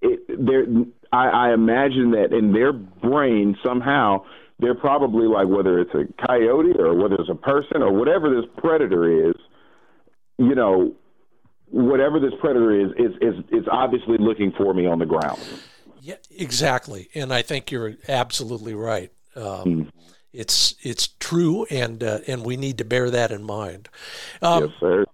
it, 0.01 0.19
there, 0.28 0.65
I, 1.11 1.49
I 1.49 1.53
imagine 1.53 2.11
that 2.11 2.34
in 2.34 2.53
their 2.53 2.73
brain 2.73 3.55
somehow 3.63 4.25
they're 4.59 4.75
probably 4.75 5.28
like 5.28 5.47
whether 5.47 5.80
it's 5.80 5.93
a 5.93 6.05
coyote 6.25 6.73
or 6.80 6.95
whether 6.95 7.15
it's 7.15 7.30
a 7.30 7.36
person 7.36 7.82
or 7.82 7.91
whatever 7.91 8.34
this 8.36 8.49
predator 8.57 9.30
is, 9.30 9.36
you 10.38 10.55
know, 10.55 10.93
whatever 11.69 12.19
this 12.19 12.34
predator 12.39 12.71
is 12.71 12.91
is 12.97 13.15
is, 13.21 13.43
is 13.51 13.67
obviously 13.71 14.17
looking 14.19 14.51
for 14.57 14.73
me 14.73 14.86
on 14.88 14.99
the 14.99 15.05
ground. 15.05 15.39
Yeah, 16.08 16.16
exactly. 16.32 17.10
And 17.14 17.34
I 17.34 17.41
think 17.41 17.70
you're 17.70 17.95
absolutely 18.08 18.74
right. 18.74 19.12
Um, 19.36 19.91
It's 20.32 20.76
it's 20.82 21.10
true, 21.20 21.66
and 21.70 22.01
uh, 22.01 22.20
and 22.28 22.45
we 22.45 22.55
need 22.55 22.78
to 22.78 22.86
bear 22.86 23.10
that 23.10 23.32
in 23.32 23.43
mind. 23.43 23.89
Um, 24.41 24.64
yes, 24.64 24.74
sir. 24.80 25.05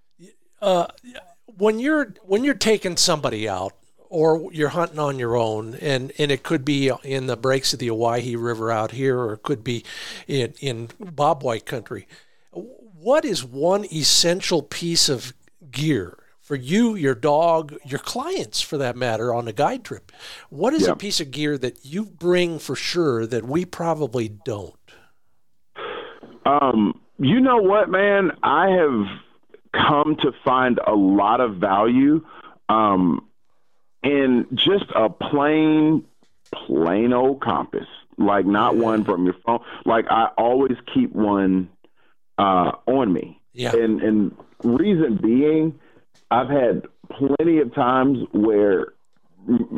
when 1.58 1.80
you're 1.80 2.14
when 2.24 2.44
you're 2.44 2.54
taking 2.54 2.98
somebody 2.98 3.50
out 3.50 3.74
or 4.10 4.52
you're 4.54 4.70
hunting 4.70 5.00
on 5.00 5.18
your 5.18 5.36
own 5.36 5.74
and 5.76 6.12
and 6.20 6.32
it 6.32 6.44
could 6.44 6.64
be 6.64 6.92
in 7.04 7.26
the 7.26 7.38
breaks 7.38 7.74
of 7.74 7.80
the 7.80 7.90
Owyhee 7.90 8.36
River 8.36 8.72
out 8.72 8.92
here 8.92 9.18
or 9.18 9.34
it 9.34 9.44
could 9.44 9.64
be 9.64 9.84
in 10.28 10.54
in 10.60 10.90
bobwhite 11.02 11.66
country 11.66 12.08
what 12.52 13.26
is 13.26 13.44
one 13.44 13.86
essential 13.86 14.62
piece 14.62 15.10
of 15.10 15.34
gear 15.72 16.18
for 16.44 16.56
you 16.56 16.94
your 16.96 17.16
dog 17.16 17.74
your 17.86 18.00
clients 18.00 18.62
for 18.62 18.78
that 18.78 18.96
matter 18.96 19.34
on 19.34 19.48
a 19.48 19.54
guide 19.54 19.84
trip 19.84 20.12
what 20.50 20.74
is 20.74 20.84
Yeah. 20.86 20.92
a 20.92 20.96
piece 20.96 21.20
of 21.20 21.32
gear 21.32 21.58
that 21.58 21.84
you 21.86 22.06
bring 22.06 22.60
for 22.60 22.76
sure 22.76 23.26
that 23.26 23.46
we 23.46 23.66
probably 23.66 24.28
don't 24.30 24.76
Um, 26.46 27.00
you 27.20 27.40
know 27.40 27.58
what, 27.58 27.90
man? 27.90 28.32
I 28.44 28.68
have 28.70 29.06
come 29.72 30.16
to 30.18 30.32
find 30.44 30.80
a 30.86 30.94
lot 30.94 31.40
of 31.40 31.56
value 31.56 32.26
um, 32.68 33.26
in 34.04 34.46
just 34.54 34.86
a 34.94 35.10
plain, 35.10 36.04
plain 36.54 37.14
old 37.14 37.42
compass. 37.42 37.88
Like 38.18 38.46
not 38.46 38.76
one 38.76 39.04
from 39.06 39.24
your 39.26 39.36
phone. 39.46 39.60
Like 39.86 40.06
I 40.10 40.26
always 40.38 40.78
keep 40.94 41.14
one 41.14 41.70
uh, 42.38 42.72
on 42.86 43.12
me. 43.14 43.40
Yeah. 43.54 43.76
And 43.76 44.02
and 44.02 44.36
reason 44.64 45.16
being, 45.18 45.80
I've 46.38 46.50
had 46.50 46.76
plenty 47.18 47.60
of 47.60 47.74
times 47.76 48.18
where 48.32 48.94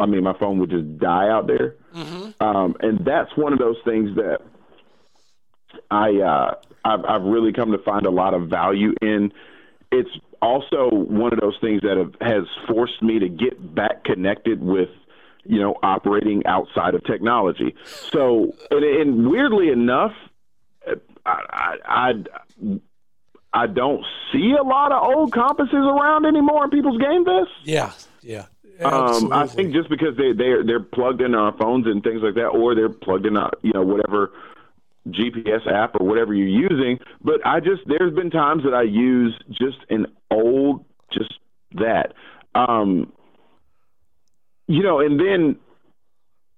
I 0.02 0.06
mean 0.06 0.24
my 0.24 0.38
phone 0.40 0.60
would 0.60 0.70
just 0.70 0.98
die 1.00 1.28
out 1.36 1.48
there, 1.48 1.76
um, 2.40 2.76
and 2.80 3.04
that's 3.04 3.32
one 3.36 3.52
of 3.54 3.60
those 3.60 3.80
things 3.84 4.16
that 4.16 4.40
I 5.92 6.08
uh, 6.34 6.56
I've, 6.86 7.04
I've 7.06 7.24
really 7.24 7.52
come 7.52 7.72
to 7.72 7.78
find 7.80 8.06
a 8.06 8.12
lot 8.12 8.34
of 8.34 8.48
value 8.50 8.94
in. 9.02 9.32
It's 9.92 10.10
also 10.42 10.90
one 10.92 11.34
of 11.34 11.40
those 11.40 11.58
things 11.62 11.82
that 11.82 11.98
have, 11.98 12.14
has 12.22 12.44
forced 12.68 13.02
me 13.02 13.20
to 13.20 13.30
get 13.30 13.74
back 13.74 14.04
connected 14.04 14.62
with, 14.62 14.90
you 15.46 15.60
know, 15.60 15.76
operating 15.84 16.46
outside 16.46 16.94
of 16.96 17.04
technology. 17.06 17.76
So, 17.86 18.54
and, 18.72 18.84
and 18.84 19.30
weirdly 19.30 19.70
enough, 19.70 20.14
I, 21.26 21.40
I, 21.54 21.76
I 21.86 22.80
I 23.56 23.68
don't 23.68 24.06
see 24.34 24.52
a 24.60 24.64
lot 24.64 24.92
of 24.92 25.02
old 25.02 25.32
compasses 25.32 25.74
around 25.74 26.26
anymore 26.26 26.66
in 26.66 26.70
people's 26.70 27.02
game 27.02 27.24
vests. 27.24 27.54
yeah 27.64 27.92
yeah 28.22 28.46
Um, 28.84 29.32
I 29.32 29.48
think 29.48 29.74
just 29.74 29.90
because 29.90 30.18
they 30.18 30.34
they're 30.34 30.64
they're 30.64 30.82
plugged 30.84 31.22
in 31.22 31.34
our 31.34 31.56
phones 31.58 31.88
and 31.88 32.04
things 32.04 32.22
like 32.22 32.36
that, 32.36 32.48
or 32.48 32.76
they're 32.76 32.90
plugged 32.90 33.26
in, 33.26 33.38
uh, 33.38 33.50
you 33.62 33.72
know, 33.74 33.84
whatever 33.84 34.34
GPS 35.08 35.66
app 35.72 35.96
or 36.00 36.06
whatever 36.06 36.34
you're 36.34 36.70
using. 36.70 37.00
But 37.24 37.46
I 37.46 37.62
just 37.62 37.84
there's 37.86 38.14
been 38.14 38.30
times 38.30 38.64
that 38.64 38.74
I 38.74 38.82
use 38.84 39.34
just 39.50 39.78
an 39.90 40.08
old, 40.30 40.84
just 41.14 41.34
that, 41.76 42.14
um, 42.54 43.14
you 44.68 44.84
know, 44.84 45.00
and 45.00 45.18
then 45.18 45.56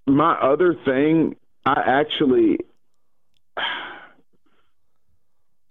my 0.07 0.33
other 0.33 0.73
thing, 0.85 1.35
I 1.65 1.81
actually. 1.85 2.57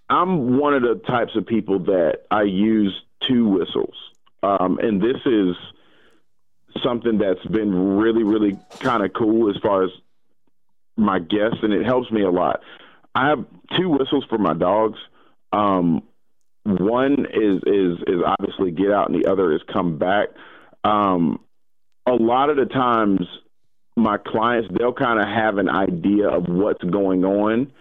I'm 0.09 0.59
one 0.59 0.75
of 0.75 0.83
the 0.83 1.01
types 1.07 1.33
of 1.37 1.47
people 1.47 1.81
that 1.81 2.21
I 2.31 2.43
use 2.43 2.95
two 3.29 3.49
whistles. 3.49 3.95
Um, 4.43 4.79
and 4.79 5.01
this 5.03 5.21
is 5.25 5.57
something 6.83 7.19
that's 7.19 7.45
been 7.47 7.97
really, 7.97 8.23
really 8.23 8.59
kind 8.81 9.05
of 9.05 9.13
cool 9.13 9.51
as 9.51 9.57
far 9.63 9.85
as 9.85 9.91
my 10.97 11.19
guests, 11.19 11.59
and 11.63 11.73
it 11.73 11.85
helps 11.85 12.11
me 12.11 12.23
a 12.23 12.31
lot. 12.31 12.61
I 13.15 13.29
have 13.29 13.45
two 13.77 13.91
whistles 13.91 14.25
for 14.29 14.39
my 14.39 14.55
dogs. 14.55 14.99
Um, 15.53 16.03
one 16.65 17.27
is 17.33 17.63
is 17.67 17.99
is 18.07 18.23
obviously 18.25 18.71
get 18.71 18.91
out, 18.91 19.11
and 19.11 19.23
the 19.23 19.31
other 19.31 19.53
is 19.53 19.61
come 19.73 19.99
back. 19.99 20.29
Um, 20.85 21.41
a 22.07 22.13
lot 22.13 22.51
of 22.51 22.57
the 22.57 22.67
times, 22.67 23.21
my 23.97 24.19
clients 24.19 24.69
they'll 24.77 24.93
kind 24.93 25.21
of 25.21 25.27
have 25.27 25.59
an 25.59 25.69
idea 25.69 26.29
of 26.29 26.45
what's 26.49 26.83
going 26.83 27.25
on, 27.25 27.73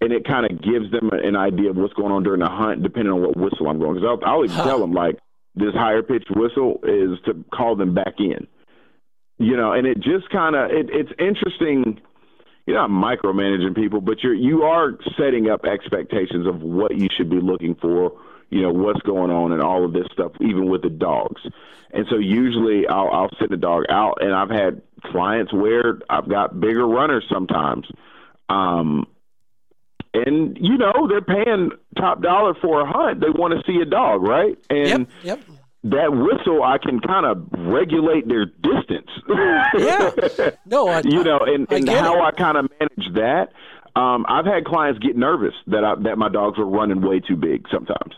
and 0.00 0.12
it 0.12 0.26
kind 0.26 0.46
of 0.46 0.62
gives 0.62 0.90
them 0.92 1.10
an 1.12 1.36
idea 1.36 1.70
of 1.70 1.76
what's 1.76 1.94
going 1.94 2.12
on 2.12 2.22
during 2.22 2.40
the 2.40 2.48
hunt, 2.48 2.82
depending 2.82 3.12
on 3.12 3.22
what 3.22 3.36
whistle 3.36 3.68
I'm 3.68 3.78
going. 3.78 3.94
Because 3.94 4.18
I'll, 4.22 4.30
I'll 4.30 4.44
even 4.44 4.56
huh. 4.56 4.64
tell 4.64 4.78
them 4.78 4.92
like 4.92 5.18
this 5.54 5.74
higher 5.74 6.02
pitched 6.02 6.30
whistle 6.30 6.80
is 6.84 7.18
to 7.26 7.44
call 7.52 7.76
them 7.76 7.94
back 7.94 8.14
in. 8.18 8.46
You 9.38 9.56
know, 9.56 9.72
and 9.72 9.86
it 9.86 9.96
just 10.00 10.30
kind 10.30 10.54
of 10.56 10.70
it, 10.70 10.88
it's 10.90 11.10
interesting. 11.18 12.00
You're 12.66 12.76
not 12.76 12.90
micromanaging 12.90 13.74
people, 13.74 14.00
but 14.00 14.22
you're 14.22 14.34
you 14.34 14.62
are 14.62 14.92
setting 15.18 15.48
up 15.48 15.64
expectations 15.64 16.46
of 16.46 16.60
what 16.60 16.96
you 16.96 17.08
should 17.16 17.30
be 17.30 17.40
looking 17.40 17.74
for. 17.76 18.12
You 18.50 18.62
know 18.62 18.72
what's 18.72 19.00
going 19.02 19.30
on 19.30 19.52
and 19.52 19.62
all 19.62 19.84
of 19.84 19.92
this 19.92 20.06
stuff, 20.12 20.32
even 20.40 20.70
with 20.70 20.82
the 20.82 20.90
dogs. 20.90 21.40
And 21.92 22.06
so 22.10 22.18
usually 22.18 22.86
I'll 22.86 23.10
I'll 23.10 23.30
send 23.38 23.50
the 23.50 23.56
dog 23.56 23.84
out, 23.88 24.18
and 24.20 24.34
I've 24.34 24.50
had 24.50 24.82
clients 25.04 25.52
where 25.52 25.98
I've 26.10 26.28
got 26.28 26.60
bigger 26.60 26.86
runners 26.86 27.24
sometimes. 27.32 27.86
Um, 28.48 29.06
and 30.26 30.56
you 30.60 30.76
know 30.76 31.08
they're 31.08 31.20
paying 31.20 31.70
top 31.96 32.22
dollar 32.22 32.54
for 32.60 32.80
a 32.80 32.86
hunt. 32.90 33.20
They 33.20 33.30
want 33.30 33.54
to 33.54 33.62
see 33.70 33.80
a 33.80 33.84
dog, 33.84 34.22
right? 34.22 34.56
And 34.70 35.06
yep, 35.22 35.38
yep. 35.38 35.40
that 35.84 36.12
whistle, 36.12 36.62
I 36.62 36.78
can 36.78 37.00
kind 37.00 37.26
of 37.26 37.46
regulate 37.58 38.28
their 38.28 38.46
distance. 38.46 39.10
yeah, 39.78 40.50
no, 40.66 40.88
I, 40.88 41.02
you 41.04 41.22
know, 41.24 41.38
and, 41.40 41.70
and 41.70 41.88
I 41.88 41.98
how 41.98 42.18
it. 42.18 42.26
I 42.26 42.30
kind 42.32 42.58
of 42.58 42.68
manage 42.78 43.14
that. 43.14 43.52
Um, 43.98 44.26
I've 44.28 44.46
had 44.46 44.64
clients 44.64 45.00
get 45.00 45.16
nervous 45.16 45.54
that 45.66 45.84
I, 45.84 45.94
that 46.02 46.18
my 46.18 46.28
dogs 46.28 46.58
were 46.58 46.66
running 46.66 47.00
way 47.00 47.20
too 47.20 47.36
big 47.36 47.66
sometimes. 47.70 48.14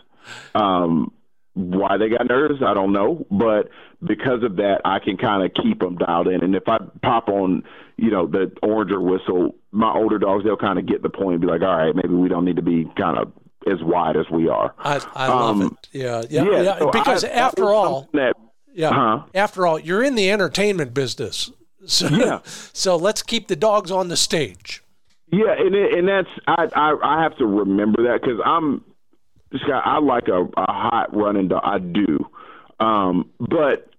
Um, 0.53 1.11
why 1.53 1.97
they 1.97 2.09
got 2.09 2.27
nervous, 2.27 2.57
I 2.65 2.73
don't 2.73 2.93
know, 2.93 3.25
but 3.29 3.69
because 4.05 4.43
of 4.43 4.55
that, 4.55 4.81
I 4.85 4.99
can 4.99 5.17
kind 5.17 5.43
of 5.43 5.51
keep 5.61 5.79
them 5.79 5.97
dialed 5.97 6.27
in. 6.27 6.43
And 6.43 6.55
if 6.55 6.67
I 6.67 6.77
pop 7.01 7.27
on, 7.27 7.63
you 7.97 8.09
know, 8.09 8.25
the 8.25 8.51
orange 8.63 8.91
or 8.91 9.01
whistle, 9.01 9.55
my 9.71 9.93
older 9.93 10.17
dogs, 10.17 10.43
they'll 10.43 10.57
kind 10.57 10.79
of 10.79 10.85
get 10.85 11.03
the 11.03 11.09
point 11.09 11.33
and 11.33 11.41
be 11.41 11.47
like, 11.47 11.61
all 11.61 11.75
right, 11.75 11.95
maybe 11.95 12.13
we 12.13 12.29
don't 12.29 12.45
need 12.45 12.55
to 12.55 12.61
be 12.61 12.89
kind 12.97 13.17
of 13.17 13.33
as 13.69 13.83
wide 13.83 14.15
as 14.15 14.29
we 14.31 14.47
are. 14.47 14.73
I, 14.79 15.05
I 15.13 15.27
um, 15.27 15.59
love 15.59 15.71
it. 15.73 15.87
Yeah, 15.91 16.23
yeah, 16.29 16.43
yeah. 16.43 16.61
yeah. 16.61 16.79
So 16.79 16.91
because 16.91 17.23
I, 17.23 17.29
after 17.29 17.65
all, 17.65 18.09
that, 18.13 18.35
yeah, 18.73 18.89
uh-huh. 18.89 19.25
after 19.35 19.67
all, 19.67 19.79
you're 19.79 20.03
in 20.03 20.15
the 20.15 20.31
entertainment 20.31 20.93
business, 20.93 21.51
so 21.85 22.07
yeah. 22.07 22.39
so 22.45 22.95
let's 22.95 23.21
keep 23.21 23.47
the 23.49 23.55
dogs 23.55 23.91
on 23.91 24.07
the 24.07 24.17
stage. 24.17 24.83
Yeah, 25.31 25.53
and 25.57 25.75
it, 25.75 25.93
and 25.97 26.07
that's 26.07 26.27
I, 26.47 26.67
I 26.75 26.97
I 27.03 27.23
have 27.23 27.37
to 27.37 27.45
remember 27.45 28.03
that 28.03 28.21
because 28.21 28.39
I'm 28.43 28.83
this 29.51 29.61
guy. 29.63 29.79
I 29.83 29.99
like 29.99 30.27
a, 30.27 30.43
a 30.43 30.71
hot 30.71 31.15
running 31.15 31.49
dog. 31.49 31.61
I 31.63 31.79
do, 31.79 32.29
um, 32.79 33.29
but 33.39 33.89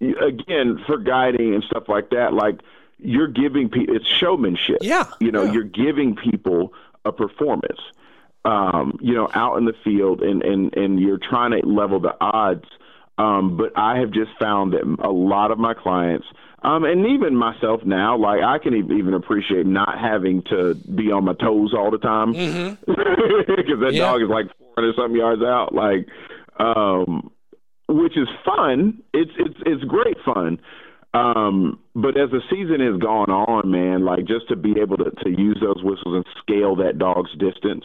again 0.00 0.82
for 0.86 0.98
guiding 0.98 1.54
and 1.54 1.64
stuff 1.64 1.88
like 1.88 2.10
that, 2.10 2.34
like 2.34 2.60
you're 2.98 3.28
giving 3.28 3.68
people 3.68 3.96
it's 3.96 4.06
showmanship. 4.06 4.78
Yeah, 4.80 5.06
you 5.20 5.30
know, 5.30 5.44
yeah. 5.44 5.52
you're 5.52 5.64
giving 5.64 6.16
people 6.16 6.72
a 7.04 7.12
performance. 7.12 7.80
Um, 8.44 9.00
you 9.02 9.12
know, 9.12 9.28
out 9.34 9.56
in 9.56 9.64
the 9.64 9.74
field, 9.84 10.22
and 10.22 10.42
and 10.42 10.74
and 10.76 11.00
you're 11.00 11.18
trying 11.18 11.50
to 11.50 11.66
level 11.66 11.98
the 11.98 12.14
odds. 12.20 12.66
Um, 13.18 13.56
but 13.56 13.72
I 13.76 13.98
have 13.98 14.10
just 14.10 14.30
found 14.38 14.74
that 14.74 14.82
a 15.00 15.10
lot 15.10 15.50
of 15.50 15.58
my 15.58 15.74
clients, 15.74 16.26
um, 16.66 16.82
and 16.82 17.06
even 17.06 17.36
myself 17.36 17.82
now, 17.84 18.18
like 18.18 18.42
I 18.42 18.58
can 18.58 18.74
even 18.74 19.14
appreciate 19.14 19.66
not 19.66 20.00
having 20.00 20.42
to 20.50 20.74
be 20.74 21.12
on 21.12 21.24
my 21.24 21.34
toes 21.34 21.72
all 21.72 21.92
the 21.92 21.98
time 21.98 22.32
because 22.32 22.48
mm-hmm. 22.48 23.80
that 23.84 23.92
yeah. 23.92 24.00
dog 24.00 24.22
is 24.22 24.28
like 24.28 24.46
400 24.74 24.96
something 24.96 25.16
yards 25.16 25.42
out. 25.42 25.72
Like, 25.72 26.08
um, 26.58 27.30
which 27.88 28.16
is 28.16 28.26
fun. 28.44 29.00
It's 29.14 29.30
it's 29.38 29.60
it's 29.64 29.84
great 29.84 30.16
fun. 30.24 30.58
Um, 31.14 31.78
but 31.94 32.18
as 32.18 32.30
the 32.30 32.42
season 32.50 32.80
has 32.80 33.00
gone 33.00 33.30
on, 33.30 33.70
man, 33.70 34.04
like 34.04 34.26
just 34.26 34.48
to 34.48 34.56
be 34.56 34.74
able 34.80 34.96
to, 34.96 35.12
to 35.22 35.30
use 35.30 35.58
those 35.62 35.82
whistles 35.84 36.16
and 36.16 36.26
scale 36.42 36.74
that 36.76 36.98
dog's 36.98 37.30
distance 37.38 37.84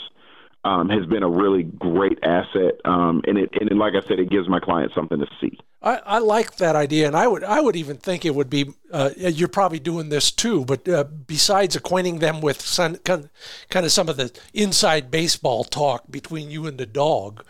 um, 0.63 0.89
has 0.89 1.05
been 1.05 1.23
a 1.23 1.29
really 1.29 1.63
great 1.63 2.19
asset. 2.23 2.79
Um, 2.85 3.21
and 3.25 3.37
it 3.37 3.49
and 3.59 3.77
like 3.79 3.93
I 3.95 4.07
said, 4.07 4.19
it 4.19 4.29
gives 4.29 4.47
my 4.47 4.59
clients 4.59 4.93
something 4.93 5.19
to 5.19 5.27
see. 5.39 5.57
I, 5.81 5.95
I 6.05 6.19
like 6.19 6.57
that 6.57 6.75
idea, 6.75 7.07
and 7.07 7.15
I 7.15 7.27
would 7.27 7.43
I 7.43 7.59
would 7.61 7.75
even 7.75 7.97
think 7.97 8.25
it 8.25 8.35
would 8.35 8.49
be 8.49 8.73
uh, 8.91 9.09
you're 9.17 9.47
probably 9.47 9.79
doing 9.79 10.09
this 10.09 10.31
too. 10.31 10.65
But 10.65 10.87
uh, 10.87 11.05
besides 11.05 11.75
acquainting 11.75 12.19
them 12.19 12.41
with 12.41 12.61
some, 12.61 12.97
kind 12.97 13.29
of 13.73 13.91
some 13.91 14.07
of 14.07 14.17
the 14.17 14.31
inside 14.53 15.09
baseball 15.09 15.63
talk 15.63 16.03
between 16.09 16.51
you 16.51 16.67
and 16.67 16.77
the 16.77 16.85
dog. 16.85 17.43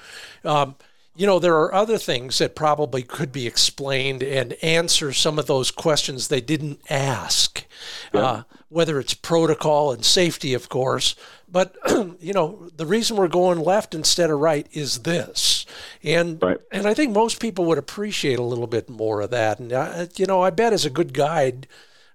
Um, 0.46 0.76
you 1.16 1.28
know, 1.28 1.40
there 1.40 1.58
are 1.58 1.74
other 1.74 1.98
things 1.98 2.38
that 2.38 2.56
probably 2.56 3.04
could 3.04 3.32
be 3.32 3.46
explained 3.46 4.24
and 4.24 4.54
answer 4.64 5.12
some 5.12 5.38
of 5.38 5.46
those 5.46 5.70
questions 5.70 6.28
they 6.28 6.42
didn't 6.42 6.80
ask, 6.90 7.66
yeah. 8.14 8.22
uh, 8.22 8.44
whether 8.70 9.00
it's 9.00 9.14
protocol 9.14 9.92
and 9.92 10.06
safety, 10.06 10.54
of 10.54 10.70
course. 10.70 11.16
But, 11.50 11.76
you 12.22 12.32
know, 12.34 12.70
the 12.78 12.86
reason 12.86 13.18
we're 13.18 13.28
going 13.28 13.60
left 13.60 13.94
instead 13.94 14.30
of 14.30 14.40
right 14.40 14.68
is 14.72 15.00
this. 15.00 15.66
And, 16.02 16.42
right. 16.42 16.58
and 16.72 16.88
I 16.88 16.94
think 16.94 17.12
most 17.12 17.42
people 17.42 17.66
would 17.66 17.78
appreciate 17.78 18.40
a 18.40 18.44
little 18.44 18.68
bit 18.68 18.90
more 18.90 19.20
of 19.20 19.32
that. 19.32 19.60
And, 19.60 19.74
uh, 19.74 20.06
you 20.16 20.26
know, 20.26 20.42
I 20.42 20.50
bet 20.50 20.72
as 20.72 20.86
a 20.86 20.90
good 20.90 21.14
guide, 21.14 21.68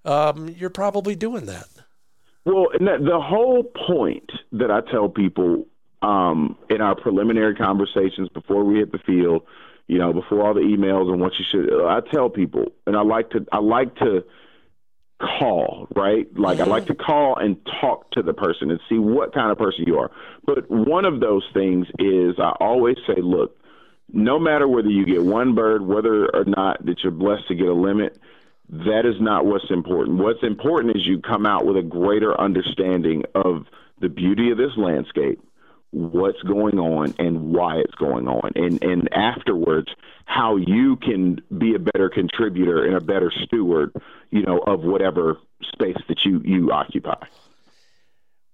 um, 0.07 0.49
you're 0.49 0.71
probably 0.71 1.15
doing 1.15 1.45
that. 1.47 1.69
Well, 2.47 2.69
the 2.79 3.21
whole 3.21 3.65
point 3.87 4.31
that 4.53 4.71
I 4.71 4.81
tell 4.81 5.09
people 5.09 5.67
um, 6.03 6.57
in 6.69 6.81
our 6.81 6.95
preliminary 6.95 7.55
conversations 7.55 8.29
before 8.31 8.65
we 8.65 8.77
hit 8.77 8.93
the 8.93 8.99
field, 8.99 9.43
you 9.87 9.99
know, 9.99 10.13
before 10.13 10.47
all 10.47 10.55
the 10.55 10.61
emails 10.61 11.11
and 11.11 11.21
what 11.21 11.33
you 11.39 11.45
should. 11.51 11.73
I 11.87 12.01
tell 12.13 12.29
people, 12.29 12.73
and 12.87 12.97
I 12.97 13.03
like 13.03 13.31
to, 13.31 13.47
I 13.53 13.59
like 13.59 13.95
to 13.97 14.25
call, 15.21 15.89
right? 15.97 16.27
Like. 16.39 16.61
I 16.61 16.65
like 16.65 16.87
to 16.87 16.95
call 16.95 17.37
and 17.37 17.57
talk 17.81 18.11
to 18.13 18.23
the 18.23 18.35
person 18.35 18.71
and 18.71 18.81
see 18.89 18.99
what 18.99 19.33
kind 19.33 19.51
of 19.51 19.59
person 19.59 19.85
you 19.87 19.99
are. 19.99 20.11
But 20.45 20.71
one 20.71 21.05
of 21.05 21.21
those 21.21 21.45
things 21.55 21.87
is 21.99 22.35
I 22.39 22.53
always 22.61 22.97
say, 23.07 23.21
look, 23.23 23.57
no 24.13 24.39
matter 24.39 24.69
whether 24.69 24.89
you 24.89 25.05
get 25.05 25.25
one 25.25 25.55
bird, 25.55 25.83
whether 25.87 26.27
or 26.35 26.45
not 26.45 26.85
that 26.85 27.03
you're 27.03 27.13
blessed 27.13 27.49
to 27.49 27.55
get 27.55 27.67
a 27.67 27.75
limit, 27.75 28.19
that 28.69 29.03
is 29.05 29.21
not 29.21 29.47
what's 29.47 29.71
important. 29.71 30.19
What's 30.19 30.43
important 30.43 30.97
is 30.97 31.07
you 31.07 31.21
come 31.21 31.47
out 31.47 31.67
with 31.67 31.77
a 31.77 31.83
greater 31.83 32.39
understanding 32.41 33.23
of 33.35 33.67
the 34.01 34.09
beauty 34.09 34.51
of 34.51 34.59
this 34.59 34.73
landscape, 34.77 35.41
what's 35.97 36.43
going 36.43 36.79
on 36.79 37.15
and 37.19 37.55
why 37.55 37.77
it's 37.77 37.95
going 37.95 38.29
on 38.29 38.51
and 38.55 38.85
and 38.85 39.09
afterwards 39.15 39.89
how 40.27 40.57
you 40.57 40.97
can 40.97 41.41
be 41.57 41.75
a 41.75 41.79
better 41.79 42.11
contributor 42.11 42.85
and 42.85 42.95
a 42.95 43.01
better 43.01 43.33
steward 43.45 43.91
you 44.31 44.43
know 44.43 44.59
of 44.67 44.83
whatever 44.83 45.39
space 45.73 45.97
that 46.07 46.23
you 46.23 46.43
you 46.45 46.71
occupy 46.71 47.25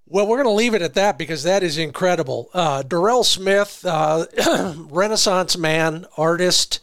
well, 0.06 0.26
we're 0.26 0.42
going 0.42 0.54
to 0.54 0.58
leave 0.58 0.74
it 0.74 0.82
at 0.82 0.92
that 0.92 1.16
because 1.16 1.42
that 1.44 1.62
is 1.62 1.78
incredible. 1.78 2.50
Uh, 2.52 2.82
Durrell 2.82 3.24
Smith, 3.24 3.82
uh, 3.86 4.26
Renaissance 4.76 5.56
man, 5.56 6.04
artist, 6.18 6.80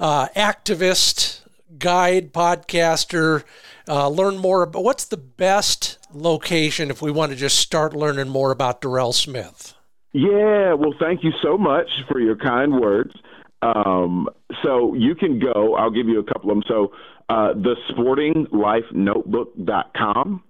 uh, 0.00 0.28
activist, 0.28 1.42
guide, 1.78 2.32
podcaster. 2.32 3.44
Uh, 3.86 4.08
learn 4.08 4.38
more 4.38 4.62
about 4.62 4.84
what's 4.84 5.04
the 5.04 5.18
best 5.18 5.98
location 6.14 6.90
if 6.90 7.02
we 7.02 7.10
want 7.10 7.30
to 7.30 7.36
just 7.36 7.58
start 7.58 7.94
learning 7.94 8.30
more 8.30 8.50
about 8.50 8.80
Durrell 8.80 9.12
Smith. 9.12 9.74
Yeah, 10.12 10.74
well, 10.74 10.92
thank 11.00 11.24
you 11.24 11.32
so 11.42 11.56
much 11.56 11.88
for 12.08 12.20
your 12.20 12.36
kind 12.36 12.78
words. 12.78 13.14
Um, 13.62 14.28
so 14.62 14.92
you 14.94 15.14
can 15.14 15.38
go, 15.38 15.74
I'll 15.76 15.90
give 15.90 16.08
you 16.08 16.18
a 16.18 16.24
couple 16.24 16.50
of 16.50 16.56
them. 16.56 16.64
So, 16.68 16.92
uh, 17.28 17.52
the 17.54 17.76
sportinglifenotebook.com 17.90 20.42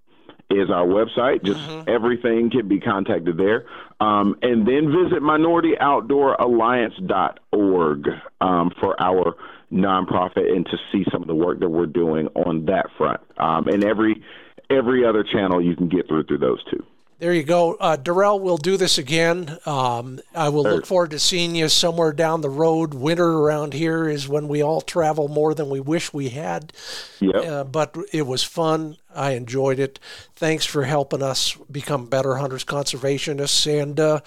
is 0.51 0.71
our 0.71 0.87
website. 0.87 1.45
Just 1.45 1.61
mm-hmm. 1.61 1.89
everything 1.89 2.51
can 2.51 2.67
be 2.69 2.81
contacted 2.81 3.37
there. 3.37 3.67
Um, 4.01 4.37
and 4.43 4.67
then 4.67 4.91
visit 4.91 5.23
minorityOutdoorAlliance.org 5.23 8.09
um, 8.41 8.73
for 8.81 9.01
our 9.01 9.37
nonprofit 9.71 10.51
and 10.51 10.67
to 10.67 10.77
see 10.91 11.05
some 11.11 11.23
of 11.23 11.29
the 11.29 11.35
work 11.35 11.61
that 11.61 11.69
we're 11.69 11.87
doing 11.87 12.27
on 12.35 12.65
that 12.67 12.87
front. 12.99 13.21
Um, 13.39 13.69
and 13.69 13.85
every 13.85 14.23
every 14.71 15.05
other 15.05 15.25
channel 15.25 15.63
you 15.63 15.77
can 15.77 15.89
get 15.89 16.09
through 16.09 16.25
through 16.25 16.39
those 16.39 16.65
two. 16.71 16.85
There 17.23 17.33
you 17.33 17.45
go. 17.45 17.75
Uh, 17.75 17.95
Durrell, 17.95 18.41
we'll 18.41 18.57
do 18.57 18.77
this 18.77 18.99
again. 18.99 19.57
Um, 19.65 20.19
I 20.35 20.49
will 20.49 20.65
look 20.65 20.85
forward 20.85 21.13
to 21.13 21.21
seeing 21.21 21.55
you 21.55 21.69
somewhere 21.69 22.13
down 22.13 22.41
the 22.41 22.51
road. 22.51 22.95
Winter 22.95 23.39
around 23.39 23.75
here 23.75 24.09
is 24.09 24.27
when 24.27 24.49
we 24.49 24.61
all 24.61 24.81
travel 24.81 25.29
more 25.29 25.55
than 25.55 25.71
we 25.71 25.79
wish 25.79 26.13
we 26.13 26.31
had. 26.31 26.73
Yep. 27.21 27.35
Uh, 27.37 27.63
but 27.63 27.97
it 28.13 28.27
was 28.27 28.43
fun. 28.43 28.97
I 29.15 29.35
enjoyed 29.35 29.79
it. 29.79 30.01
Thanks 30.35 30.67
for 30.67 30.83
helping 30.83 31.23
us 31.23 31.57
become 31.71 32.07
better 32.07 32.35
hunters, 32.39 32.65
conservationists, 32.65 33.81
and 33.81 34.01
uh, 34.01 34.19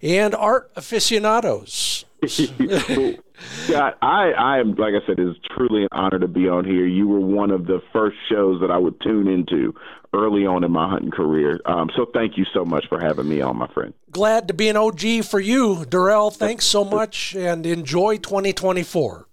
and 0.00 0.32
art 0.32 0.70
aficionados. 0.76 2.04
Scott, 3.38 3.98
I, 4.00 4.32
I 4.32 4.58
am 4.60 4.74
like 4.74 4.94
I 4.94 5.06
said, 5.06 5.18
it's 5.18 5.38
truly 5.54 5.82
an 5.82 5.88
honor 5.92 6.18
to 6.18 6.28
be 6.28 6.48
on 6.48 6.64
here. 6.64 6.86
You 6.86 7.06
were 7.06 7.20
one 7.20 7.50
of 7.50 7.66
the 7.66 7.82
first 7.92 8.16
shows 8.30 8.60
that 8.60 8.70
I 8.70 8.78
would 8.78 9.00
tune 9.00 9.28
into 9.28 9.74
early 10.14 10.46
on 10.46 10.64
in 10.64 10.72
my 10.72 10.88
hunting 10.88 11.10
career. 11.10 11.60
Um, 11.66 11.90
so 11.96 12.06
thank 12.14 12.38
you 12.38 12.46
so 12.54 12.64
much 12.64 12.86
for 12.88 12.98
having 12.98 13.28
me 13.28 13.42
on, 13.42 13.58
my 13.58 13.66
friend. 13.68 13.92
Glad 14.10 14.48
to 14.48 14.54
be 14.54 14.68
an 14.68 14.76
OG 14.76 15.24
for 15.24 15.40
you, 15.40 15.84
Durrell. 15.84 16.30
Thanks 16.30 16.64
so 16.64 16.84
much, 16.84 17.34
and 17.34 17.66
enjoy 17.66 18.16
2024. 18.16 19.26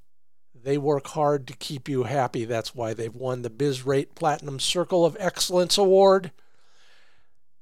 they 0.63 0.79
work 0.79 1.09
hard 1.09 1.47
to 1.49 1.57
keep 1.57 1.89
you 1.89 2.05
happy. 2.05 2.45
That's 2.45 2.75
why 2.75 2.95
they've 2.95 3.15
won 3.15 3.43
the 3.43 3.51
BizRate 3.51 4.15
Platinum 4.15 4.61
Circle 4.61 5.05
of 5.05 5.17
Excellence 5.19 5.77
Award. 5.77 6.31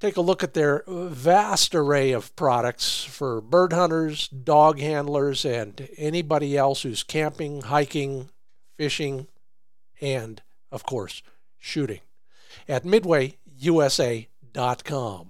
Take 0.00 0.16
a 0.16 0.22
look 0.22 0.42
at 0.42 0.54
their 0.54 0.82
vast 0.86 1.74
array 1.74 2.12
of 2.12 2.34
products 2.36 3.04
for 3.04 3.40
bird 3.40 3.72
hunters, 3.72 4.28
dog 4.28 4.78
handlers, 4.78 5.44
and 5.44 5.88
anybody 5.96 6.56
else 6.56 6.82
who's 6.82 7.02
camping, 7.02 7.62
hiking, 7.62 8.30
fishing, 8.78 9.26
and, 10.00 10.40
of 10.70 10.84
course, 10.84 11.22
shooting 11.58 12.00
at 12.68 12.84
midwayusa.com. 12.84 15.26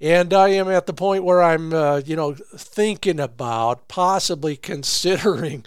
And 0.00 0.34
I 0.34 0.48
am 0.48 0.68
at 0.68 0.86
the 0.86 0.92
point 0.92 1.22
where 1.22 1.40
I'm, 1.40 1.72
uh, 1.72 2.02
you 2.04 2.16
know, 2.16 2.34
thinking 2.34 3.20
about 3.20 3.86
possibly 3.86 4.56
considering 4.72 5.64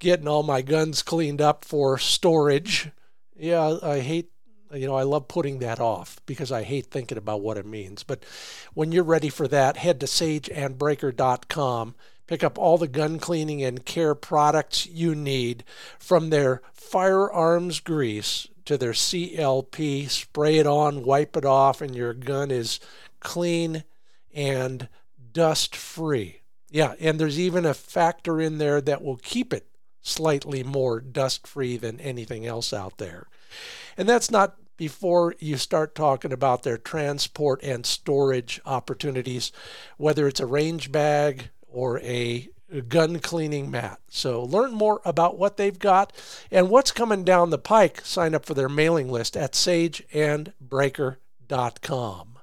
getting 0.00 0.26
all 0.26 0.42
my 0.42 0.60
guns 0.60 1.02
cleaned 1.02 1.40
up 1.40 1.64
for 1.64 1.96
storage. 1.96 2.90
Yeah, 3.38 3.78
I 3.80 4.00
hate, 4.00 4.32
you 4.74 4.88
know, 4.88 4.96
I 4.96 5.04
love 5.04 5.28
putting 5.28 5.60
that 5.60 5.78
off 5.78 6.18
because 6.26 6.50
I 6.50 6.64
hate 6.64 6.86
thinking 6.86 7.16
about 7.16 7.42
what 7.42 7.58
it 7.58 7.66
means. 7.66 8.02
But 8.02 8.24
when 8.74 8.90
you're 8.90 9.04
ready 9.04 9.28
for 9.28 9.46
that, 9.46 9.76
head 9.76 10.00
to 10.00 10.06
sageandbraker.com. 10.06 11.94
Pick 12.26 12.42
up 12.42 12.58
all 12.58 12.76
the 12.78 12.88
gun 12.88 13.18
cleaning 13.18 13.62
and 13.62 13.84
care 13.84 14.14
products 14.14 14.86
you 14.86 15.14
need 15.14 15.64
from 15.98 16.30
their 16.30 16.62
firearms 16.72 17.80
grease 17.80 18.48
to 18.64 18.76
their 18.76 18.92
CLP. 18.92 20.10
Spray 20.10 20.58
it 20.58 20.66
on, 20.66 21.04
wipe 21.04 21.36
it 21.36 21.44
off, 21.44 21.80
and 21.80 21.94
your 21.94 22.14
gun 22.14 22.50
is 22.50 22.80
clean 23.20 23.84
and 24.34 24.88
dust 25.32 25.74
free. 25.76 26.40
Yeah, 26.70 26.94
and 27.00 27.18
there's 27.18 27.38
even 27.38 27.64
a 27.64 27.74
factor 27.74 28.40
in 28.40 28.58
there 28.58 28.80
that 28.80 29.02
will 29.02 29.16
keep 29.16 29.52
it 29.52 29.68
slightly 30.02 30.62
more 30.62 31.00
dust 31.00 31.46
free 31.46 31.76
than 31.76 32.00
anything 32.00 32.46
else 32.46 32.72
out 32.72 32.98
there. 32.98 33.28
And 33.96 34.08
that's 34.08 34.30
not 34.30 34.56
before 34.76 35.34
you 35.38 35.56
start 35.56 35.94
talking 35.94 36.32
about 36.32 36.62
their 36.62 36.76
transport 36.76 37.62
and 37.62 37.86
storage 37.86 38.60
opportunities, 38.66 39.52
whether 39.96 40.28
it's 40.28 40.40
a 40.40 40.46
range 40.46 40.92
bag 40.92 41.50
or 41.76 42.00
a 42.00 42.48
gun 42.88 43.18
cleaning 43.18 43.70
mat. 43.70 44.00
So 44.08 44.42
learn 44.42 44.72
more 44.72 45.02
about 45.04 45.38
what 45.38 45.58
they've 45.58 45.78
got 45.78 46.10
and 46.50 46.70
what's 46.70 46.90
coming 46.90 47.22
down 47.22 47.50
the 47.50 47.58
pike. 47.58 48.00
Sign 48.02 48.34
up 48.34 48.46
for 48.46 48.54
their 48.54 48.70
mailing 48.70 49.12
list 49.12 49.36
at 49.36 49.52
sageandbraker.com. 49.52 52.38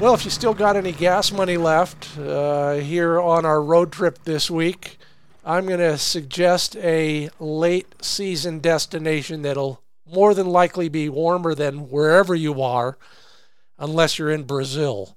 Well, 0.00 0.14
if 0.14 0.24
you 0.24 0.32
still 0.32 0.54
got 0.54 0.76
any 0.76 0.90
gas 0.90 1.30
money 1.30 1.56
left 1.56 2.18
uh, 2.18 2.72
here 2.72 3.20
on 3.20 3.44
our 3.44 3.62
road 3.62 3.92
trip 3.92 4.24
this 4.24 4.50
week, 4.50 4.98
I'm 5.44 5.66
going 5.66 5.78
to 5.78 5.96
suggest 5.96 6.74
a 6.76 7.30
late 7.38 8.02
season 8.02 8.58
destination 8.58 9.42
that'll 9.42 9.80
more 10.12 10.34
than 10.34 10.48
likely 10.48 10.88
be 10.88 11.08
warmer 11.08 11.54
than 11.54 11.88
wherever 11.88 12.34
you 12.34 12.60
are, 12.62 12.98
unless 13.80 14.18
you're 14.18 14.30
in 14.30 14.44
Brazil. 14.44 15.16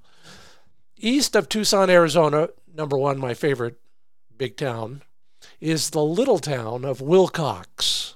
East 0.97 1.35
of 1.35 1.49
Tucson, 1.49 1.89
Arizona, 1.89 2.49
number 2.73 2.97
one, 2.97 3.19
my 3.19 3.33
favorite 3.33 3.79
big 4.35 4.57
town, 4.57 5.03
is 5.59 5.89
the 5.89 6.03
little 6.03 6.39
town 6.39 6.85
of 6.85 6.99
Willcox. 6.99 8.13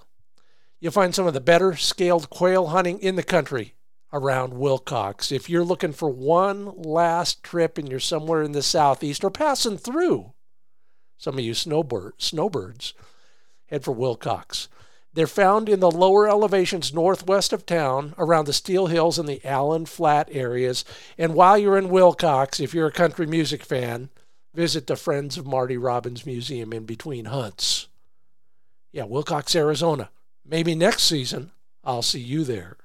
You'll 0.79 0.93
find 0.93 1.13
some 1.13 1.27
of 1.27 1.33
the 1.33 1.41
better 1.41 1.75
scaled 1.75 2.29
quail 2.29 2.67
hunting 2.67 2.99
in 2.99 3.15
the 3.15 3.23
country 3.23 3.73
around 4.13 4.53
Willcox. 4.53 5.31
If 5.31 5.49
you're 5.49 5.65
looking 5.65 5.91
for 5.91 6.09
one 6.09 6.71
last 6.81 7.43
trip 7.43 7.77
and 7.77 7.89
you're 7.89 7.99
somewhere 7.99 8.41
in 8.41 8.53
the 8.53 8.63
southeast 8.63 9.23
or 9.23 9.29
passing 9.29 9.77
through, 9.77 10.33
some 11.17 11.37
of 11.37 11.43
you 11.43 11.53
snowbird, 11.53 12.13
snowbirds, 12.19 12.93
head 13.65 13.83
for 13.83 13.93
Willcox. 13.93 14.69
They're 15.17 15.25
found 15.25 15.67
in 15.67 15.79
the 15.79 15.89
lower 15.89 16.29
elevations 16.29 16.93
northwest 16.93 17.51
of 17.51 17.65
town, 17.65 18.13
around 18.19 18.45
the 18.45 18.53
Steel 18.53 18.85
Hills 18.85 19.17
and 19.17 19.27
the 19.27 19.43
Allen 19.43 19.87
Flat 19.87 20.29
areas. 20.31 20.85
And 21.17 21.33
while 21.33 21.57
you're 21.57 21.79
in 21.79 21.89
Willcox, 21.89 22.59
if 22.59 22.71
you're 22.71 22.85
a 22.85 22.91
country 22.91 23.25
music 23.25 23.65
fan, 23.65 24.11
visit 24.53 24.85
the 24.85 24.95
Friends 24.95 25.35
of 25.35 25.47
Marty 25.47 25.75
Robbins 25.75 26.23
Museum 26.23 26.71
in 26.71 26.85
between 26.85 27.25
hunts. 27.25 27.87
Yeah, 28.91 29.05
Willcox, 29.05 29.55
Arizona. 29.55 30.11
Maybe 30.45 30.75
next 30.75 31.05
season 31.05 31.49
I'll 31.83 32.03
see 32.03 32.19
you 32.19 32.43
there. 32.43 32.77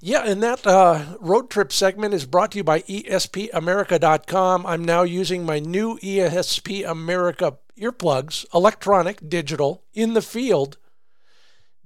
Yeah, 0.00 0.22
and 0.24 0.42
that 0.42 0.66
uh, 0.66 1.18
road 1.20 1.50
trip 1.50 1.70
segment 1.70 2.14
is 2.14 2.24
brought 2.24 2.52
to 2.52 2.56
you 2.56 2.64
by 2.64 2.80
ESPAmerica.com. 2.80 4.64
I'm 4.64 4.82
now 4.82 5.02
using 5.02 5.44
my 5.44 5.58
new 5.58 5.98
ESP 5.98 6.88
America 6.88 7.58
earplugs, 7.78 8.46
electronic, 8.54 9.28
digital, 9.28 9.84
in 9.94 10.14
the 10.14 10.22
field. 10.22 10.78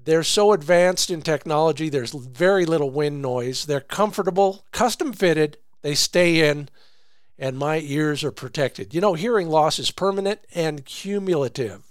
They're 0.02 0.22
so 0.22 0.52
advanced 0.52 1.10
in 1.10 1.22
technology, 1.22 1.88
there's 1.88 2.12
very 2.12 2.64
little 2.64 2.90
wind 2.90 3.20
noise. 3.20 3.66
They're 3.66 3.80
comfortable, 3.80 4.64
custom 4.72 5.12
fitted, 5.12 5.58
they 5.82 5.94
stay 5.94 6.48
in, 6.48 6.68
and 7.38 7.58
my 7.58 7.80
ears 7.80 8.24
are 8.24 8.32
protected. 8.32 8.94
You 8.94 9.00
know, 9.00 9.14
hearing 9.14 9.48
loss 9.48 9.78
is 9.78 9.90
permanent 9.90 10.40
and 10.54 10.84
cumulative. 10.84 11.84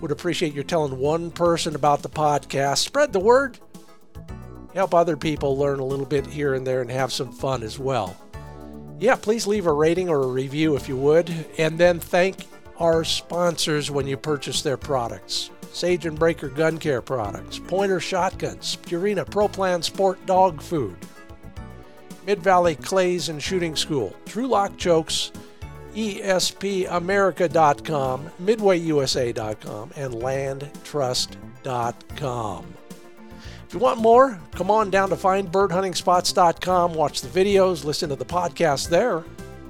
Would 0.01 0.11
appreciate 0.11 0.53
you 0.53 0.63
telling 0.63 0.99
one 0.99 1.31
person 1.31 1.73
about 1.73 2.03
the 2.03 2.09
podcast. 2.09 2.77
Spread 2.77 3.11
the 3.11 3.19
word. 3.19 3.57
Help 4.75 4.93
other 4.93 5.17
people 5.17 5.57
learn 5.57 5.79
a 5.79 5.85
little 5.85 6.05
bit 6.05 6.27
here 6.27 6.53
and 6.53 6.67
there 6.67 6.81
and 6.81 6.91
have 6.91 7.11
some 7.11 7.31
fun 7.31 7.63
as 7.63 7.79
well. 7.79 8.15
Yeah, 8.99 9.15
please 9.15 9.47
leave 9.47 9.65
a 9.65 9.73
rating 9.73 10.09
or 10.09 10.21
a 10.21 10.27
review 10.27 10.75
if 10.75 10.87
you 10.87 10.95
would. 10.95 11.33
And 11.57 11.79
then 11.79 11.99
thank 11.99 12.45
our 12.79 13.03
sponsors 13.03 13.89
when 13.89 14.05
you 14.05 14.15
purchase 14.15 14.61
their 14.61 14.77
products. 14.77 15.49
Sage 15.77 16.07
and 16.07 16.19
Braker 16.19 16.53
Gun 16.53 16.77
Care 16.79 17.01
products, 17.03 17.59
Pointer 17.59 17.99
Shotguns, 17.99 18.77
Purina 18.77 19.29
Pro 19.29 19.47
Plan 19.47 19.83
Sport 19.83 20.25
Dog 20.25 20.59
Food, 20.59 20.97
Mid 22.25 22.39
Valley 22.39 22.73
Clays 22.75 23.29
and 23.29 23.39
Shooting 23.41 23.75
School, 23.75 24.15
Trulock 24.25 24.75
Chokes, 24.77 25.31
ESPAmerica.com, 25.93 28.31
MidwayUSA.com, 28.41 29.91
and 29.95 30.13
LandTrust.com. 30.15 32.65
If 33.67 33.73
you 33.73 33.79
want 33.79 33.99
more, 33.99 34.39
come 34.53 34.71
on 34.71 34.89
down 34.89 35.09
to 35.09 35.15
findbirdhuntingspots.com, 35.15 36.95
watch 36.95 37.21
the 37.21 37.27
videos, 37.27 37.85
listen 37.85 38.09
to 38.09 38.15
the 38.15 38.25
podcast 38.25 38.89
there, 38.89 39.23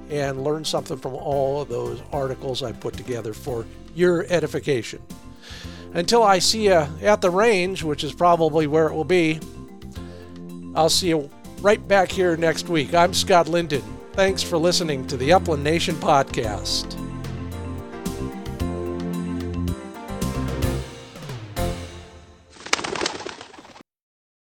and 0.08 0.42
learn 0.42 0.64
something 0.64 0.96
from 0.96 1.12
all 1.14 1.60
of 1.60 1.68
those 1.68 2.00
articles 2.12 2.62
I 2.62 2.72
put 2.72 2.94
together 2.94 3.34
for 3.34 3.66
your 3.94 4.24
edification. 4.30 5.02
Until 5.94 6.22
I 6.22 6.38
see 6.38 6.66
you 6.66 6.86
at 7.02 7.20
the 7.20 7.30
range, 7.30 7.82
which 7.82 8.04
is 8.04 8.12
probably 8.12 8.66
where 8.66 8.88
it 8.88 8.94
will 8.94 9.04
be, 9.04 9.40
I'll 10.74 10.90
see 10.90 11.08
you 11.08 11.30
right 11.60 11.86
back 11.88 12.10
here 12.10 12.36
next 12.36 12.68
week. 12.68 12.94
I'm 12.94 13.14
Scott 13.14 13.48
Linden. 13.48 13.82
Thanks 14.12 14.42
for 14.42 14.58
listening 14.58 15.06
to 15.06 15.16
the 15.16 15.32
Upland 15.32 15.64
Nation 15.64 15.94
podcast. 15.96 17.07